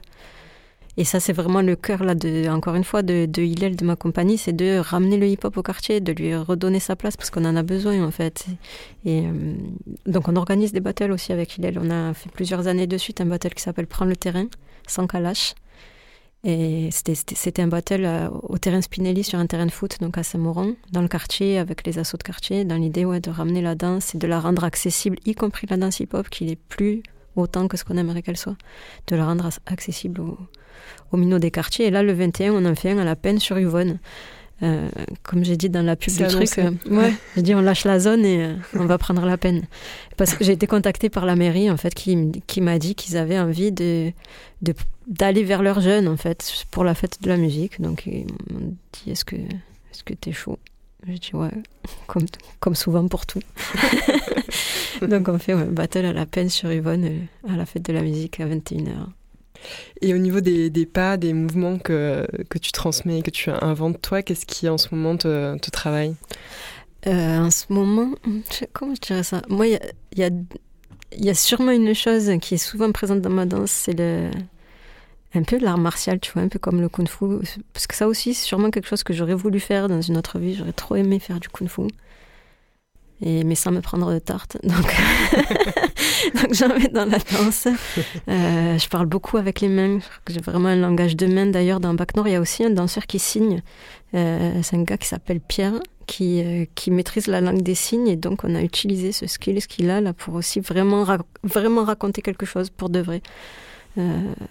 Et 0.99 1.05
ça, 1.05 1.21
c'est 1.21 1.33
vraiment 1.33 1.62
le 1.62 1.75
cœur, 1.75 2.05
là, 2.05 2.15
de, 2.15 2.49
encore 2.51 2.75
une 2.75 2.85
fois, 2.85 3.03
de, 3.03 3.25
de 3.25 3.41
Hillel, 3.43 3.77
de 3.77 3.85
ma 3.85 3.97
compagnie, 3.97 4.37
c'est 4.37 4.53
de 4.53 4.77
ramener 4.79 5.17
le 5.17 5.27
hip-hop 5.27 5.57
au 5.57 5.62
quartier, 5.62 6.01
de 6.01 6.12
lui 6.12 6.35
redonner 6.37 6.81
sa 6.81 6.97
place, 6.97 7.17
parce 7.17 7.31
qu'on 7.31 7.47
en 7.47 7.57
a 7.57 7.62
besoin, 7.62 8.05
en 8.05 8.11
fait. 8.11 8.45
Et 9.07 9.23
euh, 9.25 9.55
donc, 10.05 10.29
on 10.29 10.37
organise 10.37 10.73
des 10.73 10.81
battles 10.81 11.12
aussi 11.12 11.33
avec 11.33 11.57
Hillel. 11.57 11.79
On 11.81 11.88
a 11.88 12.12
fait 12.12 12.31
plusieurs 12.31 12.67
années 12.67 12.87
de 12.87 12.99
suite 12.99 13.23
un 13.23 13.27
battle 13.27 13.55
qui 13.55 13.62
s'appelle 13.62 13.87
Prends 13.87 14.05
le 14.05 14.17
terrain, 14.17 14.49
sans 14.87 15.07
calache. 15.07 15.55
Et 16.45 16.89
c'était 16.91 17.63
un 17.63 17.69
battle 17.69 18.05
euh, 18.05 18.29
au 18.43 18.59
terrain 18.59 18.81
Spinelli 18.81 19.23
sur 19.23 19.39
un 19.39 19.47
terrain 19.47 19.67
de 19.67 19.71
foot, 19.71 19.99
donc 20.01 20.19
à 20.19 20.25
Saint-Mauron, 20.25 20.75
dans 20.91 21.01
le 21.01 21.07
quartier, 21.07 21.59
avec 21.59 21.87
les 21.87 22.01
assauts 22.01 22.17
de 22.17 22.25
quartier, 22.25 22.65
dans 22.65 22.77
l'idée 22.77 23.05
de 23.05 23.31
ramener 23.31 23.63
la 23.63 23.77
danse 23.77 24.17
et 24.17 24.19
de 24.19 24.27
la 24.27 24.41
rendre 24.41 24.65
accessible, 24.65 25.19
y 25.25 25.35
compris 25.37 25.69
la 25.71 25.77
danse 25.77 26.01
hip-hop, 26.01 26.29
qui 26.29 26.45
n'est 26.45 26.57
plus 26.57 27.05
autant 27.37 27.69
que 27.69 27.77
ce 27.77 27.85
qu'on 27.85 27.97
aimerait 27.97 28.23
qu'elle 28.23 28.37
soit, 28.37 28.57
de 29.07 29.17
la 29.17 29.25
rendre 29.25 29.49
accessible 29.67 30.21
aux, 30.21 30.39
aux 31.13 31.17
minots 31.17 31.39
des 31.39 31.53
quartiers. 31.53 31.87
Et 31.87 31.91
là, 31.91 32.03
le 32.03 32.13
21, 32.13 32.53
on 32.53 32.65
en 32.65 32.75
fait 32.75 32.91
un 32.91 32.99
à 32.99 33.05
la 33.05 33.17
peine 33.17 33.39
sur 33.39 33.59
Yvonne. 33.59 33.99
Euh, 34.62 34.88
comme 35.25 35.44
j'ai 35.44 35.57
dit 35.57 35.68
dans 35.68 35.83
la 35.83 35.96
pub 35.96 36.14
du 36.14 36.25
truc, 36.25 36.59
euh, 36.59 36.70
ouais, 36.88 37.12
j'ai 37.35 37.42
dit 37.42 37.55
on 37.55 37.61
lâche 37.61 37.85
la 37.85 37.98
zone 37.98 38.25
et 38.25 38.44
euh, 38.44 38.55
on 38.75 38.85
va 38.85 38.96
prendre 38.96 39.25
la 39.27 39.37
peine. 39.37 39.64
Parce 40.16 40.35
que 40.35 40.44
j'ai 40.44 40.53
été 40.53 40.68
contactée 40.68 41.09
par 41.09 41.27
la 41.27 41.35
mairie 41.35 41.68
en 41.68 41.77
fait 41.77 41.92
qui, 41.94 42.31
qui 42.46 42.61
m'a 42.61 42.79
dit 42.79 42.94
qu'ils 42.94 43.16
avaient 43.16 43.40
envie 43.40 43.72
de, 43.72 44.12
d'aller 45.09 45.42
vers 45.42 45.62
leurs 45.62 45.81
jeunes 45.81 46.07
en 46.07 46.16
fait 46.16 46.64
pour 46.70 46.85
la 46.85 46.94
fête 46.94 47.20
de 47.22 47.29
la 47.29 47.37
musique. 47.37 47.81
Donc 47.81 48.07
ils 48.07 48.27
m'ont 48.51 48.77
dit 48.92 49.11
est-ce 49.11 49.25
que 49.25 49.35
est-ce 49.35 50.05
que 50.05 50.14
t'es 50.14 50.33
chaud? 50.33 50.59
J'ai 51.09 51.14
dit 51.14 51.31
ouais, 51.35 51.51
comme, 52.07 52.27
comme 52.61 52.77
souvent 52.77 53.09
pour 53.09 53.27
tout. 53.27 53.42
Donc 55.03 55.29
on 55.29 55.38
fait 55.38 55.53
un 55.53 55.64
battle 55.64 56.05
à 56.05 56.12
la 56.12 56.27
peine 56.27 56.48
sur 56.48 56.72
Yvonne 56.72 57.27
à 57.48 57.57
la 57.57 57.66
fête 57.66 57.83
de 57.83 57.92
la 57.92 58.03
musique 58.03 58.38
à 58.38 58.46
21h. 58.46 59.09
Et 60.01 60.14
au 60.14 60.18
niveau 60.18 60.40
des, 60.40 60.70
pas, 60.87 61.16
des 61.16 61.33
mouvements 61.33 61.79
que, 61.79 62.27
que, 62.48 62.59
tu 62.59 62.72
transmets, 62.72 63.22
que 63.22 63.31
tu 63.31 63.51
inventes 63.51 64.01
toi, 64.03 64.22
qu'est-ce 64.22 64.46
qui 64.46 64.68
en 64.68 64.79
ce 64.79 64.94
moment 64.94 65.16
te, 65.16 65.57
travaille? 65.70 66.14
Euh, 67.07 67.38
En 67.38 67.51
ce 67.51 67.64
moment, 67.70 68.14
comment 68.72 68.94
je 68.94 69.01
dirais 69.01 69.22
ça? 69.22 69.42
Moi, 69.48 69.66
il 69.68 69.79
y 70.16 70.22
a, 70.25 70.31
y 71.16 71.31
a, 71.31 71.35
sûrement 71.35 71.72
une 71.72 71.94
chose 71.94 72.31
qui 72.40 72.55
est 72.55 72.59
souvent 72.59 72.90
présente 72.92 73.20
dans 73.20 73.31
ma 73.31 73.46
danse, 73.46 73.70
c'est 73.70 73.98
le, 73.98 74.31
un 75.35 75.42
peu 75.42 75.59
l'art 75.59 75.79
martial, 75.79 76.20
tu 76.20 76.33
vois, 76.33 76.42
un 76.42 76.48
peu 76.48 76.59
comme 76.59 76.81
le 76.81 76.88
kung 76.88 77.09
fu. 77.09 77.25
Parce 77.72 77.87
que 77.87 77.94
ça 77.94 78.07
aussi, 78.07 78.35
c'est 78.35 78.44
sûrement 78.44 78.70
quelque 78.70 78.88
chose 78.88 79.03
que 79.03 79.12
j'aurais 79.12 79.35
voulu 79.35 79.61
faire 79.61 79.88
dans 79.88 80.01
une 80.01 80.16
autre 80.16 80.38
vie. 80.38 80.55
J'aurais 80.55 80.72
trop 80.72 80.96
aimé 80.96 81.18
faire 81.18 81.40
du 81.40 81.48
kung 81.48 81.68
fu. 81.68 81.83
Et, 83.25 83.45
mais 83.45 83.55
sans 83.55 83.71
me 83.71 83.81
prendre 83.81 84.13
de 84.13 84.19
tarte. 84.19 84.59
Donc, 84.65 84.95
donc 86.35 86.55
j'en 86.55 86.69
mets 86.69 86.89
dans 86.89 87.05
la 87.05 87.19
danse. 87.19 87.69
Euh, 88.29 88.79
je 88.79 88.89
parle 88.89 89.07
beaucoup 89.07 89.37
avec 89.37 89.61
les 89.61 89.69
mains. 89.69 90.01
J'ai 90.29 90.41
vraiment 90.41 90.69
un 90.69 90.77
langage 90.77 91.17
de 91.17 91.27
main. 91.27 91.47
D'ailleurs, 91.47 91.79
dans 91.79 91.95
Bac 91.95 92.17
Nord, 92.17 92.27
il 92.27 92.33
y 92.33 92.37
a 92.37 92.41
aussi 92.41 92.65
un 92.65 92.71
danseur 92.71 93.07
qui 93.07 93.19
signe. 93.19 93.63
Euh, 94.15 94.61
c'est 94.63 94.77
un 94.77 94.83
gars 94.83 94.97
qui 94.97 95.07
s'appelle 95.07 95.41
Pierre, 95.41 95.75
qui, 96.07 96.43
euh, 96.43 96.65
qui 96.75 96.91
maîtrise 96.91 97.29
la 97.29 97.41
langue 97.41 97.63
des 97.63 97.77
signes. 97.77 98.09
Et 98.09 98.17
donc, 98.17 98.43
on 98.43 98.55
a 98.57 98.63
utilisé 98.63 99.13
ce 99.13 99.27
skill 99.27 99.65
qu'il 99.67 99.89
a 99.91 100.01
là 100.01 100.13
pour 100.13 100.35
aussi 100.35 100.59
vraiment, 100.59 101.07
vraiment 101.45 101.85
raconter 101.85 102.23
quelque 102.23 102.47
chose 102.47 102.71
pour 102.71 102.91
de 102.91 103.01
vrai. 103.01 103.23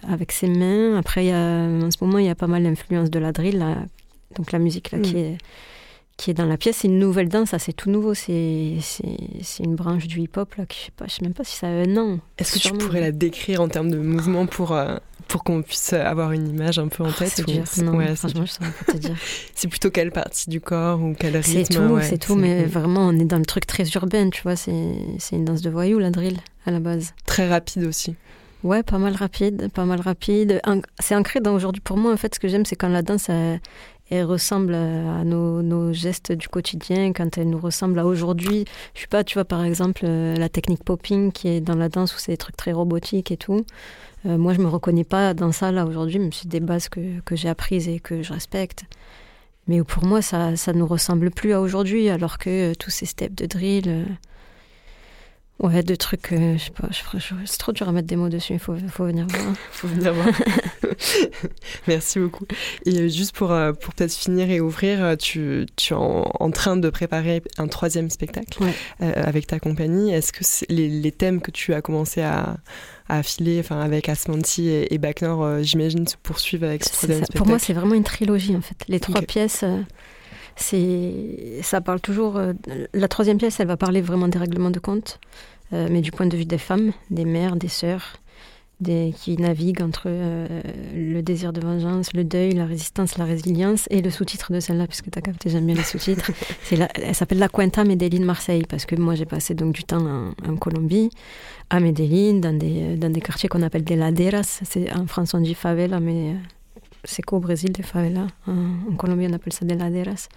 Avec 0.08 0.32
ses 0.32 0.48
mains. 0.48 0.96
Après, 0.98 1.26
y 1.26 1.32
a, 1.32 1.66
en 1.66 1.90
ce 1.90 1.98
moment, 2.04 2.20
il 2.20 2.28
y 2.28 2.30
a 2.30 2.36
pas 2.36 2.48
mal 2.48 2.64
d'influence 2.64 3.10
de 3.10 3.18
la 3.18 3.32
drill, 3.32 3.66
donc 4.36 4.52
la 4.52 4.60
musique 4.60 4.92
là, 4.92 5.00
qui, 5.00 5.16
mm. 5.16 5.18
est, 5.18 5.38
qui 6.22 6.30
est 6.30 6.36
dans 6.36 6.46
la 6.46 6.58
pièce. 6.58 6.78
C'est 6.78 6.88
une 6.88 7.00
nouvelle 7.00 7.30
danse, 7.30 7.56
c'est 7.58 7.74
tout 7.74 7.90
nouveau. 7.90 8.14
C'est 8.14 8.78
une 9.60 9.76
branche 9.76 10.06
du 10.06 10.20
hip-hop, 10.20 10.54
là, 10.56 10.66
je 10.70 10.76
sais 10.76 10.92
pas, 10.96 11.06
je 11.08 11.16
sais 11.16 11.24
même 11.24 11.34
pas 11.34 11.44
si 11.44 11.56
ça 11.56 11.66
a 11.66 11.72
un 11.72 11.88
nom. 11.88 12.20
Est-ce 12.38 12.54
que 12.54 12.60
tu 12.60 12.74
pourrais 12.74 13.02
la 13.02 13.12
décrire 13.12 13.60
en 13.60 13.68
termes 13.68 13.90
de 13.90 13.98
mouvement 13.98 14.46
pour, 14.46 14.74
euh, 14.74 14.98
pour 15.28 15.44
qu'on 15.44 15.64
puisse 15.64 15.94
avoir 15.94 16.32
une 16.32 16.48
image 16.48 16.78
un 16.78 16.90
peu 16.90 17.04
en 17.04 17.10
oh, 17.10 17.12
tête 17.12 17.30
C'est 17.66 17.84
franchement, 18.16 18.46
je 18.46 18.52
saurais 18.52 18.72
pas 18.86 18.94
te 18.94 18.98
dire. 19.00 19.16
c'est 19.56 19.68
plutôt 19.68 19.90
quelle 19.90 20.12
partie 20.12 20.48
du 20.52 20.62
corps 20.62 21.02
ou 21.02 21.16
quel 21.18 21.36
rythme 21.38 21.64
C'est 21.66 21.74
tout, 21.74 22.00
c'est 22.02 22.18
tout, 22.20 22.36
mais 22.36 22.66
vraiment, 22.66 23.08
on 23.08 23.18
est 23.18 23.26
dans 23.26 23.40
le 23.40 23.46
truc 23.46 23.66
très 23.66 23.90
urbain, 23.90 24.30
tu 24.30 24.44
vois. 24.44 24.56
C'est 24.56 24.72
une 25.32 25.46
danse 25.46 25.64
de 25.64 25.72
voyou, 25.72 25.98
la 25.98 26.12
drill, 26.12 26.38
à 26.68 26.72
la 26.72 26.80
base. 26.80 27.16
Très 27.26 27.50
rapide 27.50 27.86
aussi. 27.86 28.16
Ouais, 28.64 28.84
pas 28.84 29.00
mal 29.00 29.16
rapide, 29.16 29.72
pas 29.74 29.86
mal 29.86 30.02
rapide. 30.02 30.62
C'est 31.00 31.16
ancré 31.16 31.40
dans 31.40 31.56
aujourd'hui. 31.56 31.82
Pour 31.82 31.98
moi, 31.98 32.14
en 32.14 32.18
fait, 32.18 32.36
ce 32.36 32.40
que 32.40 32.48
j'aime, 32.48 32.64
c'est 32.64 32.76
quand 32.76 32.90
la 32.90 33.02
danse, 33.02 33.28
elle, 33.30 33.60
ressemble 34.24 34.74
à 34.74 35.24
nos, 35.24 35.62
nos, 35.62 35.94
gestes 35.94 36.32
du 36.32 36.48
quotidien, 36.50 37.14
quand 37.14 37.38
elle 37.38 37.50
nous 37.50 37.60
ressemble 37.60 38.00
à 38.00 38.06
aujourd'hui. 38.06 38.66
Je 38.94 39.00
suis 39.00 39.08
pas, 39.08 39.24
tu 39.24 39.36
vois, 39.36 39.46
par 39.46 39.64
exemple, 39.64 40.02
euh, 40.04 40.36
la 40.36 40.50
technique 40.50 40.84
popping 40.84 41.32
qui 41.32 41.48
est 41.48 41.62
dans 41.62 41.76
la 41.76 41.90
danse 41.90 42.14
où 42.16 42.20
c'est 42.20 42.34
des 42.34 42.38
trucs 42.38 42.58
très 42.58 42.74
robotiques 42.74 43.32
et 43.32 43.38
tout. 43.38 43.66
Euh, 44.26 44.38
moi, 44.38 44.54
je 44.54 44.60
me 44.60 44.68
reconnais 44.68 45.06
pas 45.06 45.34
dans 45.34 45.52
ça, 45.52 45.72
là, 45.72 45.86
aujourd'hui, 45.86 46.20
mais 46.20 46.30
c'est 46.34 46.50
des 46.50 46.60
bases 46.60 46.90
que, 46.90 47.20
que 47.22 47.36
j'ai 47.36 47.50
apprises 47.50 47.88
et 47.88 48.00
que 48.00 48.22
je 48.22 48.34
respecte. 48.34 48.84
Mais 49.68 49.84
pour 49.84 50.04
moi, 50.06 50.22
ça, 50.22 50.56
ça 50.58 50.74
ne 50.74 50.84
ressemble 50.84 51.32
plus 51.32 51.54
à 51.54 51.62
aujourd'hui, 51.62 52.10
alors 52.10 52.38
que 52.38 52.74
tous 52.74 52.90
ces 52.90 53.06
steps 53.06 53.36
de 53.36 53.46
drill 53.46 54.06
Ouais, 55.62 55.84
deux 55.84 55.98
trucs, 55.98 56.32
euh, 56.32 56.58
je 56.58 56.64
sais 56.64 56.72
pas, 56.72 56.88
c'est 57.46 57.58
trop 57.60 57.72
dur 57.72 57.88
à 57.88 57.92
mettre 57.92 58.08
des 58.08 58.16
mots 58.16 58.30
dessus, 58.30 58.54
il 58.54 58.60
faut, 58.60 58.76
faut 58.90 59.06
venir 59.06 59.28
voir. 59.28 59.54
faut 59.72 59.88
venir 59.88 60.12
voir. 60.12 60.28
Merci 61.88 62.18
beaucoup. 62.18 62.46
Et 62.88 62.98
euh, 62.98 63.08
juste 63.08 63.36
pour, 63.36 63.52
euh, 63.52 63.72
pour 63.72 63.94
peut-être 63.94 64.14
finir 64.14 64.50
et 64.50 64.60
ouvrir, 64.60 65.16
tu, 65.20 65.68
tu 65.76 65.94
es 65.94 65.96
en, 65.96 66.52
train 66.52 66.78
de 66.78 66.90
préparer 66.90 67.44
un 67.60 67.68
troisième 67.68 68.10
spectacle 68.10 68.64
avec 69.00 69.46
ta 69.46 69.60
compagnie. 69.60 70.12
Est-ce 70.12 70.34
que 70.34 70.44
les, 70.74 70.90
les, 70.90 71.12
thèmes 71.12 71.42
que 71.42 71.52
tu 71.52 71.76
as 71.76 71.82
commencé 71.82 72.22
à, 72.22 72.58
à 73.08 73.20
affiler 73.20 73.60
enfin, 73.60 73.80
avec 73.82 74.10
Asmanti 74.10 74.68
et, 74.68 74.94
et 74.94 75.00
Nord, 75.22 75.62
j'imagine, 75.62 76.08
se 76.08 76.16
poursuivent 76.18 76.64
avec 76.64 76.84
ce 76.84 76.92
troisième 76.92 77.20
spectacle 77.20 77.38
Pour 77.38 77.48
moi, 77.48 77.60
c'est 77.60 77.74
vraiment 77.74 77.96
une 77.96 78.04
trilogie 78.04 78.56
en 78.56 78.62
fait. 78.62 78.78
Les 78.88 79.00
trois 79.00 79.22
pièces 79.22 79.64
c'est 80.56 81.60
ça 81.62 81.82
parle 81.82 82.02
toujours 82.02 82.40
la 82.94 83.08
troisième 83.08 83.38
pièce 83.38 83.60
elle 83.60 83.68
va 83.68 83.78
parler 83.78 84.02
vraiment 84.02 84.28
des 84.28 84.38
règlements 84.38 84.70
de 84.70 84.80
compte 84.80 85.20
euh, 85.74 85.88
mais 85.90 86.02
du 86.02 86.12
point 86.12 86.26
de 86.26 86.36
vue 86.36 86.46
des 86.46 86.58
femmes, 86.58 86.92
des 87.12 87.24
mères, 87.24 87.56
des 87.56 87.70
sœurs, 87.70 88.18
des, 88.82 89.14
qui 89.16 89.38
naviguent 89.38 89.82
entre 89.82 90.04
euh, 90.08 90.62
le 90.94 91.22
désir 91.22 91.54
de 91.54 91.62
vengeance, 91.62 92.14
le 92.14 92.26
deuil, 92.26 92.54
la 92.54 92.66
résistance, 92.66 93.18
la 93.18 93.26
résilience, 93.26 93.86
et 93.90 94.02
le 94.02 94.10
sous-titre 94.10 94.52
de 94.52 94.60
celle-là, 94.60 94.88
puisque 94.88 95.10
tu 95.10 95.18
as 95.18 95.22
capté, 95.22 95.50
j'aime 95.50 95.66
bien 95.66 95.76
les 95.76 95.84
sous-titres. 95.84 96.32
elle 96.72 97.16
s'appelle 97.16 97.40
La 97.40 97.48
Cuenta 97.48 97.86
Medellín 97.86 98.26
Marseille, 98.26 98.64
parce 98.68 98.86
que 98.86 98.96
moi 98.96 99.16
j'ai 99.16 99.26
passé 99.26 99.54
donc 99.54 99.74
du 99.74 99.84
temps 99.84 100.34
en, 100.46 100.56
Colombie, 100.58 101.10
à 101.70 101.80
Medellín, 101.80 102.42
dans 102.42 102.58
des, 102.58 102.98
dans 102.98 103.10
des 103.10 103.22
quartiers 103.22 103.48
qu'on 103.48 103.62
appelle 103.62 103.86
des 103.86 103.96
laderas. 103.96 104.60
C'est, 104.64 104.92
en 104.94 105.08
France 105.08 105.34
on 105.34 105.40
dit 105.40 105.54
favela, 105.54 106.02
mais 106.02 106.32
euh, 106.32 106.36
c'est 107.04 107.22
qu'au 107.22 107.40
Brésil 107.40 107.72
des 107.72 107.84
favelas. 107.84 108.28
En, 108.48 108.92
en 108.92 108.96
Colombie 108.96 109.28
on 109.30 109.34
appelle 109.34 109.54
ça 109.54 109.66
des 109.66 109.76
laderas. 109.76 110.28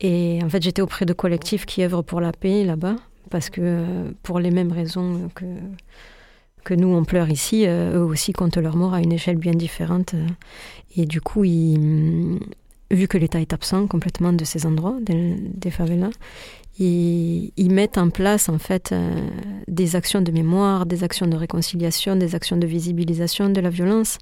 Et 0.00 0.40
en 0.42 0.48
fait 0.48 0.62
j'étais 0.62 0.82
auprès 0.82 1.06
de 1.06 1.12
collectifs 1.12 1.66
qui 1.66 1.82
œuvrent 1.82 2.04
pour 2.04 2.20
la 2.20 2.32
paix 2.32 2.64
là-bas 2.64 2.96
parce 3.30 3.50
que 3.50 4.12
pour 4.22 4.38
les 4.40 4.50
mêmes 4.50 4.72
raisons 4.72 5.28
que, 5.34 5.44
que 6.64 6.74
nous 6.74 6.88
on 6.88 7.04
pleure 7.04 7.30
ici, 7.30 7.66
euh, 7.66 7.98
eux 7.98 8.04
aussi 8.04 8.32
comptent 8.32 8.56
leur 8.56 8.76
mort 8.76 8.94
à 8.94 9.00
une 9.00 9.12
échelle 9.12 9.36
bien 9.36 9.52
différente. 9.52 10.14
Et 10.96 11.06
du 11.06 11.20
coup, 11.20 11.42
vu 11.42 13.08
que 13.08 13.18
l'État 13.18 13.40
est 13.40 13.52
absent 13.52 13.86
complètement 13.86 14.32
de 14.32 14.44
ces 14.44 14.66
endroits, 14.66 14.96
des, 15.00 15.70
favelas, 15.70 16.10
ils, 16.78 17.70
mettent 17.70 17.98
en 17.98 18.10
place 18.10 18.48
en 18.48 18.58
fait 18.58 18.92
euh, 18.92 19.28
des 19.68 19.96
actions 19.96 20.22
de 20.22 20.30
mémoire, 20.30 20.86
des 20.86 21.04
actions 21.04 21.26
de 21.26 21.36
réconciliation, 21.36 22.16
des 22.16 22.34
actions 22.34 22.56
de 22.56 22.66
visibilisation 22.66 23.48
de 23.48 23.60
la 23.60 23.70
violence. 23.70 24.18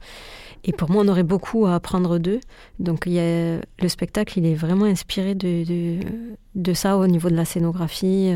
Et 0.65 0.73
pour 0.73 0.91
moi, 0.91 1.05
on 1.05 1.09
aurait 1.09 1.23
beaucoup 1.23 1.67
à 1.67 1.75
apprendre 1.75 2.19
d'eux. 2.19 2.41
Donc, 2.79 3.07
le 3.07 3.61
spectacle, 3.89 4.39
il 4.39 4.47
est 4.47 4.55
vraiment 4.55 4.87
inspiré 4.87 5.35
de, 5.35 6.75
ça 6.75 6.97
au 6.97 7.07
niveau 7.07 7.29
de 7.29 7.37
la 7.37 7.45
scénographie. 7.45 8.33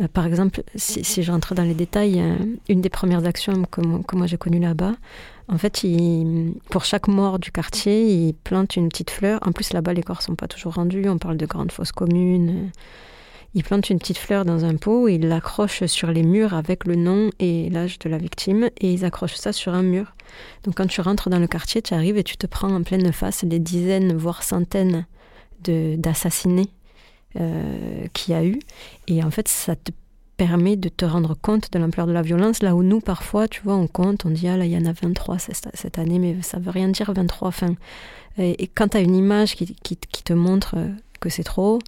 Euh, 0.00 0.08
par 0.08 0.26
exemple, 0.26 0.62
si, 0.76 1.04
si, 1.04 1.22
je 1.22 1.30
rentre 1.30 1.54
dans 1.54 1.64
les 1.64 1.74
détails, 1.74 2.20
euh, 2.20 2.36
une 2.68 2.80
des 2.80 2.88
premières 2.88 3.26
actions 3.26 3.64
que, 3.64 3.80
moi 4.14 4.26
j'ai 4.26 4.38
connues 4.38 4.60
là-bas, 4.60 4.94
en 5.48 5.58
fait, 5.58 5.84
pour 6.70 6.84
chaque 6.84 7.08
mort 7.08 7.40
du 7.40 7.50
quartier, 7.50 8.06
ils 8.06 8.34
plantent 8.34 8.76
une 8.76 8.88
petite 8.88 9.10
fleur. 9.10 9.40
En 9.44 9.50
plus, 9.50 9.72
là-bas, 9.72 9.92
les 9.92 10.02
corps 10.02 10.22
sont 10.22 10.36
pas 10.36 10.46
toujours 10.46 10.74
rendus. 10.74 11.08
On 11.08 11.18
parle 11.18 11.36
de 11.36 11.46
grandes 11.46 11.72
fosses 11.72 11.90
communes. 11.90 12.70
Ils 13.54 13.64
plantent 13.64 13.90
une 13.90 13.98
petite 13.98 14.18
fleur 14.18 14.44
dans 14.44 14.64
un 14.64 14.76
pot 14.76 15.08
et 15.08 15.14
ils 15.14 15.26
l'accrochent 15.26 15.84
sur 15.86 16.12
les 16.12 16.22
murs 16.22 16.54
avec 16.54 16.84
le 16.84 16.94
nom 16.94 17.30
et 17.40 17.68
l'âge 17.70 17.98
de 17.98 18.08
la 18.08 18.18
victime 18.18 18.70
et 18.80 18.92
ils 18.92 19.04
accrochent 19.04 19.34
ça 19.34 19.52
sur 19.52 19.74
un 19.74 19.82
mur. 19.82 20.14
Donc 20.62 20.76
quand 20.76 20.86
tu 20.86 21.00
rentres 21.00 21.30
dans 21.30 21.40
le 21.40 21.48
quartier, 21.48 21.82
tu 21.82 21.92
arrives 21.94 22.16
et 22.16 22.22
tu 22.22 22.36
te 22.36 22.46
prends 22.46 22.72
en 22.72 22.82
pleine 22.82 23.12
face 23.12 23.44
des 23.44 23.58
dizaines, 23.58 24.16
voire 24.16 24.44
centaines 24.44 25.06
d'assassinés 25.64 26.68
euh, 27.38 28.06
qu'il 28.12 28.34
y 28.34 28.36
a 28.36 28.44
eu. 28.44 28.60
Et 29.08 29.22
en 29.24 29.30
fait, 29.30 29.48
ça 29.48 29.74
te 29.74 29.90
permet 30.36 30.76
de 30.76 30.88
te 30.88 31.04
rendre 31.04 31.36
compte 31.36 31.70
de 31.72 31.78
l'ampleur 31.78 32.06
de 32.06 32.12
la 32.12 32.22
violence, 32.22 32.62
là 32.62 32.74
où 32.74 32.82
nous, 32.82 33.00
parfois, 33.00 33.46
tu 33.46 33.60
vois, 33.62 33.74
on 33.74 33.86
compte, 33.86 34.24
on 34.24 34.30
dit, 34.30 34.48
ah 34.48 34.56
là, 34.56 34.64
il 34.64 34.70
y 34.70 34.76
en 34.78 34.86
a 34.86 34.92
23 34.92 35.38
cette, 35.38 35.98
année, 35.98 36.18
mais 36.18 36.40
ça 36.40 36.58
veut 36.58 36.70
rien 36.70 36.88
dire 36.88 37.12
23. 37.12 37.48
Enfin, 37.48 37.74
et, 38.38 38.68
quand 38.68 38.88
tu 38.88 38.96
as 38.96 39.00
une 39.00 39.14
image 39.14 39.54
qui, 39.54 39.76
qui, 39.82 39.96
te 39.96 40.32
montre 40.32 40.76
que 41.20 41.28
c'est 41.28 41.44
trop, 41.44 41.78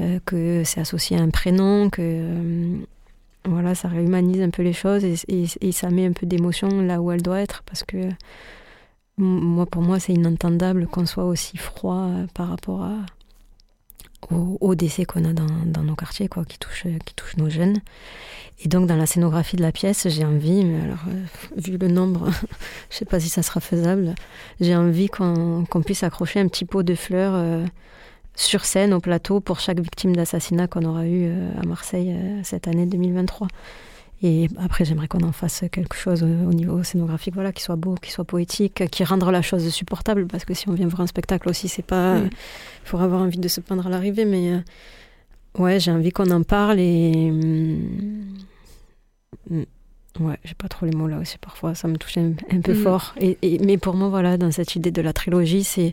euh, 0.00 0.18
que 0.24 0.62
c'est 0.64 0.80
associé 0.80 1.18
à 1.18 1.22
un 1.22 1.30
prénom, 1.30 1.90
que 1.90 2.02
euh, 2.02 2.76
voilà, 3.46 3.74
ça 3.74 3.88
réhumanise 3.88 4.40
un 4.42 4.50
peu 4.50 4.62
les 4.62 4.72
choses 4.72 5.04
et, 5.04 5.72
ça 5.72 5.90
met 5.90 6.06
un 6.06 6.12
peu 6.12 6.26
d'émotion 6.26 6.80
là 6.82 7.00
où 7.00 7.10
elle 7.10 7.22
doit 7.22 7.40
être, 7.40 7.62
parce 7.64 7.82
que 7.82 8.08
moi, 9.16 9.66
pour 9.66 9.82
moi, 9.82 10.00
c'est 10.00 10.12
inentendable 10.12 10.86
qu'on 10.86 11.06
soit 11.06 11.24
aussi 11.24 11.56
froid 11.56 12.10
par 12.34 12.48
rapport 12.48 12.82
à, 12.82 12.96
aux, 14.30 14.74
décès 14.74 15.04
qu'on 15.04 15.24
a 15.24 15.32
dans, 15.32 15.82
nos 15.82 15.94
quartiers, 15.94 16.28
quoi, 16.28 16.44
qui 16.44 16.58
touchent, 16.58 16.86
qui 17.04 17.14
touchent 17.14 17.36
nos 17.36 17.50
jeunes. 17.50 17.80
Et 18.60 18.68
donc, 18.68 18.86
dans 18.86 18.96
la 18.96 19.06
scénographie 19.06 19.56
de 19.56 19.62
la 19.62 19.72
pièce, 19.72 20.08
j'ai 20.08 20.24
envie, 20.24 20.64
mais 20.64 20.80
alors, 20.80 21.04
euh, 21.08 21.24
vu 21.56 21.76
le 21.76 21.88
nombre, 21.88 22.30
je 22.90 22.96
sais 22.96 23.04
pas 23.04 23.20
si 23.20 23.28
ça 23.28 23.42
sera 23.42 23.60
faisable, 23.60 24.14
j'ai 24.60 24.76
envie 24.76 25.08
qu'on 25.08 25.66
puisse 25.84 26.02
accrocher 26.02 26.40
un 26.40 26.48
petit 26.48 26.64
pot 26.64 26.82
de 26.82 26.94
fleurs 26.94 27.34
euh, 27.34 27.64
sur 28.34 28.64
scène, 28.64 28.92
au 28.92 29.00
plateau, 29.00 29.40
pour 29.40 29.60
chaque 29.60 29.80
victime 29.80 30.14
d'assassinat 30.16 30.66
qu'on 30.66 30.84
aura 30.84 31.06
eu 31.06 31.26
euh, 31.26 31.50
à 31.60 31.66
Marseille 31.66 32.14
cette 32.42 32.68
année 32.68 32.86
2023. 32.86 33.48
Et 34.22 34.48
après, 34.58 34.84
j'aimerais 34.86 35.06
qu'on 35.06 35.22
en 35.22 35.32
fasse 35.32 35.64
quelque 35.70 35.94
chose 35.94 36.22
au, 36.22 36.26
niveau 36.26 36.82
scénographique, 36.82 37.34
voilà, 37.34 37.52
qui 37.52 37.62
soit 37.62 37.76
beau, 37.76 37.94
qui 37.94 38.10
soit 38.10 38.24
poétique, 38.24 38.88
qui 38.90 39.04
rende 39.04 39.22
la 39.22 39.42
chose 39.42 39.68
supportable. 39.68 40.26
Parce 40.26 40.46
que 40.46 40.54
si 40.54 40.68
on 40.68 40.72
vient 40.72 40.86
voir 40.86 41.02
un 41.02 41.06
spectacle 41.06 41.48
aussi, 41.48 41.68
c'est 41.68 41.82
pas. 41.82 42.18
Il 42.18 42.30
faut 42.84 42.98
avoir 42.98 43.20
envie 43.20 43.38
de 43.38 43.48
se 43.48 43.60
peindre 43.60 43.86
à 43.86 43.90
l'arrivée, 43.90 44.24
mais 44.24 44.52
euh, 44.52 44.60
ouais, 45.58 45.78
j'ai 45.78 45.90
envie 45.90 46.10
qu'on 46.10 46.30
en 46.30 46.42
parle 46.42 46.80
et. 46.80 47.32
Ouais, 50.20 50.38
j'ai 50.44 50.54
pas 50.54 50.68
trop 50.68 50.86
les 50.86 50.92
mots 50.92 51.08
là 51.08 51.18
aussi. 51.18 51.38
Parfois, 51.38 51.74
ça 51.74 51.88
me 51.88 51.96
touche 51.96 52.18
un, 52.18 52.34
peu 52.62 52.72
mm. 52.72 52.82
fort. 52.82 53.14
Et, 53.20 53.58
mais 53.64 53.78
pour 53.78 53.94
moi, 53.94 54.08
voilà, 54.08 54.36
dans 54.36 54.50
cette 54.50 54.76
idée 54.76 54.92
de 54.92 55.02
la 55.02 55.12
trilogie, 55.12 55.64
c'est 55.64 55.92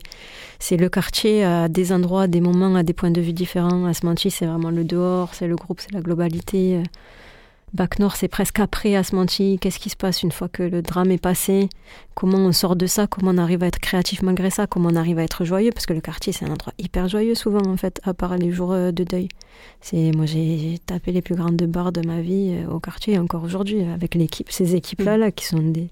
c'est 0.58 0.76
le 0.76 0.88
quartier 0.88 1.44
à 1.44 1.68
des 1.68 1.92
endroits, 1.92 2.22
à 2.22 2.26
des 2.28 2.40
moments, 2.40 2.74
à 2.76 2.84
des 2.84 2.92
points 2.92 3.10
de 3.10 3.20
vue 3.20 3.32
différents. 3.32 3.86
À 3.86 3.94
ce 3.94 4.06
moment 4.06 4.16
c'est 4.16 4.46
vraiment 4.46 4.70
le 4.70 4.84
dehors, 4.84 5.34
c'est 5.34 5.48
le 5.48 5.56
groupe, 5.56 5.80
c'est 5.80 5.92
la 5.92 6.00
globalité. 6.00 6.82
Bac 7.74 7.98
Nord, 7.98 8.16
c'est 8.16 8.28
presque 8.28 8.60
après 8.60 8.96
Asmanti. 8.96 9.58
Qu'est-ce 9.58 9.78
qui 9.78 9.88
se 9.88 9.96
passe 9.96 10.22
une 10.22 10.30
fois 10.30 10.48
que 10.48 10.62
le 10.62 10.82
drame 10.82 11.10
est 11.10 11.22
passé? 11.22 11.70
Comment 12.14 12.36
on 12.36 12.52
sort 12.52 12.76
de 12.76 12.84
ça? 12.84 13.06
Comment 13.06 13.30
on 13.30 13.38
arrive 13.38 13.62
à 13.62 13.66
être 13.66 13.78
créatif 13.78 14.20
malgré 14.20 14.50
ça? 14.50 14.66
Comment 14.66 14.90
on 14.92 14.96
arrive 14.96 15.18
à 15.18 15.22
être 15.22 15.46
joyeux? 15.46 15.70
Parce 15.72 15.86
que 15.86 15.94
le 15.94 16.02
quartier, 16.02 16.34
c'est 16.34 16.44
un 16.44 16.50
endroit 16.50 16.74
hyper 16.78 17.08
joyeux 17.08 17.34
souvent, 17.34 17.66
en 17.66 17.78
fait, 17.78 18.02
à 18.04 18.12
part 18.12 18.36
les 18.36 18.52
jours 18.52 18.72
euh, 18.72 18.92
de 18.92 19.04
deuil. 19.04 19.28
C'est 19.80 20.12
Moi, 20.14 20.26
j'ai 20.26 20.80
tapé 20.84 21.12
les 21.12 21.22
plus 21.22 21.34
grandes 21.34 21.62
bars 21.62 21.92
de 21.92 22.06
ma 22.06 22.20
vie 22.20 22.58
euh, 22.58 22.70
au 22.70 22.78
quartier, 22.78 23.18
encore 23.18 23.42
aujourd'hui, 23.42 23.82
avec 23.84 24.16
l'équipe, 24.16 24.50
ces 24.50 24.74
équipes-là, 24.74 25.16
là, 25.16 25.30
qui 25.30 25.46
sont 25.46 25.62
des, 25.62 25.88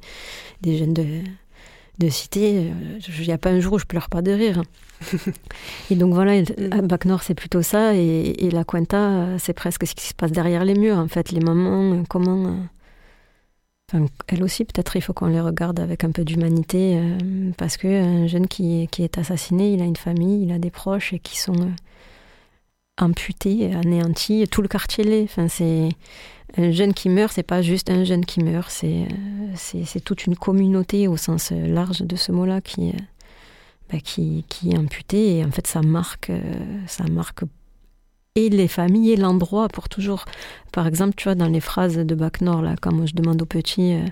des 0.61 0.77
jeunes 0.77 0.93
de, 0.93 1.07
de 2.01 2.09
citer, 2.09 2.73
il 3.09 3.25
n'y 3.25 3.33
a 3.33 3.39
pas 3.39 3.51
un 3.51 3.61
jour 3.61 3.75
où 3.75 3.79
je 3.79 3.85
pleure 3.85 4.09
pas 4.09 4.23
de 4.23 4.33
rire. 4.33 4.63
et 5.91 5.95
donc 5.95 6.15
voilà, 6.15 6.43
Bac 6.83 7.05
Nord, 7.05 7.23
c'est 7.23 7.35
plutôt 7.35 7.63
ça. 7.63 7.95
Et, 7.95 8.51
la 8.51 8.65
Cuenta, 8.65 9.39
c'est 9.39 9.53
presque 9.53 9.87
ce 9.87 9.95
qui 9.95 10.07
se 10.07 10.15
passe 10.15 10.33
derrière 10.33 10.65
les 10.65 10.75
murs, 10.75 10.99
en 10.99 11.09
fait. 11.09 11.31
Les 11.31 11.41
moments, 11.41 12.03
comment. 12.09 12.57
Enfin, 13.93 14.07
elle 14.29 14.43
aussi, 14.43 14.65
peut-être, 14.65 14.97
il 14.97 15.03
faut 15.03 15.13
qu'on 15.13 15.27
les 15.27 15.41
regarde 15.41 15.79
avec 15.79 16.05
un 16.05 16.11
peu 16.11 16.25
d'humanité. 16.25 17.01
parce 17.57 17.77
qu'un 17.77 18.27
jeune 18.27 18.49
qui, 18.49 18.89
qui, 18.91 19.03
est 19.03 19.19
assassiné, 19.19 19.73
il 19.73 19.83
a 19.83 19.85
une 19.85 19.97
famille, 19.97 20.43
il 20.45 20.53
a 20.53 20.59
des 20.59 20.71
proches 20.71 21.13
et 21.13 21.19
qui 21.19 21.39
sont 21.39 21.71
amputé, 23.03 23.75
anéanti, 23.75 24.47
tout 24.51 24.63
le 24.63 24.69
quartier 24.69 25.05
l'est. 25.05 25.25
Enfin, 25.25 25.49
c'est 25.49 25.89
un 26.57 26.71
jeune 26.71 26.95
qui 26.95 27.09
meurt, 27.09 27.33
c'est 27.33 27.43
pas 27.43 27.63
juste 27.63 27.91
un 27.91 28.05
jeune 28.05 28.25
qui 28.25 28.43
meurt, 28.43 28.71
c'est 28.71 29.07
c'est 29.55 30.01
toute 30.01 30.27
une 30.27 30.37
communauté 30.37 31.09
au 31.09 31.17
sens 31.17 31.53
large 31.53 32.03
de 32.03 32.17
ce 32.17 32.33
mot-là 32.33 32.61
qui 32.61 32.93
bah, 33.93 33.99
qui, 34.03 34.45
qui 34.49 34.71
est 34.71 34.79
amputée 34.79 35.39
et 35.39 35.45
en 35.45 35.51
fait 35.51 35.67
ça 35.67 35.83
marque 35.83 36.33
ça 36.87 37.05
marque 37.05 37.45
et 38.37 38.49
les 38.49 38.69
familles 38.69 39.13
et 39.13 39.17
l'endroit 39.17 39.69
pour 39.69 39.89
toujours. 39.89 40.25
Par 40.73 40.87
exemple, 40.87 41.15
tu 41.17 41.25
vois 41.25 41.35
dans 41.35 41.49
les 41.49 41.61
phrases 41.61 41.97
de 41.97 42.15
Bac 42.15 42.41
Nord 42.41 42.63
là, 42.63 42.75
quand 42.81 43.07
je 43.07 43.15
demande 43.15 43.43
aux 43.43 43.47
petits 43.47 43.95
euh, 43.95 44.03
euh, 44.05 44.09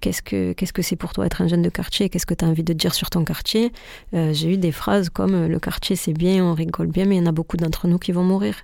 qu'est-ce 0.00 0.22
que 0.22 0.52
qu'est-ce 0.52 0.72
que 0.72 0.82
c'est 0.82 0.96
pour 0.96 1.12
toi 1.12 1.26
être 1.26 1.42
un 1.42 1.48
jeune 1.48 1.62
de 1.62 1.68
quartier? 1.68 2.08
Qu'est-ce 2.08 2.26
que 2.26 2.34
tu 2.34 2.44
as 2.44 2.48
envie 2.48 2.64
de 2.64 2.72
dire 2.72 2.94
sur 2.94 3.10
ton 3.10 3.24
quartier? 3.24 3.72
Euh, 4.14 4.32
J'ai 4.32 4.54
eu 4.54 4.56
des 4.56 4.72
phrases 4.72 5.10
comme 5.10 5.34
euh, 5.34 5.48
le 5.48 5.60
quartier 5.60 5.96
c'est 5.96 6.12
bien, 6.12 6.44
on 6.44 6.54
rigole 6.54 6.88
bien, 6.88 7.04
mais 7.04 7.16
il 7.16 7.18
y 7.18 7.22
en 7.22 7.26
a 7.26 7.32
beaucoup 7.32 7.56
d'entre 7.56 7.86
nous 7.86 7.98
qui 7.98 8.12
vont 8.12 8.24
mourir. 8.24 8.56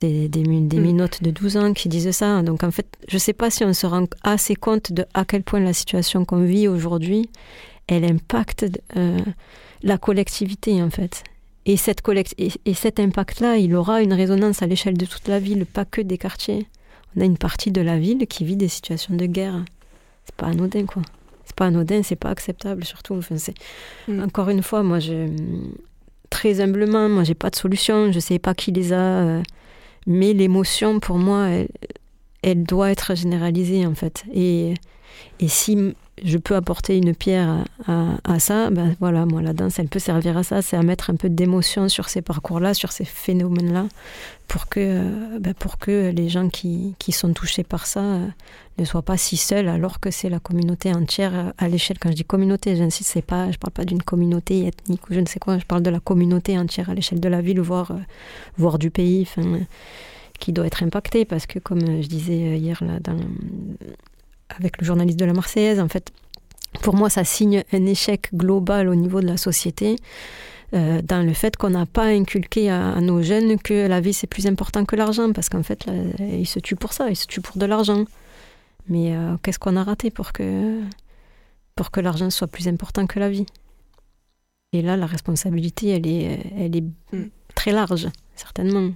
Des, 0.00 0.28
des, 0.28 0.42
des 0.42 0.78
mm. 0.78 0.82
minotes 0.82 1.22
de 1.22 1.30
12 1.30 1.56
ans 1.56 1.72
qui 1.72 1.88
disent 1.88 2.10
ça. 2.12 2.42
Donc 2.42 2.62
en 2.62 2.70
fait, 2.70 2.86
je 3.08 3.16
ne 3.16 3.18
sais 3.18 3.32
pas 3.32 3.50
si 3.50 3.64
on 3.64 3.72
se 3.72 3.86
rend 3.86 4.06
assez 4.22 4.54
compte 4.54 4.92
de 4.92 5.04
à 5.14 5.24
quel 5.24 5.42
point 5.42 5.58
la 5.58 5.72
situation 5.72 6.24
qu'on 6.24 6.44
vit 6.44 6.68
aujourd'hui, 6.68 7.28
elle 7.88 8.04
impacte 8.04 8.66
la 9.82 9.98
collectivité 9.98 10.82
en 10.82 10.90
fait. 10.90 11.24
Et, 11.66 11.76
cette 11.76 12.00
collect 12.00 12.34
et, 12.38 12.50
et 12.64 12.74
cet 12.74 13.00
impact-là, 13.00 13.56
il 13.56 13.74
aura 13.74 14.02
une 14.02 14.12
résonance 14.12 14.62
à 14.62 14.66
l'échelle 14.66 14.96
de 14.96 15.04
toute 15.04 15.28
la 15.28 15.40
ville, 15.40 15.66
pas 15.66 15.84
que 15.84 16.00
des 16.00 16.16
quartiers. 16.16 16.66
On 17.16 17.20
a 17.20 17.24
une 17.24 17.36
partie 17.36 17.72
de 17.72 17.80
la 17.80 17.98
ville 17.98 18.26
qui 18.26 18.44
vit 18.44 18.56
des 18.56 18.68
situations 18.68 19.14
de 19.14 19.26
guerre 19.26 19.64
c'est 20.28 20.34
pas 20.36 20.46
anodin, 20.46 20.84
quoi. 20.84 21.02
C'est 21.46 21.56
pas 21.56 21.66
anodin, 21.66 22.02
c'est 22.02 22.16
pas 22.16 22.28
acceptable, 22.28 22.84
surtout. 22.84 23.14
Enfin, 23.14 23.38
c'est... 23.38 23.54
Mm. 24.06 24.22
Encore 24.24 24.50
une 24.50 24.62
fois, 24.62 24.82
moi, 24.82 24.98
je... 24.98 25.28
très 26.28 26.60
humblement, 26.60 27.08
moi, 27.08 27.24
j'ai 27.24 27.34
pas 27.34 27.48
de 27.48 27.56
solution, 27.56 28.12
je 28.12 28.20
sais 28.20 28.38
pas 28.38 28.52
qui 28.54 28.70
les 28.70 28.92
a, 28.92 28.96
euh, 28.96 29.42
mais 30.06 30.34
l'émotion, 30.34 31.00
pour 31.00 31.16
moi, 31.16 31.48
elle, 32.42 32.62
doit 32.64 32.90
être 32.90 33.14
généralisée, 33.14 33.86
en 33.86 33.94
fait. 33.94 34.24
Et, 34.34 34.74
et 35.40 35.48
si 35.48 35.94
je 36.24 36.38
peux 36.38 36.54
apporter 36.54 36.96
une 36.96 37.14
pierre 37.14 37.64
à, 37.86 38.38
ça, 38.38 38.70
ben 38.70 38.94
voilà, 39.00 39.26
moi 39.26 39.42
la 39.42 39.52
danse, 39.52 39.78
elle 39.78 39.88
peut 39.88 39.98
servir 39.98 40.36
à 40.36 40.42
ça, 40.42 40.62
c'est 40.62 40.76
à 40.76 40.82
mettre 40.82 41.10
un 41.10 41.16
peu 41.16 41.28
d'émotion 41.28 41.88
sur 41.88 42.08
ces 42.08 42.22
parcours-là, 42.22 42.74
sur 42.74 42.92
ces 42.92 43.04
phénomènes-là, 43.04 43.86
pour 44.46 44.68
que, 44.68 44.80
euh, 44.80 45.38
ben 45.38 45.54
pour 45.54 45.78
que 45.78 46.10
les 46.10 46.28
gens 46.28 46.48
qui, 46.48 46.94
qui, 46.98 47.12
sont 47.12 47.32
touchés 47.32 47.64
par 47.64 47.86
ça 47.86 48.00
euh, 48.00 48.26
ne 48.78 48.84
soient 48.84 49.02
pas 49.02 49.16
si 49.16 49.36
seuls, 49.36 49.68
alors 49.68 50.00
que 50.00 50.10
c'est 50.10 50.28
la 50.28 50.40
communauté 50.40 50.92
entière 50.92 51.34
euh, 51.34 51.50
à 51.58 51.68
l'échelle. 51.68 51.98
Quand 51.98 52.10
je 52.10 52.16
dis 52.16 52.24
communauté, 52.24 52.76
j'insiste, 52.76 53.10
c'est 53.10 53.22
pas, 53.22 53.50
je 53.50 53.58
parle 53.58 53.72
pas 53.72 53.84
d'une 53.84 54.02
communauté 54.02 54.66
ethnique 54.66 55.08
ou 55.10 55.14
je 55.14 55.20
ne 55.20 55.26
sais 55.26 55.38
quoi, 55.38 55.58
je 55.58 55.64
parle 55.64 55.82
de 55.82 55.90
la 55.90 56.00
communauté 56.00 56.58
entière 56.58 56.90
à 56.90 56.94
l'échelle 56.94 57.20
de 57.20 57.28
la 57.28 57.40
ville, 57.40 57.60
voire, 57.60 57.92
voire 58.56 58.78
du 58.78 58.90
pays, 58.90 59.28
qui 60.38 60.52
doit 60.52 60.66
être 60.66 60.82
impactée, 60.82 61.24
parce 61.24 61.46
que 61.46 61.58
comme 61.58 62.02
je 62.02 62.06
disais 62.06 62.58
hier 62.58 62.82
là, 62.82 63.00
dans 63.00 63.18
avec 64.56 64.80
le 64.80 64.86
journaliste 64.86 65.18
de 65.18 65.24
la 65.24 65.32
Marseillaise. 65.32 65.80
En 65.80 65.88
fait, 65.88 66.12
pour 66.82 66.94
moi, 66.94 67.10
ça 67.10 67.24
signe 67.24 67.64
un 67.72 67.86
échec 67.86 68.28
global 68.34 68.88
au 68.88 68.94
niveau 68.94 69.20
de 69.20 69.26
la 69.26 69.36
société. 69.36 69.96
Euh, 70.74 71.00
dans 71.02 71.24
le 71.24 71.32
fait 71.32 71.56
qu'on 71.56 71.70
n'a 71.70 71.86
pas 71.86 72.04
inculqué 72.04 72.70
à, 72.70 73.00
nos 73.00 73.22
jeunes 73.22 73.58
que 73.58 73.86
la 73.86 74.00
vie 74.02 74.12
c'est 74.12 74.26
plus 74.26 74.46
important 74.46 74.84
que 74.84 74.96
l'argent, 74.96 75.32
parce 75.32 75.48
qu'en 75.48 75.62
fait, 75.62 75.86
ils 76.18 76.46
se 76.46 76.58
tuent 76.58 76.76
pour 76.76 76.92
ça, 76.92 77.08
ils 77.08 77.16
se 77.16 77.26
tuent 77.26 77.40
pour 77.40 77.56
de 77.56 77.64
l'argent. 77.64 78.04
Mais 78.88 79.16
euh, 79.16 79.36
qu'est-ce 79.42 79.58
qu'on 79.58 79.76
a 79.76 79.84
raté 79.84 80.10
pour 80.10 80.32
que, 80.32 80.80
pour 81.74 81.90
que 81.90 82.00
l'argent 82.00 82.30
soit 82.30 82.48
plus 82.48 82.68
important 82.68 83.06
que 83.06 83.18
la 83.18 83.30
vie? 83.30 83.46
Et 84.72 84.82
là, 84.82 84.96
la 84.96 85.06
responsabilité, 85.06 85.88
elle 85.88 86.06
est, 86.06 86.40
elle 86.58 86.76
est 86.76 86.84
mm. 87.12 87.30
très 87.54 87.72
large, 87.72 88.08
certainement. 88.36 88.90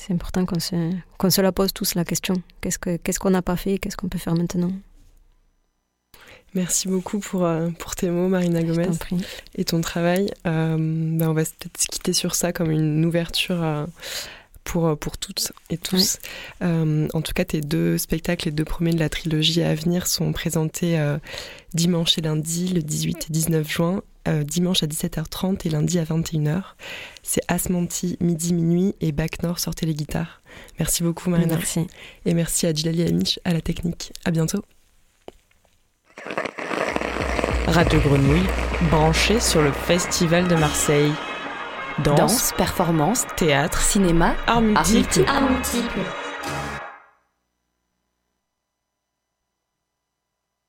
C'est 0.00 0.14
important 0.14 0.46
qu'on 0.46 0.60
se, 0.60 0.92
qu'on 1.18 1.30
se 1.30 1.40
la 1.42 1.52
pose 1.52 1.72
tous 1.74 1.94
la 1.94 2.04
question. 2.04 2.42
Qu'est-ce 2.62 3.18
qu'on 3.18 3.30
n'a 3.30 3.42
pas 3.42 3.56
fait 3.56 3.78
Qu'est-ce 3.78 3.96
qu'on 3.98 4.08
peut 4.08 4.18
faire 4.18 4.34
maintenant? 4.34 4.72
Merci 6.54 6.88
beaucoup 6.88 7.20
pour, 7.20 7.44
euh, 7.44 7.68
pour 7.78 7.94
tes 7.94 8.08
mots, 8.10 8.28
Marina 8.28 8.62
Gomez, 8.62 8.88
et 9.54 9.64
ton 9.64 9.80
travail. 9.82 10.30
Euh, 10.46 10.76
ben 10.78 11.28
on 11.28 11.34
va 11.34 11.42
peut-être 11.44 11.78
se 11.78 11.86
quitter 11.86 12.12
sur 12.12 12.34
ça 12.34 12.52
comme 12.52 12.70
une 12.70 13.04
ouverture 13.04 13.62
euh, 13.62 13.86
pour, 14.64 14.98
pour 14.98 15.18
toutes 15.18 15.52
et 15.68 15.76
tous. 15.76 16.18
en 16.60 17.22
tout 17.22 17.32
cas, 17.34 17.44
tes 17.44 17.60
deux 17.60 17.98
spectacles, 17.98 18.46
les 18.46 18.52
deux 18.52 18.64
premiers 18.64 18.92
de 18.92 18.98
la 18.98 19.10
trilogie 19.10 19.62
à 19.62 19.74
venir, 19.74 20.06
sont 20.06 20.32
présentés 20.32 20.98
dimanche 21.74 22.18
et 22.18 22.22
lundi, 22.22 22.68
le 22.68 22.82
18 22.82 23.26
et 23.28 23.32
19 23.32 23.68
juin, 23.70 24.02
euh, 24.28 24.44
dimanche 24.44 24.82
à 24.82 24.86
17h30 24.86 25.66
et 25.66 25.70
lundi 25.70 25.98
à 25.98 26.04
21h. 26.04 26.62
C'est 27.22 27.42
Asmanti, 27.48 28.16
midi, 28.20 28.52
minuit 28.54 28.94
et 29.00 29.12
Bac 29.12 29.42
Nord, 29.42 29.58
sortez 29.58 29.86
les 29.86 29.94
guitares. 29.94 30.40
Merci 30.78 31.02
beaucoup 31.02 31.30
Marina. 31.30 31.54
Merci. 31.54 31.86
Et 32.26 32.34
merci 32.34 32.66
à 32.66 32.72
Djilali 32.72 33.02
Amish 33.02 33.38
à 33.44 33.52
la 33.52 33.60
technique. 33.60 34.12
À 34.24 34.30
bientôt. 34.30 34.62
Radio 37.66 38.00
Grenouille, 38.00 38.46
branché 38.90 39.38
sur 39.40 39.62
le 39.62 39.72
Festival 39.72 40.48
de 40.48 40.56
Marseille. 40.56 41.12
Danse, 42.04 42.52
performance, 42.56 43.26
théâtre, 43.36 43.80
cinéma, 43.80 44.34
art 44.46 44.62
multiple. 44.62 45.24
Art 45.28 45.50
multiple. 45.50 46.00